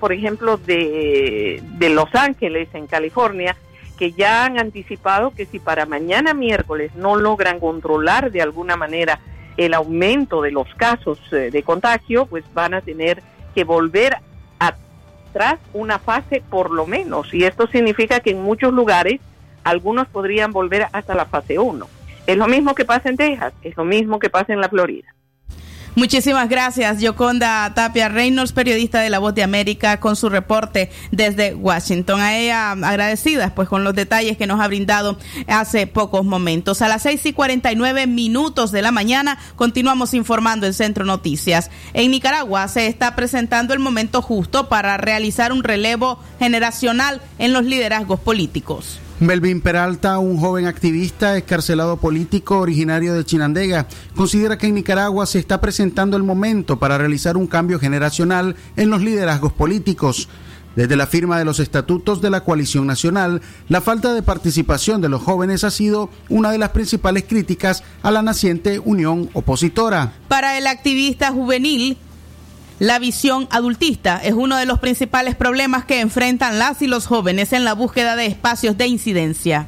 por 0.00 0.12
ejemplo, 0.12 0.56
de, 0.56 1.60
de 1.78 1.88
Los 1.90 2.14
Ángeles, 2.14 2.68
en 2.74 2.86
California, 2.86 3.56
que 3.98 4.12
ya 4.12 4.44
han 4.44 4.58
anticipado 4.58 5.32
que 5.32 5.46
si 5.46 5.58
para 5.58 5.84
mañana 5.84 6.32
miércoles 6.32 6.94
no 6.94 7.16
logran 7.16 7.60
controlar 7.60 8.30
de 8.30 8.40
alguna 8.40 8.76
manera 8.76 9.20
el 9.56 9.74
aumento 9.74 10.42
de 10.42 10.52
los 10.52 10.72
casos 10.76 11.18
eh, 11.32 11.50
de 11.50 11.62
contagio, 11.62 12.26
pues 12.26 12.44
van 12.54 12.74
a 12.74 12.80
tener 12.80 13.22
que 13.54 13.64
volver 13.64 14.16
atrás 15.34 15.58
una 15.72 15.98
fase 15.98 16.42
por 16.48 16.70
lo 16.70 16.86
menos. 16.86 17.34
Y 17.34 17.44
esto 17.44 17.66
significa 17.66 18.20
que 18.20 18.30
en 18.30 18.42
muchos 18.42 18.72
lugares 18.72 19.20
algunos 19.64 20.06
podrían 20.06 20.52
volver 20.52 20.86
hasta 20.92 21.14
la 21.14 21.26
fase 21.26 21.58
1. 21.58 21.86
Es 22.26 22.36
lo 22.36 22.46
mismo 22.46 22.74
que 22.74 22.84
pasa 22.84 23.08
en 23.08 23.16
Texas, 23.16 23.52
es 23.62 23.76
lo 23.76 23.84
mismo 23.84 24.18
que 24.18 24.30
pasa 24.30 24.52
en 24.52 24.60
la 24.60 24.68
Florida. 24.68 25.08
Muchísimas 25.96 26.48
gracias, 26.48 27.00
Yoconda 27.00 27.72
Tapia 27.72 28.08
Reynolds, 28.08 28.52
periodista 28.52 29.00
de 29.00 29.10
La 29.10 29.20
Voz 29.20 29.32
de 29.32 29.44
América, 29.44 30.00
con 30.00 30.16
su 30.16 30.28
reporte 30.28 30.90
desde 31.12 31.54
Washington. 31.54 32.20
A 32.20 32.36
ella 32.36 32.72
agradecidas 32.72 33.52
pues 33.52 33.68
con 33.68 33.84
los 33.84 33.94
detalles 33.94 34.36
que 34.36 34.48
nos 34.48 34.60
ha 34.60 34.66
brindado 34.66 35.16
hace 35.46 35.86
pocos 35.86 36.24
momentos. 36.24 36.82
A 36.82 36.88
las 36.88 37.02
seis 37.02 37.24
y 37.26 37.32
49 37.32 38.08
minutos 38.08 38.72
de 38.72 38.82
la 38.82 38.90
mañana 38.90 39.38
continuamos 39.54 40.14
informando 40.14 40.66
en 40.66 40.74
Centro 40.74 41.04
Noticias. 41.04 41.70
En 41.92 42.10
Nicaragua 42.10 42.66
se 42.66 42.88
está 42.88 43.14
presentando 43.14 43.72
el 43.72 43.78
momento 43.78 44.20
justo 44.20 44.68
para 44.68 44.96
realizar 44.96 45.52
un 45.52 45.62
relevo 45.62 46.18
generacional 46.40 47.22
en 47.38 47.52
los 47.52 47.64
liderazgos 47.64 48.18
políticos. 48.18 48.98
Melvin 49.24 49.60
Peralta, 49.60 50.18
un 50.18 50.38
joven 50.38 50.66
activista, 50.66 51.36
escarcelado 51.36 51.96
político 51.96 52.58
originario 52.58 53.14
de 53.14 53.24
Chinandega, 53.24 53.86
considera 54.14 54.58
que 54.58 54.66
en 54.66 54.74
Nicaragua 54.74 55.26
se 55.26 55.38
está 55.38 55.60
presentando 55.60 56.16
el 56.16 56.22
momento 56.22 56.78
para 56.78 56.98
realizar 56.98 57.36
un 57.36 57.46
cambio 57.46 57.78
generacional 57.78 58.56
en 58.76 58.90
los 58.90 59.02
liderazgos 59.02 59.52
políticos. 59.52 60.28
Desde 60.76 60.96
la 60.96 61.06
firma 61.06 61.38
de 61.38 61.44
los 61.44 61.60
estatutos 61.60 62.20
de 62.20 62.30
la 62.30 62.42
coalición 62.42 62.86
nacional, 62.86 63.40
la 63.68 63.80
falta 63.80 64.12
de 64.12 64.22
participación 64.22 65.00
de 65.00 65.08
los 65.08 65.22
jóvenes 65.22 65.62
ha 65.62 65.70
sido 65.70 66.10
una 66.28 66.50
de 66.50 66.58
las 66.58 66.70
principales 66.70 67.24
críticas 67.28 67.84
a 68.02 68.10
la 68.10 68.22
naciente 68.22 68.80
unión 68.80 69.30
opositora. 69.34 70.14
Para 70.26 70.58
el 70.58 70.66
activista 70.66 71.30
juvenil, 71.30 71.96
la 72.80 72.98
visión 72.98 73.46
adultista 73.52 74.20
es 74.22 74.32
uno 74.32 74.56
de 74.56 74.66
los 74.66 74.80
principales 74.80 75.36
problemas 75.36 75.84
que 75.84 76.00
enfrentan 76.00 76.58
las 76.58 76.82
y 76.82 76.88
los 76.88 77.06
jóvenes 77.06 77.52
en 77.52 77.64
la 77.64 77.72
búsqueda 77.72 78.16
de 78.16 78.26
espacios 78.26 78.76
de 78.76 78.88
incidencia. 78.88 79.66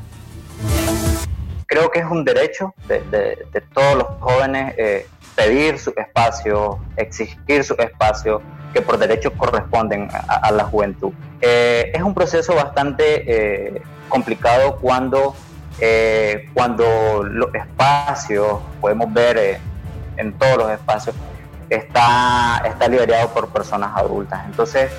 Creo 1.67 1.91
que 1.91 2.01
es 2.01 2.05
un 2.05 2.25
derecho 2.25 2.75
de, 2.89 3.37
todos 3.73 3.97
los 3.97 4.07
jóvenes 4.21 4.75
eh, 4.77 5.07
pedir 5.37 5.79
su 5.79 5.93
espacio, 5.97 6.81
exigir 6.97 7.63
su 7.63 7.75
espacio 7.75 8.43
que 8.73 8.83
por 8.83 8.99
derecho 8.99 9.33
corresponden 9.33 10.09
a, 10.11 10.51
la 10.51 10.65
juventud. 10.65 11.13
Eh, 11.41 11.93
es 11.95 12.03
un 12.03 12.13
proceso 12.13 12.55
bastante 12.55 13.77
eh, 13.77 13.83
complicado 14.09 14.79
cuando, 14.81 15.37
cuando 16.55 17.23
los 17.23 17.55
espacios, 17.55 18.59
podemos 18.81 19.13
ver 19.13 19.61
en 20.17 20.33
todos 20.33 20.59
los 20.59 20.71
espacios, 20.71 21.15
está, 21.71 22.63
está 22.67 22.89
liderado 22.89 23.29
por 23.31 23.49
personas 23.49 23.91
adultas. 23.97 24.41
Entonces 24.47 24.91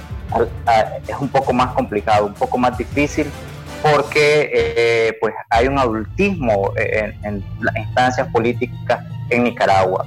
es 1.07 1.15
un 1.19 1.29
poco 1.29 1.53
más 1.53 1.73
complicado, 1.73 2.25
un 2.25 2.33
poco 2.33 2.57
más 2.57 2.77
difícil 2.77 3.31
porque 3.81 4.51
eh, 4.53 5.17
pues 5.21 5.33
hay 5.49 5.67
un 5.67 5.77
adultismo 5.77 6.73
en, 6.75 7.43
las 7.61 7.75
instancias 7.75 8.27
políticas 8.29 9.05
en 9.29 9.43
Nicaragua. 9.43 10.05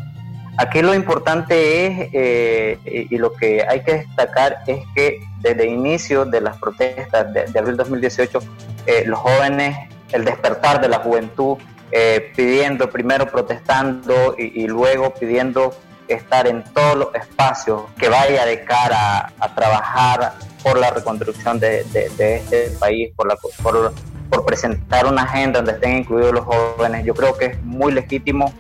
Aquí 0.59 0.83
lo 0.83 0.95
importante 0.95 1.87
es, 1.87 2.11
eh, 2.13 3.07
y 3.11 3.17
lo 3.17 3.33
que 3.33 3.65
hay 3.67 3.81
que 3.83 3.99
destacar 3.99 4.59
es 4.67 4.81
que 4.95 5.21
desde 5.41 5.63
el 5.63 5.71
inicio 5.71 6.27
de 6.27 6.41
las 6.43 6.59
protestas 6.59 7.33
de, 7.33 7.47
de 7.47 7.59
abril 7.59 7.77
2018, 7.77 8.41
eh, 8.87 9.05
los 9.07 9.19
jóvenes, 9.19 9.89
el 10.13 10.25
despertar 10.25 10.81
de 10.81 10.89
la 10.89 10.99
juventud, 10.99 11.57
eh, 11.93 12.31
pidiendo, 12.37 12.91
primero 12.91 13.27
protestando 13.27 14.35
y 14.39 14.67
luego 14.69 15.13
pidiendo 15.15 15.75
estar 16.15 16.47
en 16.47 16.63
todos 16.65 16.97
los 16.97 17.15
espacios 17.15 17.83
que 17.99 18.09
vaya 18.09 18.45
de 18.47 18.65
cara 18.65 19.33
a, 19.39 19.55
trabajar 19.55 20.35
por 20.63 20.79
la 20.79 20.91
reconstrucción 20.91 21.59
de, 21.59 21.81
este 21.81 22.71
país, 22.79 23.13
por, 23.17 23.27
la, 23.27 23.37
por, 23.63 23.93
por 24.31 24.45
presentar 24.45 25.07
una 25.07 25.23
agenda 25.23 25.61
donde 25.61 25.73
estén 25.73 25.99
incluidos 25.99 26.33
los 26.33 26.45
jóvenes. 26.45 27.05
Yo 27.05 27.15
creo 27.15 27.37
que 27.37 27.47
es 27.47 27.63
muy 27.63 27.93
legítimo, 27.93 28.53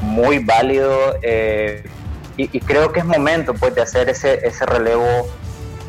muy 0.00 0.38
válido 0.38 1.16
eh, 1.22 1.84
y, 2.36 2.56
y 2.56 2.60
creo 2.60 2.92
que 2.92 3.00
es 3.00 3.06
momento 3.06 3.54
pues, 3.54 3.74
de 3.74 3.82
hacer 3.82 4.08
ese, 4.08 4.46
ese 4.46 4.66
relevo 4.66 5.26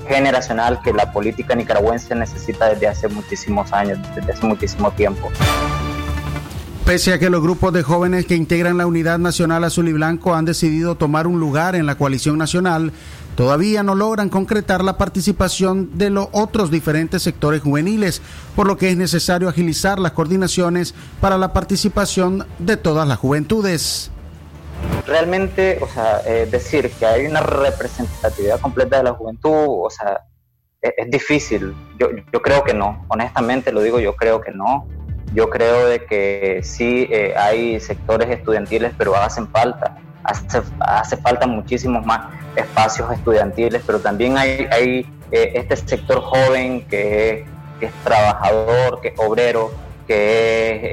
generacional 0.08 0.82
que 0.82 0.94
la 0.94 1.12
política 1.12 1.56
nicaragüense 1.56 2.16
necesita 2.16 2.70
desde 2.70 2.88
hace 2.88 3.08
muchísimos 3.08 3.74
años, 3.74 4.00
desde 4.16 4.32
hace 4.32 4.46
muchísimo 4.46 4.92
tiempo. 4.92 5.30
Pese 6.88 7.12
a 7.12 7.20
que 7.20 7.30
los 7.30 7.42
grupos 7.42 7.74
de 7.74 7.84
jóvenes 7.84 8.26
que 8.26 8.36
integran 8.36 8.78
la 8.78 8.88
Unidad 8.88 9.20
Nacional 9.20 9.66
Azul 9.66 9.90
y 9.90 9.92
Blanco 9.92 10.36
han 10.36 10.46
decidido 10.46 10.96
tomar 10.96 11.28
un 11.28 11.38
lugar 11.38 11.76
en 11.76 11.86
la 11.86 11.96
coalición 11.96 12.38
nacional, 12.38 12.94
todavía 13.36 13.84
no 13.84 13.94
logran 13.94 14.30
concretar 14.30 14.86
la 14.86 14.98
participación 14.98 15.98
de 15.98 16.10
los 16.12 16.30
otros 16.32 16.72
diferentes 16.72 17.24
sectores 17.24 17.62
juveniles, 17.62 18.22
por 18.56 18.68
lo 18.68 18.78
que 18.78 18.90
es 18.90 18.96
necesario 18.96 19.50
agilizar 19.50 20.00
las 20.00 20.14
coordinaciones 20.14 20.96
para 21.20 21.38
la 21.38 21.52
participación 21.52 22.48
de 22.58 22.78
todas 22.78 23.06
las 23.06 23.18
juventudes. 23.18 24.10
realmente, 25.06 25.80
o 25.82 25.90
sea, 25.90 26.22
eh, 26.26 26.48
decir 26.50 26.90
que 26.92 27.06
hay 27.06 27.26
una 27.26 27.42
representatividad 27.42 28.62
completa 28.62 29.00
de 29.00 29.04
la 29.04 29.12
juventud, 29.12 29.52
o 29.52 29.90
sea, 29.90 30.22
es, 30.82 30.94
es 30.96 31.12
difícil. 31.12 31.76
Yo, 32.00 32.08
yo 32.32 32.42
creo 32.42 32.64
que 32.64 32.74
no, 32.74 33.04
honestamente 33.10 33.74
lo 33.74 33.82
digo, 33.82 34.00
yo 34.00 34.16
creo 34.16 34.40
que 34.40 34.52
no. 34.54 34.88
Yo 35.34 35.50
creo 35.50 35.88
de 35.88 36.06
que 36.06 36.62
sí 36.64 37.08
eh, 37.12 37.34
hay 37.38 37.80
sectores 37.80 38.30
estudiantiles, 38.30 38.94
pero 38.98 39.16
hacen 39.16 39.48
falta. 39.48 39.98
Hace, 40.24 41.16
falta 41.18 41.48
muchísimos 41.48 42.06
más 42.06 42.34
espacios 42.56 43.10
estudiantiles, 43.12 43.82
pero 43.86 44.00
también 44.00 44.38
hay, 44.38 44.68
hay 44.72 45.06
eh, 45.32 45.52
este 45.56 45.78
sector 45.78 46.22
joven 46.22 46.86
que 46.88 47.30
es, 47.30 47.50
que 47.80 47.86
es 47.86 47.94
trabajador, 48.04 49.00
que 49.00 49.10
es 49.10 49.14
obrero, 49.20 49.72
que 50.08 50.16
es 50.16 50.84
eh, 50.84 50.90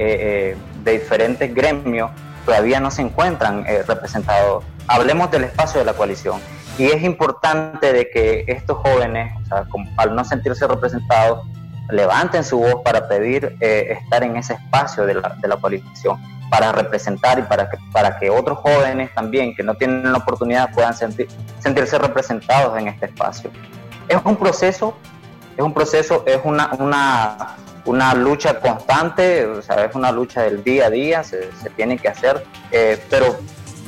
eh, 0.51 0.57
de 0.83 0.91
diferentes 0.91 1.55
gremios, 1.55 2.11
todavía 2.45 2.79
no 2.79 2.91
se 2.91 3.01
encuentran 3.01 3.65
eh, 3.65 3.83
representados. 3.87 4.63
Hablemos 4.87 5.31
del 5.31 5.45
espacio 5.45 5.79
de 5.79 5.85
la 5.85 5.93
coalición. 5.93 6.39
Y 6.77 6.85
es 6.87 7.01
importante 7.03 7.93
de 7.93 8.09
que 8.09 8.43
estos 8.47 8.77
jóvenes, 8.77 9.33
o 9.41 9.45
sea, 9.45 9.65
al 9.97 10.15
no 10.15 10.25
sentirse 10.25 10.67
representados, 10.67 11.47
levanten 11.89 12.43
su 12.43 12.59
voz 12.59 12.81
para 12.83 13.07
pedir 13.07 13.55
eh, 13.59 13.97
estar 14.01 14.23
en 14.23 14.35
ese 14.37 14.53
espacio 14.53 15.05
de 15.05 15.15
la, 15.15 15.35
de 15.41 15.47
la 15.47 15.57
coalición, 15.57 16.19
para 16.49 16.71
representar 16.71 17.39
y 17.39 17.43
para 17.43 17.69
que, 17.69 17.77
para 17.91 18.17
que 18.17 18.29
otros 18.29 18.59
jóvenes 18.59 19.13
también 19.13 19.55
que 19.55 19.63
no 19.63 19.75
tienen 19.75 20.11
la 20.11 20.17
oportunidad 20.17 20.71
puedan 20.73 20.93
sentir, 20.93 21.27
sentirse 21.59 21.97
representados 21.97 22.77
en 22.77 22.87
este 22.87 23.07
espacio. 23.07 23.51
Es 24.07 24.19
un 24.23 24.35
proceso, 24.35 24.95
es 25.57 25.63
un 25.63 25.73
proceso, 25.73 26.23
es 26.25 26.39
una, 26.43 26.71
una, 26.79 27.55
una 27.85 28.13
lucha 28.13 28.59
constante, 28.59 29.45
o 29.45 29.59
es 29.59 29.95
una 29.95 30.11
lucha 30.11 30.43
del 30.43 30.63
día 30.63 30.87
a 30.87 30.89
día, 30.89 31.23
se, 31.23 31.51
se 31.53 31.69
tiene 31.71 31.97
que 31.97 32.07
hacer, 32.07 32.45
eh, 32.71 33.03
pero 33.09 33.37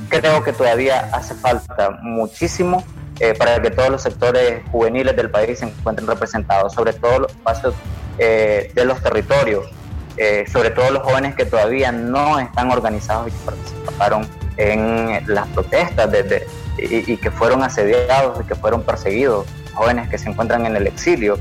creo 0.09 0.43
que 0.43 0.53
todavía 0.53 1.09
hace 1.13 1.35
falta 1.35 1.91
muchísimo 2.01 2.83
eh, 3.19 3.33
para 3.37 3.61
que 3.61 3.71
todos 3.71 3.89
los 3.89 4.01
sectores 4.01 4.61
juveniles 4.71 5.15
del 5.15 5.29
país 5.29 5.59
se 5.59 5.65
encuentren 5.65 6.07
representados, 6.07 6.73
sobre 6.73 6.93
todo 6.93 7.19
los 7.19 7.31
espacios 7.31 7.73
eh, 8.19 8.71
de 8.73 8.85
los 8.85 9.01
territorios, 9.01 9.65
eh, 10.17 10.45
sobre 10.51 10.71
todo 10.71 10.89
los 10.91 11.03
jóvenes 11.03 11.35
que 11.35 11.45
todavía 11.45 11.91
no 11.91 12.39
están 12.39 12.71
organizados 12.71 13.27
y 13.27 13.31
que 13.31 13.37
participaron 13.45 14.27
en 14.57 15.23
las 15.27 15.47
protestas 15.49 16.11
de- 16.11 16.23
de- 16.23 16.47
y, 16.79 17.13
y 17.13 17.17
que 17.17 17.29
fueron 17.31 17.63
asediados 17.63 18.39
y 18.41 18.47
que 18.47 18.55
fueron 18.55 18.81
perseguidos, 18.83 19.45
jóvenes 19.73 20.09
que 20.09 20.17
se 20.17 20.29
encuentran 20.29 20.65
en 20.65 20.75
el 20.75 20.87
exilio. 20.87 21.37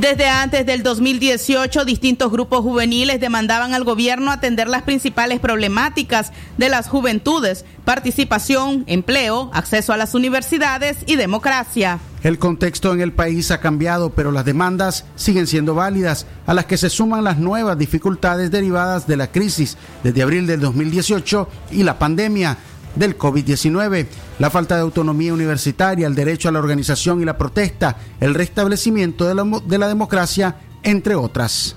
Desde 0.00 0.28
antes 0.28 0.64
del 0.64 0.84
2018, 0.84 1.84
distintos 1.84 2.30
grupos 2.30 2.60
juveniles 2.60 3.18
demandaban 3.18 3.74
al 3.74 3.82
gobierno 3.82 4.30
atender 4.30 4.68
las 4.68 4.82
principales 4.82 5.40
problemáticas 5.40 6.30
de 6.56 6.68
las 6.68 6.86
juventudes, 6.88 7.64
participación, 7.84 8.84
empleo, 8.86 9.50
acceso 9.52 9.92
a 9.92 9.96
las 9.96 10.14
universidades 10.14 10.98
y 11.06 11.16
democracia. 11.16 11.98
El 12.22 12.38
contexto 12.38 12.94
en 12.94 13.00
el 13.00 13.12
país 13.12 13.50
ha 13.50 13.58
cambiado, 13.58 14.10
pero 14.10 14.30
las 14.30 14.44
demandas 14.44 15.04
siguen 15.16 15.48
siendo 15.48 15.74
válidas, 15.74 16.26
a 16.46 16.54
las 16.54 16.66
que 16.66 16.76
se 16.76 16.90
suman 16.90 17.24
las 17.24 17.38
nuevas 17.38 17.76
dificultades 17.76 18.52
derivadas 18.52 19.08
de 19.08 19.16
la 19.16 19.32
crisis 19.32 19.76
desde 20.04 20.22
abril 20.22 20.46
del 20.46 20.60
2018 20.60 21.48
y 21.72 21.82
la 21.82 21.98
pandemia 21.98 22.56
del 22.94 23.16
COVID-19, 23.16 24.06
la 24.38 24.50
falta 24.50 24.76
de 24.76 24.82
autonomía 24.82 25.32
universitaria, 25.32 26.06
el 26.06 26.14
derecho 26.14 26.48
a 26.48 26.52
la 26.52 26.58
organización 26.58 27.20
y 27.20 27.24
la 27.24 27.38
protesta, 27.38 27.96
el 28.20 28.34
restablecimiento 28.34 29.26
de 29.26 29.34
la, 29.34 29.44
de 29.64 29.78
la 29.78 29.88
democracia, 29.88 30.56
entre 30.82 31.14
otras. 31.14 31.76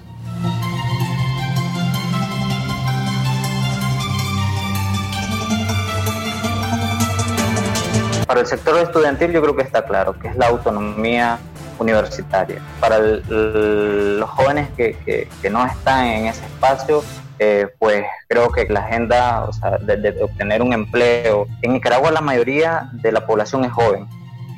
Para 8.26 8.42
el 8.42 8.48
sector 8.48 8.80
estudiantil 8.80 9.32
yo 9.32 9.42
creo 9.42 9.56
que 9.56 9.64
está 9.64 9.84
claro, 9.86 10.18
que 10.18 10.30
es 10.30 10.36
la 10.38 10.48
autonomía 10.48 11.38
universitaria. 11.80 12.62
Para 12.80 13.00
los 13.00 14.30
jóvenes 14.30 14.70
que, 14.78 15.28
que 15.42 15.50
no 15.50 15.66
están 15.66 16.06
en 16.06 16.26
ese 16.28 16.46
espacio, 16.46 17.04
eh, 17.44 17.68
pues 17.80 18.06
creo 18.28 18.52
que 18.52 18.68
la 18.70 18.82
agenda 18.82 19.46
o 19.46 19.52
sea, 19.52 19.80
de, 19.80 20.16
obtener 20.22 20.62
un 20.62 20.74
empleo, 20.74 21.48
en 21.64 21.74
Nicaragua 21.74 22.12
la 22.12 22.22
mayoría 22.22 22.92
de 22.94 23.12
la 23.12 23.26
población 23.26 23.66
es 23.66 23.72
joven. 23.72 24.08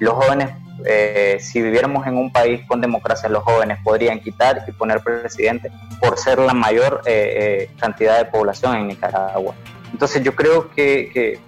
Los 0.01 0.15
jóvenes, 0.15 0.49
eh, 0.85 1.37
si 1.39 1.61
viviéramos 1.61 2.05
en 2.05 2.17
un 2.17 2.33
país 2.33 2.59
con 2.67 2.81
democracia, 2.81 3.29
los 3.29 3.41
jóvenes 3.43 3.77
podrían 3.85 4.19
quitar 4.19 4.65
y 4.67 4.73
poner 4.73 4.99
presidente 4.99 5.71
por 6.01 6.17
ser 6.17 6.39
la 6.39 6.53
mayor 6.53 6.99
eh, 7.05 7.69
cantidad 7.79 8.17
de 8.17 8.25
población 8.25 8.75
en 8.75 8.87
Nicaragua. 8.89 9.55
Entonces 9.93 10.21
yo 10.21 10.35
creo 10.35 10.69
que, 10.69 11.39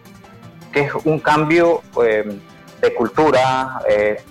que, 0.71 0.79
es 0.79 0.93
un 1.03 1.19
cambio 1.19 1.81
de 1.95 2.93
cultura, 2.95 3.81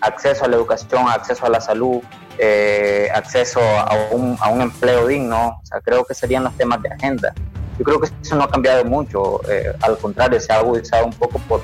acceso 0.00 0.46
a 0.46 0.48
la 0.48 0.56
educación, 0.56 1.06
acceso 1.08 1.44
a 1.44 1.50
la 1.50 1.60
salud, 1.60 2.00
eh, 2.38 3.08
acceso 3.14 3.60
a 3.60 3.94
un, 4.10 4.36
a 4.40 4.48
un 4.48 4.60
empleo 4.60 5.06
digno, 5.06 5.60
o 5.62 5.66
sea, 5.66 5.80
creo 5.80 6.04
que 6.04 6.14
serían 6.14 6.44
los 6.44 6.56
temas 6.56 6.82
de 6.82 6.90
agenda. 6.90 7.32
Yo 7.78 7.84
creo 7.84 8.00
que 8.00 8.08
eso 8.22 8.36
no 8.36 8.44
ha 8.44 8.50
cambiado 8.50 8.84
mucho, 8.84 9.40
eh, 9.50 9.72
al 9.82 9.98
contrario, 9.98 10.40
se 10.40 10.52
ha 10.52 10.58
agudizado 10.58 11.06
un 11.06 11.12
poco 11.12 11.38
por, 11.48 11.62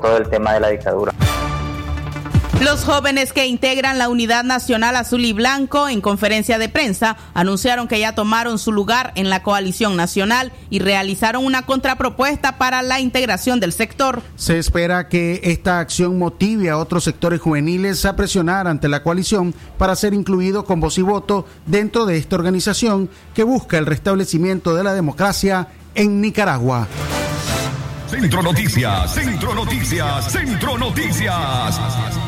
todo 0.00 0.16
el 0.16 0.28
tema 0.28 0.54
de 0.54 0.60
la 0.60 0.68
dictadura. 0.68 1.12
Los 2.60 2.84
jóvenes 2.84 3.32
que 3.32 3.46
integran 3.46 3.98
la 3.98 4.08
Unidad 4.08 4.42
Nacional 4.42 4.96
Azul 4.96 5.24
y 5.24 5.32
Blanco 5.32 5.88
en 5.88 6.00
conferencia 6.00 6.58
de 6.58 6.68
prensa 6.68 7.16
anunciaron 7.32 7.86
que 7.86 8.00
ya 8.00 8.16
tomaron 8.16 8.58
su 8.58 8.72
lugar 8.72 9.12
en 9.14 9.30
la 9.30 9.44
coalición 9.44 9.96
nacional 9.96 10.50
y 10.68 10.80
realizaron 10.80 11.44
una 11.44 11.62
contrapropuesta 11.62 12.58
para 12.58 12.82
la 12.82 12.98
integración 12.98 13.60
del 13.60 13.72
sector. 13.72 14.22
Se 14.34 14.58
espera 14.58 15.08
que 15.08 15.40
esta 15.44 15.78
acción 15.78 16.18
motive 16.18 16.68
a 16.68 16.78
otros 16.78 17.04
sectores 17.04 17.40
juveniles 17.40 18.04
a 18.04 18.16
presionar 18.16 18.66
ante 18.66 18.88
la 18.88 19.04
coalición 19.04 19.54
para 19.78 19.94
ser 19.94 20.12
incluido 20.12 20.64
con 20.64 20.80
voz 20.80 20.98
y 20.98 21.02
voto 21.02 21.46
dentro 21.64 22.06
de 22.06 22.16
esta 22.16 22.34
organización 22.34 23.08
que 23.34 23.44
busca 23.44 23.78
el 23.78 23.86
restablecimiento 23.86 24.74
de 24.74 24.82
la 24.82 24.94
democracia 24.94 25.68
en 25.94 26.20
Nicaragua. 26.20 26.88
Centro 28.08 28.42
Noticias, 28.42 29.14
Centro 29.14 29.54
Noticias, 29.54 30.32
Centro 30.32 30.76
Noticias. 30.76 32.27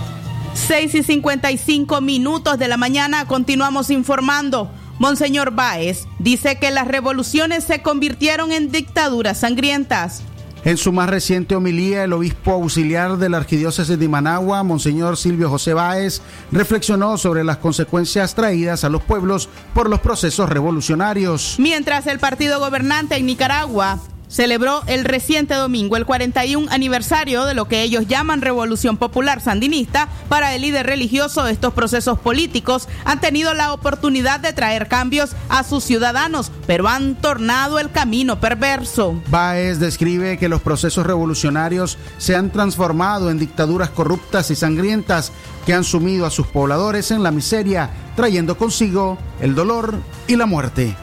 6 0.54 0.94
y 0.94 1.02
55 1.02 2.00
minutos 2.00 2.58
de 2.58 2.68
la 2.68 2.76
mañana 2.76 3.26
continuamos 3.26 3.90
informando. 3.90 4.70
Monseñor 4.98 5.52
Báez 5.52 6.06
dice 6.18 6.58
que 6.58 6.70
las 6.70 6.86
revoluciones 6.86 7.64
se 7.64 7.82
convirtieron 7.82 8.52
en 8.52 8.70
dictaduras 8.70 9.40
sangrientas. 9.40 10.22
En 10.62 10.76
su 10.76 10.92
más 10.92 11.08
reciente 11.08 11.56
homilía, 11.56 12.04
el 12.04 12.12
obispo 12.12 12.52
auxiliar 12.52 13.16
de 13.16 13.30
la 13.30 13.38
arquidiócesis 13.38 13.98
de 13.98 14.08
Managua, 14.08 14.62
Monseñor 14.62 15.16
Silvio 15.16 15.48
José 15.48 15.72
Báez, 15.72 16.20
reflexionó 16.52 17.16
sobre 17.16 17.44
las 17.44 17.56
consecuencias 17.56 18.34
traídas 18.34 18.84
a 18.84 18.90
los 18.90 19.02
pueblos 19.02 19.48
por 19.72 19.88
los 19.88 20.00
procesos 20.00 20.50
revolucionarios. 20.50 21.56
Mientras 21.58 22.06
el 22.06 22.18
partido 22.18 22.60
gobernante 22.60 23.16
en 23.16 23.24
Nicaragua 23.24 24.00
celebró 24.30 24.82
el 24.86 25.04
reciente 25.04 25.54
domingo 25.54 25.96
el 25.96 26.06
41 26.06 26.70
aniversario 26.70 27.44
de 27.44 27.54
lo 27.54 27.66
que 27.68 27.82
ellos 27.82 28.06
llaman 28.06 28.40
Revolución 28.40 28.96
Popular 28.96 29.40
Sandinista, 29.40 30.08
para 30.28 30.54
el 30.54 30.62
líder 30.62 30.86
religioso 30.86 31.46
estos 31.46 31.74
procesos 31.74 32.18
políticos 32.18 32.88
han 33.04 33.20
tenido 33.20 33.52
la 33.52 33.72
oportunidad 33.72 34.40
de 34.40 34.52
traer 34.52 34.88
cambios 34.88 35.32
a 35.48 35.64
sus 35.64 35.84
ciudadanos, 35.84 36.52
pero 36.66 36.88
han 36.88 37.16
tornado 37.16 37.78
el 37.78 37.90
camino 37.90 38.40
perverso. 38.40 39.20
Báez 39.28 39.80
describe 39.80 40.38
que 40.38 40.48
los 40.48 40.62
procesos 40.62 41.04
revolucionarios 41.04 41.98
se 42.18 42.36
han 42.36 42.50
transformado 42.50 43.30
en 43.30 43.38
dictaduras 43.38 43.90
corruptas 43.90 44.50
y 44.50 44.54
sangrientas 44.56 45.32
que 45.66 45.74
han 45.74 45.84
sumido 45.84 46.24
a 46.24 46.30
sus 46.30 46.46
pobladores 46.46 47.10
en 47.10 47.22
la 47.22 47.32
miseria, 47.32 47.90
trayendo 48.14 48.56
consigo 48.56 49.18
el 49.40 49.54
dolor 49.54 49.98
y 50.28 50.36
la 50.36 50.46
muerte. 50.46 50.94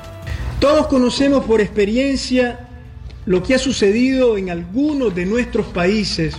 Todos 0.60 0.88
conocemos 0.88 1.46
por 1.46 1.62
experiencia 1.62 2.67
lo 3.28 3.44
que 3.44 3.54
ha 3.54 3.60
sucedido 3.60 4.38
en 4.38 4.50
algunos 4.50 5.14
de 5.14 5.26
nuestros 5.26 5.68
países 5.68 6.34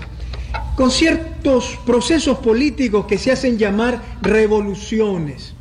con 0.74 0.90
ciertos 0.90 1.78
procesos 1.84 2.38
políticos 2.38 3.04
que 3.06 3.18
se 3.18 3.30
hacen 3.30 3.58
llamar 3.58 4.02
revoluciones. 4.22 5.52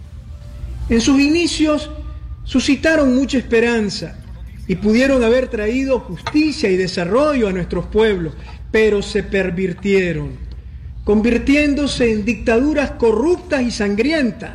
En 0.90 1.02
sus 1.02 1.20
inicios 1.20 1.92
suscitaron 2.46 3.14
mucha 3.14 3.38
esperanza 3.38 4.18
y 4.70 4.76
pudieron 4.76 5.22
haber 5.22 5.50
traído 5.50 6.00
justicia 6.00 6.70
y 6.70 6.78
desarrollo 6.78 7.50
a 7.50 7.54
nuestros 7.54 7.88
pueblos, 7.88 8.34
pero 8.72 9.02
se 9.02 9.24
pervirtieron, 9.24 10.30
convirtiéndose 11.04 12.10
en 12.10 12.24
dictaduras 12.24 12.92
corruptas 12.92 13.64
y 13.64 13.72
sangrientas 13.72 14.52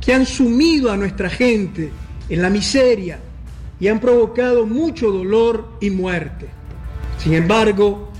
que 0.00 0.14
han 0.14 0.24
sumido 0.24 0.90
a 0.90 0.96
nuestra 0.96 1.28
gente 1.28 1.90
en 2.30 2.40
la 2.40 2.48
miseria 2.48 3.18
y 3.80 3.88
han 3.88 4.00
provocado 4.00 4.66
mucho 4.66 5.10
dolor 5.10 5.68
y 5.80 5.90
muerte. 5.90 6.48
Sin 7.18 7.34
embargo, 7.34 8.10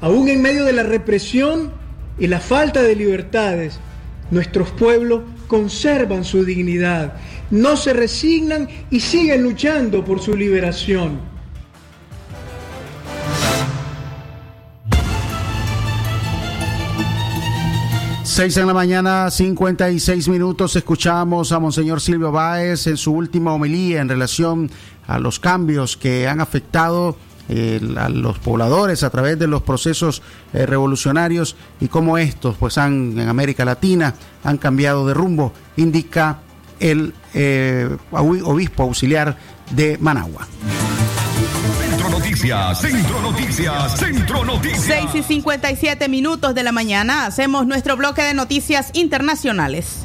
aún 0.00 0.28
en 0.28 0.42
medio 0.42 0.64
de 0.64 0.72
la 0.72 0.82
represión 0.82 1.72
y 2.18 2.26
la 2.26 2.40
falta 2.40 2.82
de 2.82 2.96
libertades, 2.96 3.78
nuestros 4.30 4.70
pueblos 4.70 5.22
conservan 5.46 6.24
su 6.24 6.44
dignidad, 6.44 7.14
no 7.50 7.76
se 7.76 7.92
resignan 7.92 8.68
y 8.90 9.00
siguen 9.00 9.42
luchando 9.42 10.04
por 10.04 10.20
su 10.20 10.36
liberación. 10.36 11.38
Seis 18.38 18.56
en 18.56 18.68
la 18.68 18.74
mañana, 18.74 19.32
56 19.32 20.28
minutos, 20.28 20.76
escuchamos 20.76 21.50
a 21.50 21.58
Monseñor 21.58 22.00
Silvio 22.00 22.30
Báez 22.30 22.86
en 22.86 22.96
su 22.96 23.12
última 23.12 23.52
homilía 23.52 24.00
en 24.00 24.08
relación 24.08 24.70
a 25.08 25.18
los 25.18 25.40
cambios 25.40 25.96
que 25.96 26.28
han 26.28 26.40
afectado 26.40 27.16
eh, 27.48 27.80
a 27.96 28.10
los 28.10 28.38
pobladores 28.38 29.02
a 29.02 29.10
través 29.10 29.38
de 29.38 29.46
los 29.46 29.62
procesos 29.62 30.22
eh, 30.52 30.66
revolucionarios 30.66 31.56
y 31.80 31.88
cómo 31.88 32.18
estos 32.18 32.56
pues 32.58 32.76
han 32.76 33.18
en 33.18 33.26
América 33.26 33.64
Latina 33.64 34.14
han 34.44 34.58
cambiado 34.58 35.06
de 35.06 35.14
rumbo, 35.14 35.54
indica 35.78 36.40
el 36.78 37.14
eh, 37.32 37.88
obispo 38.12 38.82
auxiliar 38.82 39.38
de 39.70 39.96
Managua. 39.98 40.46
Centro 41.80 42.10
Noticias, 42.10 42.80
Centro 42.80 43.22
Noticias, 43.22 43.98
Centro 43.98 44.44
Noticias. 44.44 45.10
6 45.12 45.14
y 45.14 45.22
57 45.22 46.08
minutos 46.08 46.54
de 46.54 46.62
la 46.62 46.72
mañana 46.72 47.24
hacemos 47.24 47.66
nuestro 47.66 47.96
bloque 47.96 48.22
de 48.22 48.34
noticias 48.34 48.90
internacionales. 48.92 50.04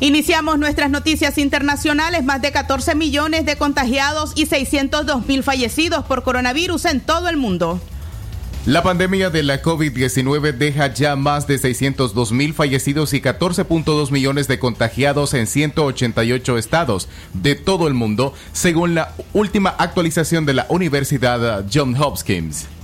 Iniciamos 0.00 0.60
nuestras 0.60 0.90
noticias 0.90 1.38
internacionales. 1.38 2.24
Más 2.24 2.40
de 2.40 2.52
14 2.52 2.94
millones 2.94 3.44
de 3.44 3.56
contagiados 3.56 4.32
y 4.36 4.46
602 4.46 5.26
mil 5.26 5.42
fallecidos 5.42 6.04
por 6.04 6.22
coronavirus 6.22 6.84
en 6.84 7.00
todo 7.00 7.28
el 7.28 7.36
mundo. 7.36 7.80
La 8.64 8.82
pandemia 8.82 9.30
de 9.30 9.42
la 9.42 9.62
COVID-19 9.62 10.52
deja 10.52 10.92
ya 10.92 11.16
más 11.16 11.46
de 11.46 11.58
602 11.58 12.32
mil 12.32 12.54
fallecidos 12.54 13.14
y 13.14 13.20
14.2 13.20 14.10
millones 14.10 14.46
de 14.46 14.58
contagiados 14.58 15.32
en 15.34 15.46
188 15.46 16.58
estados 16.58 17.08
de 17.32 17.54
todo 17.54 17.88
el 17.88 17.94
mundo, 17.94 18.34
según 18.52 18.94
la 18.94 19.14
última 19.32 19.70
actualización 19.70 20.44
de 20.44 20.54
la 20.54 20.66
Universidad 20.68 21.64
Johns 21.72 21.98
Hopkins. 21.98 22.77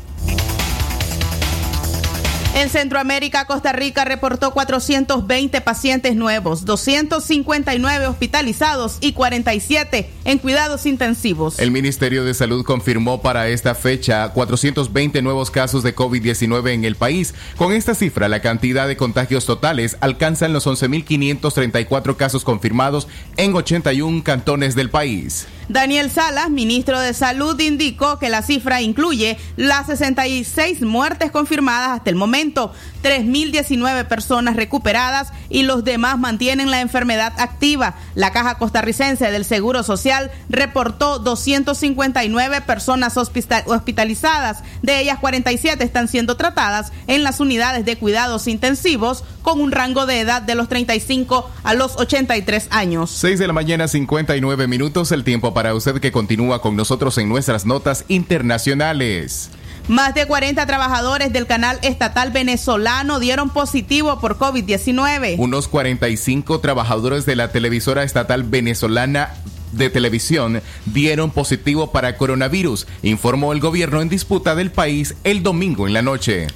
En 2.55 2.69
Centroamérica, 2.69 3.47
Costa 3.47 3.73
Rica 3.73 4.05
reportó 4.05 4.53
420 4.53 5.61
pacientes 5.61 6.15
nuevos, 6.15 6.65
259 6.65 8.07
hospitalizados 8.07 8.99
y 9.01 9.13
47 9.13 10.09
en 10.25 10.39
cuidados 10.39 10.87
intensivos. 10.87 11.59
El 11.59 11.73
Ministerio 11.73 12.25
de 12.25 12.33
Salud 12.33 12.65
confirmó 12.65 13.21
para 13.23 13.49
esta 13.49 13.75
fecha 13.75 14.29
420 14.29 15.21
nuevos 15.21 15.51
casos 15.51 15.83
de 15.83 15.97
COVID-19 15.97 16.71
en 16.71 16.85
el 16.85 16.95
país. 16.95 17.35
Con 17.57 17.73
esta 17.73 17.97
cifra, 17.97 18.29
la 18.29 18.41
cantidad 18.41 18.87
de 18.87 18.97
contagios 18.97 19.47
totales 19.47 19.97
alcanzan 20.01 20.53
los 20.53 20.69
11.534 20.69 22.15
casos 22.15 22.45
confirmados 22.45 23.09
en 23.37 23.53
81 23.53 24.23
cantones 24.23 24.77
del 24.77 24.91
país. 24.91 25.49
Daniel 25.69 26.11
Salas, 26.11 26.51
ministro 26.51 27.01
de 27.01 27.15
Salud, 27.15 27.59
indicó 27.59 28.19
que 28.19 28.29
la 28.29 28.43
cifra 28.43 28.83
incluye 28.83 29.39
las 29.57 29.87
66 29.87 30.83
muertes 30.83 31.31
confirmadas 31.31 31.91
hasta 31.91 32.11
el 32.11 32.17
momento, 32.17 32.73
3.019 33.03 34.07
personas 34.07 34.57
recuperadas 34.57 35.33
y 35.49 35.63
los 35.63 35.85
demás 35.85 36.19
mantienen 36.19 36.71
la 36.71 36.81
enfermedad 36.81 37.33
activa. 37.39 37.95
La 38.15 38.33
Caja 38.33 38.59
Costarricense 38.59 39.31
del 39.31 39.45
Seguro 39.45 39.83
Social 39.83 40.31
reportó 40.49 41.19
259 41.19 42.61
personas 42.63 43.17
hospitalizadas, 43.17 44.63
de 44.83 45.01
ellas 45.01 45.19
47 45.19 45.83
están 45.83 46.09
siendo 46.09 46.37
tratadas 46.37 46.93
en 47.07 47.25
las 47.25 47.41
unidades 47.41 47.85
de 47.85 47.97
cuidados 47.97 48.47
intensivos 48.49 49.25
con 49.43 49.61
un 49.61 49.73
rango 49.73 50.07
de 50.07 50.21
edad 50.21 50.43
de 50.43 50.55
los 50.55 50.69
35 50.69 51.51
a 51.63 51.75
los 51.75 51.97
83 51.97 52.69
años. 52.71 53.11
6 53.11 53.39
de 53.39 53.47
la 53.47 53.53
mañana, 53.53 53.89
59 53.89 54.67
minutos, 54.67 55.13
el 55.13 55.25
tiempo 55.25 55.54
para 55.55 55.75
usted 55.75 56.01
que 56.01 56.13
continúa 56.13 56.61
con 56.61 56.77
nosotros 56.77 57.17
en 57.19 57.29
nuestras 57.29 57.65
notas 57.65 58.05
internacionales. 58.09 59.51
Más 59.89 60.15
de 60.15 60.27
40 60.27 60.65
trabajadores 60.67 61.33
del 61.33 61.47
canal 61.47 61.79
estatal 61.83 62.31
venezolano 62.31 63.21
dieron 63.21 63.51
positivo 63.51 64.19
por 64.19 64.39
COVID-19. 64.39 65.37
Unos 65.39 65.69
45 65.69 66.61
trabajadores 66.61 67.27
de 67.27 67.37
la 67.37 67.53
televisora 67.53 68.03
estatal 68.03 68.45
venezolana 68.45 69.35
de 69.73 69.91
televisión 69.91 70.63
dieron 70.87 71.31
positivo 71.31 71.93
para 71.93 72.17
coronavirus, 72.17 72.87
informó 73.03 73.53
el 73.53 73.61
gobierno 73.61 74.01
en 74.01 74.09
disputa 74.09 74.55
del 74.55 74.71
país 74.71 75.17
el 75.25 75.43
domingo 75.43 75.87
en 75.87 75.93
la 75.93 76.03
noche. 76.03 76.47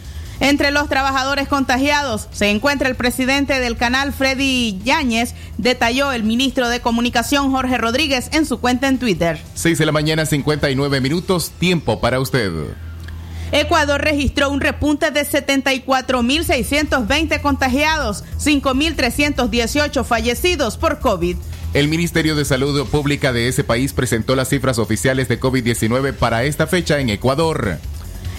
Entre 0.41 0.71
los 0.71 0.89
trabajadores 0.89 1.49
contagiados 1.49 2.29
se 2.31 2.51
encuentra 2.51 2.89
el 2.89 2.95
presidente 2.95 3.59
del 3.59 3.77
canal 3.77 4.13
Freddy 4.13 4.79
Yáñez, 4.85 5.35
detalló 5.57 6.13
el 6.13 6.23
ministro 6.23 6.69
de 6.69 6.81
Comunicación 6.81 7.51
Jorge 7.51 7.77
Rodríguez 7.77 8.29
en 8.33 8.47
su 8.47 8.61
cuenta 8.61 8.87
en 8.87 8.99
Twitter. 8.99 9.41
6 9.55 9.79
de 9.79 9.87
la 9.87 9.93
mañana, 9.93 10.27
59 10.27 11.01
minutos, 11.01 11.51
tiempo 11.59 12.01
para 12.01 12.21
usted. 12.21 12.53
Ecuador 13.51 14.01
registró 14.01 14.51
un 14.51 14.61
repunte 14.61 15.11
de 15.11 15.23
74.620 15.23 17.41
contagiados, 17.41 18.23
5.318 18.39 20.05
fallecidos 20.05 20.77
por 20.77 21.01
COVID. 21.01 21.37
El 21.75 21.89
Ministerio 21.89 22.37
de 22.37 22.45
Salud 22.45 22.87
Pública 22.87 23.33
de 23.33 23.49
ese 23.49 23.65
país 23.65 23.93
presentó 23.93 24.37
las 24.37 24.51
cifras 24.51 24.79
oficiales 24.79 25.27
de 25.29 25.41
COVID-19 25.41 26.15
para 26.15 26.45
esta 26.45 26.67
fecha 26.67 27.01
en 27.01 27.11
Ecuador. 27.11 27.79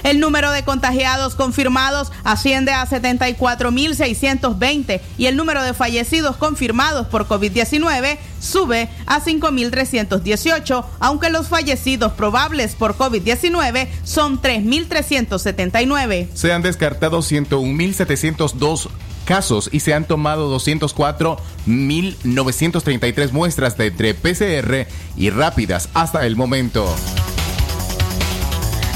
El 0.04 0.20
número 0.20 0.52
de 0.52 0.64
contagiados 0.64 1.34
confirmados 1.36 2.12
asciende 2.24 2.72
a 2.72 2.88
74.620 2.88 5.02
y 5.18 5.26
el 5.26 5.36
número 5.36 5.64
de 5.64 5.74
fallecidos 5.74 6.38
confirmados 6.38 7.08
por 7.08 7.28
COVID-19 7.28 8.20
sube 8.40 8.88
a 9.06 9.22
5.318, 9.22 10.86
aunque 11.00 11.30
los 11.30 11.48
fallecidos 11.48 12.14
probables 12.14 12.76
por 12.76 12.98
COVID-19 12.98 13.88
son 14.04 14.42
3.379. 14.42 16.30
Se 16.34 16.54
han 16.54 16.62
descartado 16.62 17.20
101.702 17.20 18.90
casos 19.26 19.70
y 19.72 19.80
se 19.82 19.94
han 19.94 20.06
tomado 20.06 20.58
204.933 20.58 23.32
muestras 23.32 23.78
de 23.78 23.88
entre 23.88 24.14
PCR 24.16 24.88
y 25.16 25.30
rápidas 25.30 25.88
hasta 25.94 26.26
el 26.26 26.36
momento. 26.36 26.92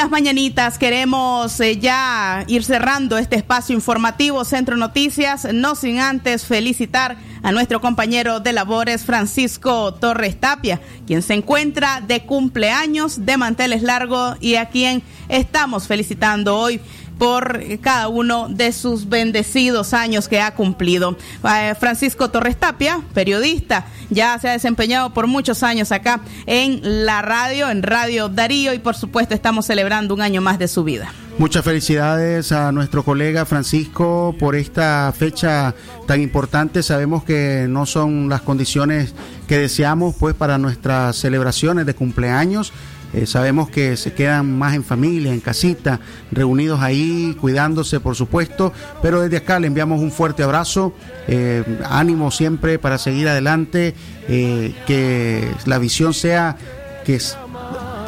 Las 0.00 0.10
mañanitas. 0.10 0.78
Queremos 0.78 1.60
eh, 1.60 1.76
ya 1.76 2.44
ir 2.46 2.64
cerrando 2.64 3.18
este 3.18 3.36
espacio 3.36 3.74
informativo 3.74 4.46
Centro 4.46 4.78
Noticias, 4.78 5.46
no 5.52 5.74
sin 5.74 5.98
antes 5.98 6.46
felicitar 6.46 7.18
a 7.42 7.52
nuestro 7.52 7.82
compañero 7.82 8.40
de 8.40 8.54
labores 8.54 9.04
Francisco 9.04 9.92
Torres 9.92 10.40
Tapia, 10.40 10.80
quien 11.06 11.20
se 11.20 11.34
encuentra 11.34 12.00
de 12.00 12.24
cumpleaños 12.24 13.26
de 13.26 13.36
manteles 13.36 13.82
largos 13.82 14.38
y 14.40 14.54
a 14.54 14.70
quien 14.70 15.02
estamos 15.28 15.86
felicitando 15.86 16.56
hoy 16.56 16.80
por 17.20 17.60
cada 17.82 18.08
uno 18.08 18.48
de 18.48 18.72
sus 18.72 19.06
bendecidos 19.06 19.92
años 19.92 20.26
que 20.26 20.40
ha 20.40 20.54
cumplido. 20.54 21.18
Eh, 21.44 21.74
Francisco 21.78 22.30
Torres 22.30 22.56
Tapia, 22.56 23.02
periodista, 23.12 23.84
ya 24.08 24.38
se 24.38 24.48
ha 24.48 24.52
desempeñado 24.52 25.12
por 25.12 25.26
muchos 25.26 25.62
años 25.62 25.92
acá 25.92 26.22
en 26.46 27.04
la 27.04 27.20
radio, 27.20 27.68
en 27.68 27.82
Radio 27.82 28.30
Darío 28.30 28.72
y 28.72 28.78
por 28.78 28.96
supuesto 28.96 29.34
estamos 29.34 29.66
celebrando 29.66 30.14
un 30.14 30.22
año 30.22 30.40
más 30.40 30.58
de 30.58 30.66
su 30.66 30.82
vida. 30.82 31.12
Muchas 31.36 31.62
felicidades 31.62 32.52
a 32.52 32.72
nuestro 32.72 33.04
colega 33.04 33.44
Francisco 33.44 34.34
por 34.38 34.56
esta 34.56 35.12
fecha 35.14 35.74
tan 36.06 36.22
importante. 36.22 36.82
Sabemos 36.82 37.22
que 37.24 37.66
no 37.68 37.84
son 37.84 38.30
las 38.30 38.40
condiciones 38.40 39.14
que 39.46 39.58
deseamos 39.58 40.14
pues 40.18 40.34
para 40.34 40.56
nuestras 40.56 41.16
celebraciones 41.16 41.84
de 41.84 41.94
cumpleaños. 41.94 42.72
Eh, 43.12 43.26
sabemos 43.26 43.68
que 43.68 43.96
se 43.96 44.12
quedan 44.12 44.56
más 44.56 44.74
en 44.74 44.84
familia, 44.84 45.32
en 45.32 45.40
casita, 45.40 45.98
reunidos 46.30 46.80
ahí, 46.80 47.36
cuidándose, 47.40 47.98
por 47.98 48.14
supuesto. 48.14 48.72
Pero 49.02 49.20
desde 49.20 49.38
acá 49.38 49.58
le 49.58 49.66
enviamos 49.66 50.00
un 50.00 50.12
fuerte 50.12 50.42
abrazo, 50.44 50.94
eh, 51.26 51.64
ánimo 51.88 52.30
siempre 52.30 52.78
para 52.78 52.98
seguir 52.98 53.28
adelante, 53.28 53.94
eh, 54.28 54.74
que 54.86 55.50
la 55.66 55.78
visión 55.78 56.14
sea 56.14 56.56
que 57.04 57.18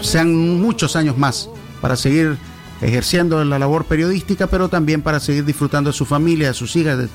sean 0.01 0.61
muchos 0.61 0.97
años 0.97 1.17
más 1.19 1.49
para 1.81 1.97
seguir 1.97 2.37
ejerciendo 2.81 3.45
la 3.45 3.59
labor 3.59 3.85
periodística, 3.85 4.47
pero 4.49 4.69
también 4.69 5.03
para 5.03 5.21
seguir 5.21 5.45
disfrutando 5.45 5.91
de 5.91 5.97
su 5.97 6.05
familia, 6.05 6.49
de 6.49 6.55
sus 6.55 6.75
hijas, 6.77 6.99
de- 6.99 7.09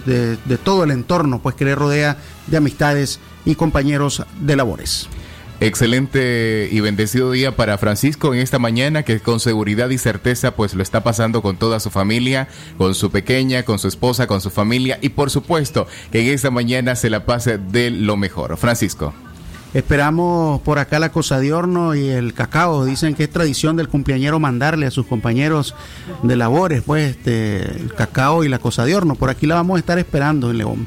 de 0.00 0.58
todo 0.58 0.84
el 0.84 0.90
entorno, 0.92 1.40
pues 1.40 1.54
que 1.56 1.64
le 1.64 1.74
rodea 1.74 2.16
de 2.46 2.56
amistades 2.56 3.18
y 3.44 3.54
compañeros 3.56 4.24
de 4.40 4.56
labores. 4.56 5.08
Excelente 5.62 6.70
y 6.72 6.80
bendecido 6.80 7.32
día 7.32 7.54
para 7.54 7.76
Francisco 7.76 8.32
en 8.32 8.40
esta 8.40 8.58
mañana 8.58 9.02
que 9.02 9.20
con 9.20 9.40
seguridad 9.40 9.90
y 9.90 9.98
certeza 9.98 10.52
pues 10.52 10.74
lo 10.74 10.82
está 10.82 11.02
pasando 11.02 11.42
con 11.42 11.58
toda 11.58 11.80
su 11.80 11.90
familia, 11.90 12.48
con 12.78 12.94
su 12.94 13.10
pequeña, 13.10 13.62
con 13.62 13.78
su 13.78 13.86
esposa, 13.86 14.26
con 14.26 14.40
su 14.40 14.48
familia 14.48 14.98
y 15.02 15.10
por 15.10 15.28
supuesto 15.28 15.86
que 16.10 16.22
en 16.22 16.28
esta 16.28 16.50
mañana 16.50 16.96
se 16.96 17.10
la 17.10 17.26
pase 17.26 17.58
de 17.58 17.90
lo 17.90 18.16
mejor. 18.16 18.56
Francisco. 18.56 19.12
Esperamos 19.74 20.60
por 20.62 20.80
acá 20.80 20.98
la 20.98 21.12
cosa 21.12 21.38
de 21.38 21.52
horno 21.52 21.94
y 21.94 22.08
el 22.08 22.34
cacao. 22.34 22.84
Dicen 22.84 23.14
que 23.14 23.24
es 23.24 23.30
tradición 23.30 23.76
del 23.76 23.88
cumpleañero 23.88 24.40
mandarle 24.40 24.86
a 24.86 24.90
sus 24.90 25.06
compañeros 25.06 25.76
de 26.24 26.34
labores, 26.34 26.82
pues, 26.82 27.10
este, 27.10 27.58
el 27.58 27.94
cacao 27.94 28.42
y 28.42 28.48
la 28.48 28.58
cosa 28.58 28.84
de 28.84 28.96
horno. 28.96 29.14
Por 29.14 29.30
aquí 29.30 29.46
la 29.46 29.54
vamos 29.54 29.76
a 29.76 29.78
estar 29.78 29.98
esperando 30.00 30.50
en 30.50 30.58
León. 30.58 30.86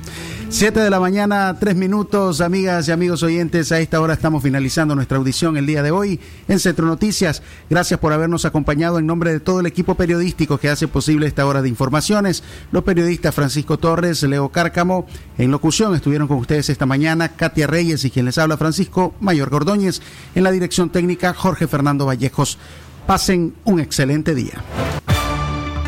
7 0.54 0.82
de 0.82 0.92
la 0.92 1.00
mañana, 1.00 1.58
3 1.60 1.76
minutos, 1.76 2.40
amigas 2.40 2.88
y 2.88 2.92
amigos 2.92 3.24
oyentes. 3.24 3.72
A 3.72 3.80
esta 3.80 4.00
hora 4.00 4.14
estamos 4.14 4.44
finalizando 4.44 4.94
nuestra 4.94 5.18
audición 5.18 5.58
el 5.58 5.66
día 5.66 5.82
de 5.82 5.90
hoy 5.90 6.20
en 6.48 6.60
Centro 6.60 6.86
Noticias. 6.86 7.42
Gracias 7.72 8.00
por 8.00 8.14
habernos 8.14 8.46
acompañado 8.46 9.00
en 9.00 9.08
nombre 9.08 9.32
de 9.32 9.40
todo 9.40 9.62
el 9.62 9.66
equipo 9.66 9.96
periodístico 9.96 10.60
que 10.60 10.70
hace 10.70 10.88
posible 10.88 11.26
esta 11.26 11.48
hora 11.48 11.64
de 11.64 11.70
informaciones. 11.70 12.44
Los 12.72 12.84
periodistas 12.84 13.34
Francisco 13.34 13.80
Torres, 13.80 14.22
Leo 14.22 14.50
Cárcamo, 14.50 15.08
en 15.40 15.50
locución 15.50 15.96
estuvieron 15.96 16.28
con 16.28 16.38
ustedes 16.38 16.70
esta 16.70 16.86
mañana 16.86 17.30
Katia 17.30 17.66
Reyes 17.66 18.06
y 18.06 18.12
quien 18.12 18.26
les 18.26 18.38
habla 18.38 18.56
Francisco 18.56 19.16
Mayor 19.22 19.50
Gordóñez. 19.50 20.04
En 20.36 20.44
la 20.44 20.52
dirección 20.52 20.92
técnica 20.92 21.34
Jorge 21.34 21.66
Fernando 21.66 22.06
Vallejos. 22.06 22.60
Pasen 23.08 23.56
un 23.66 23.80
excelente 23.80 24.36
día. 24.36 24.64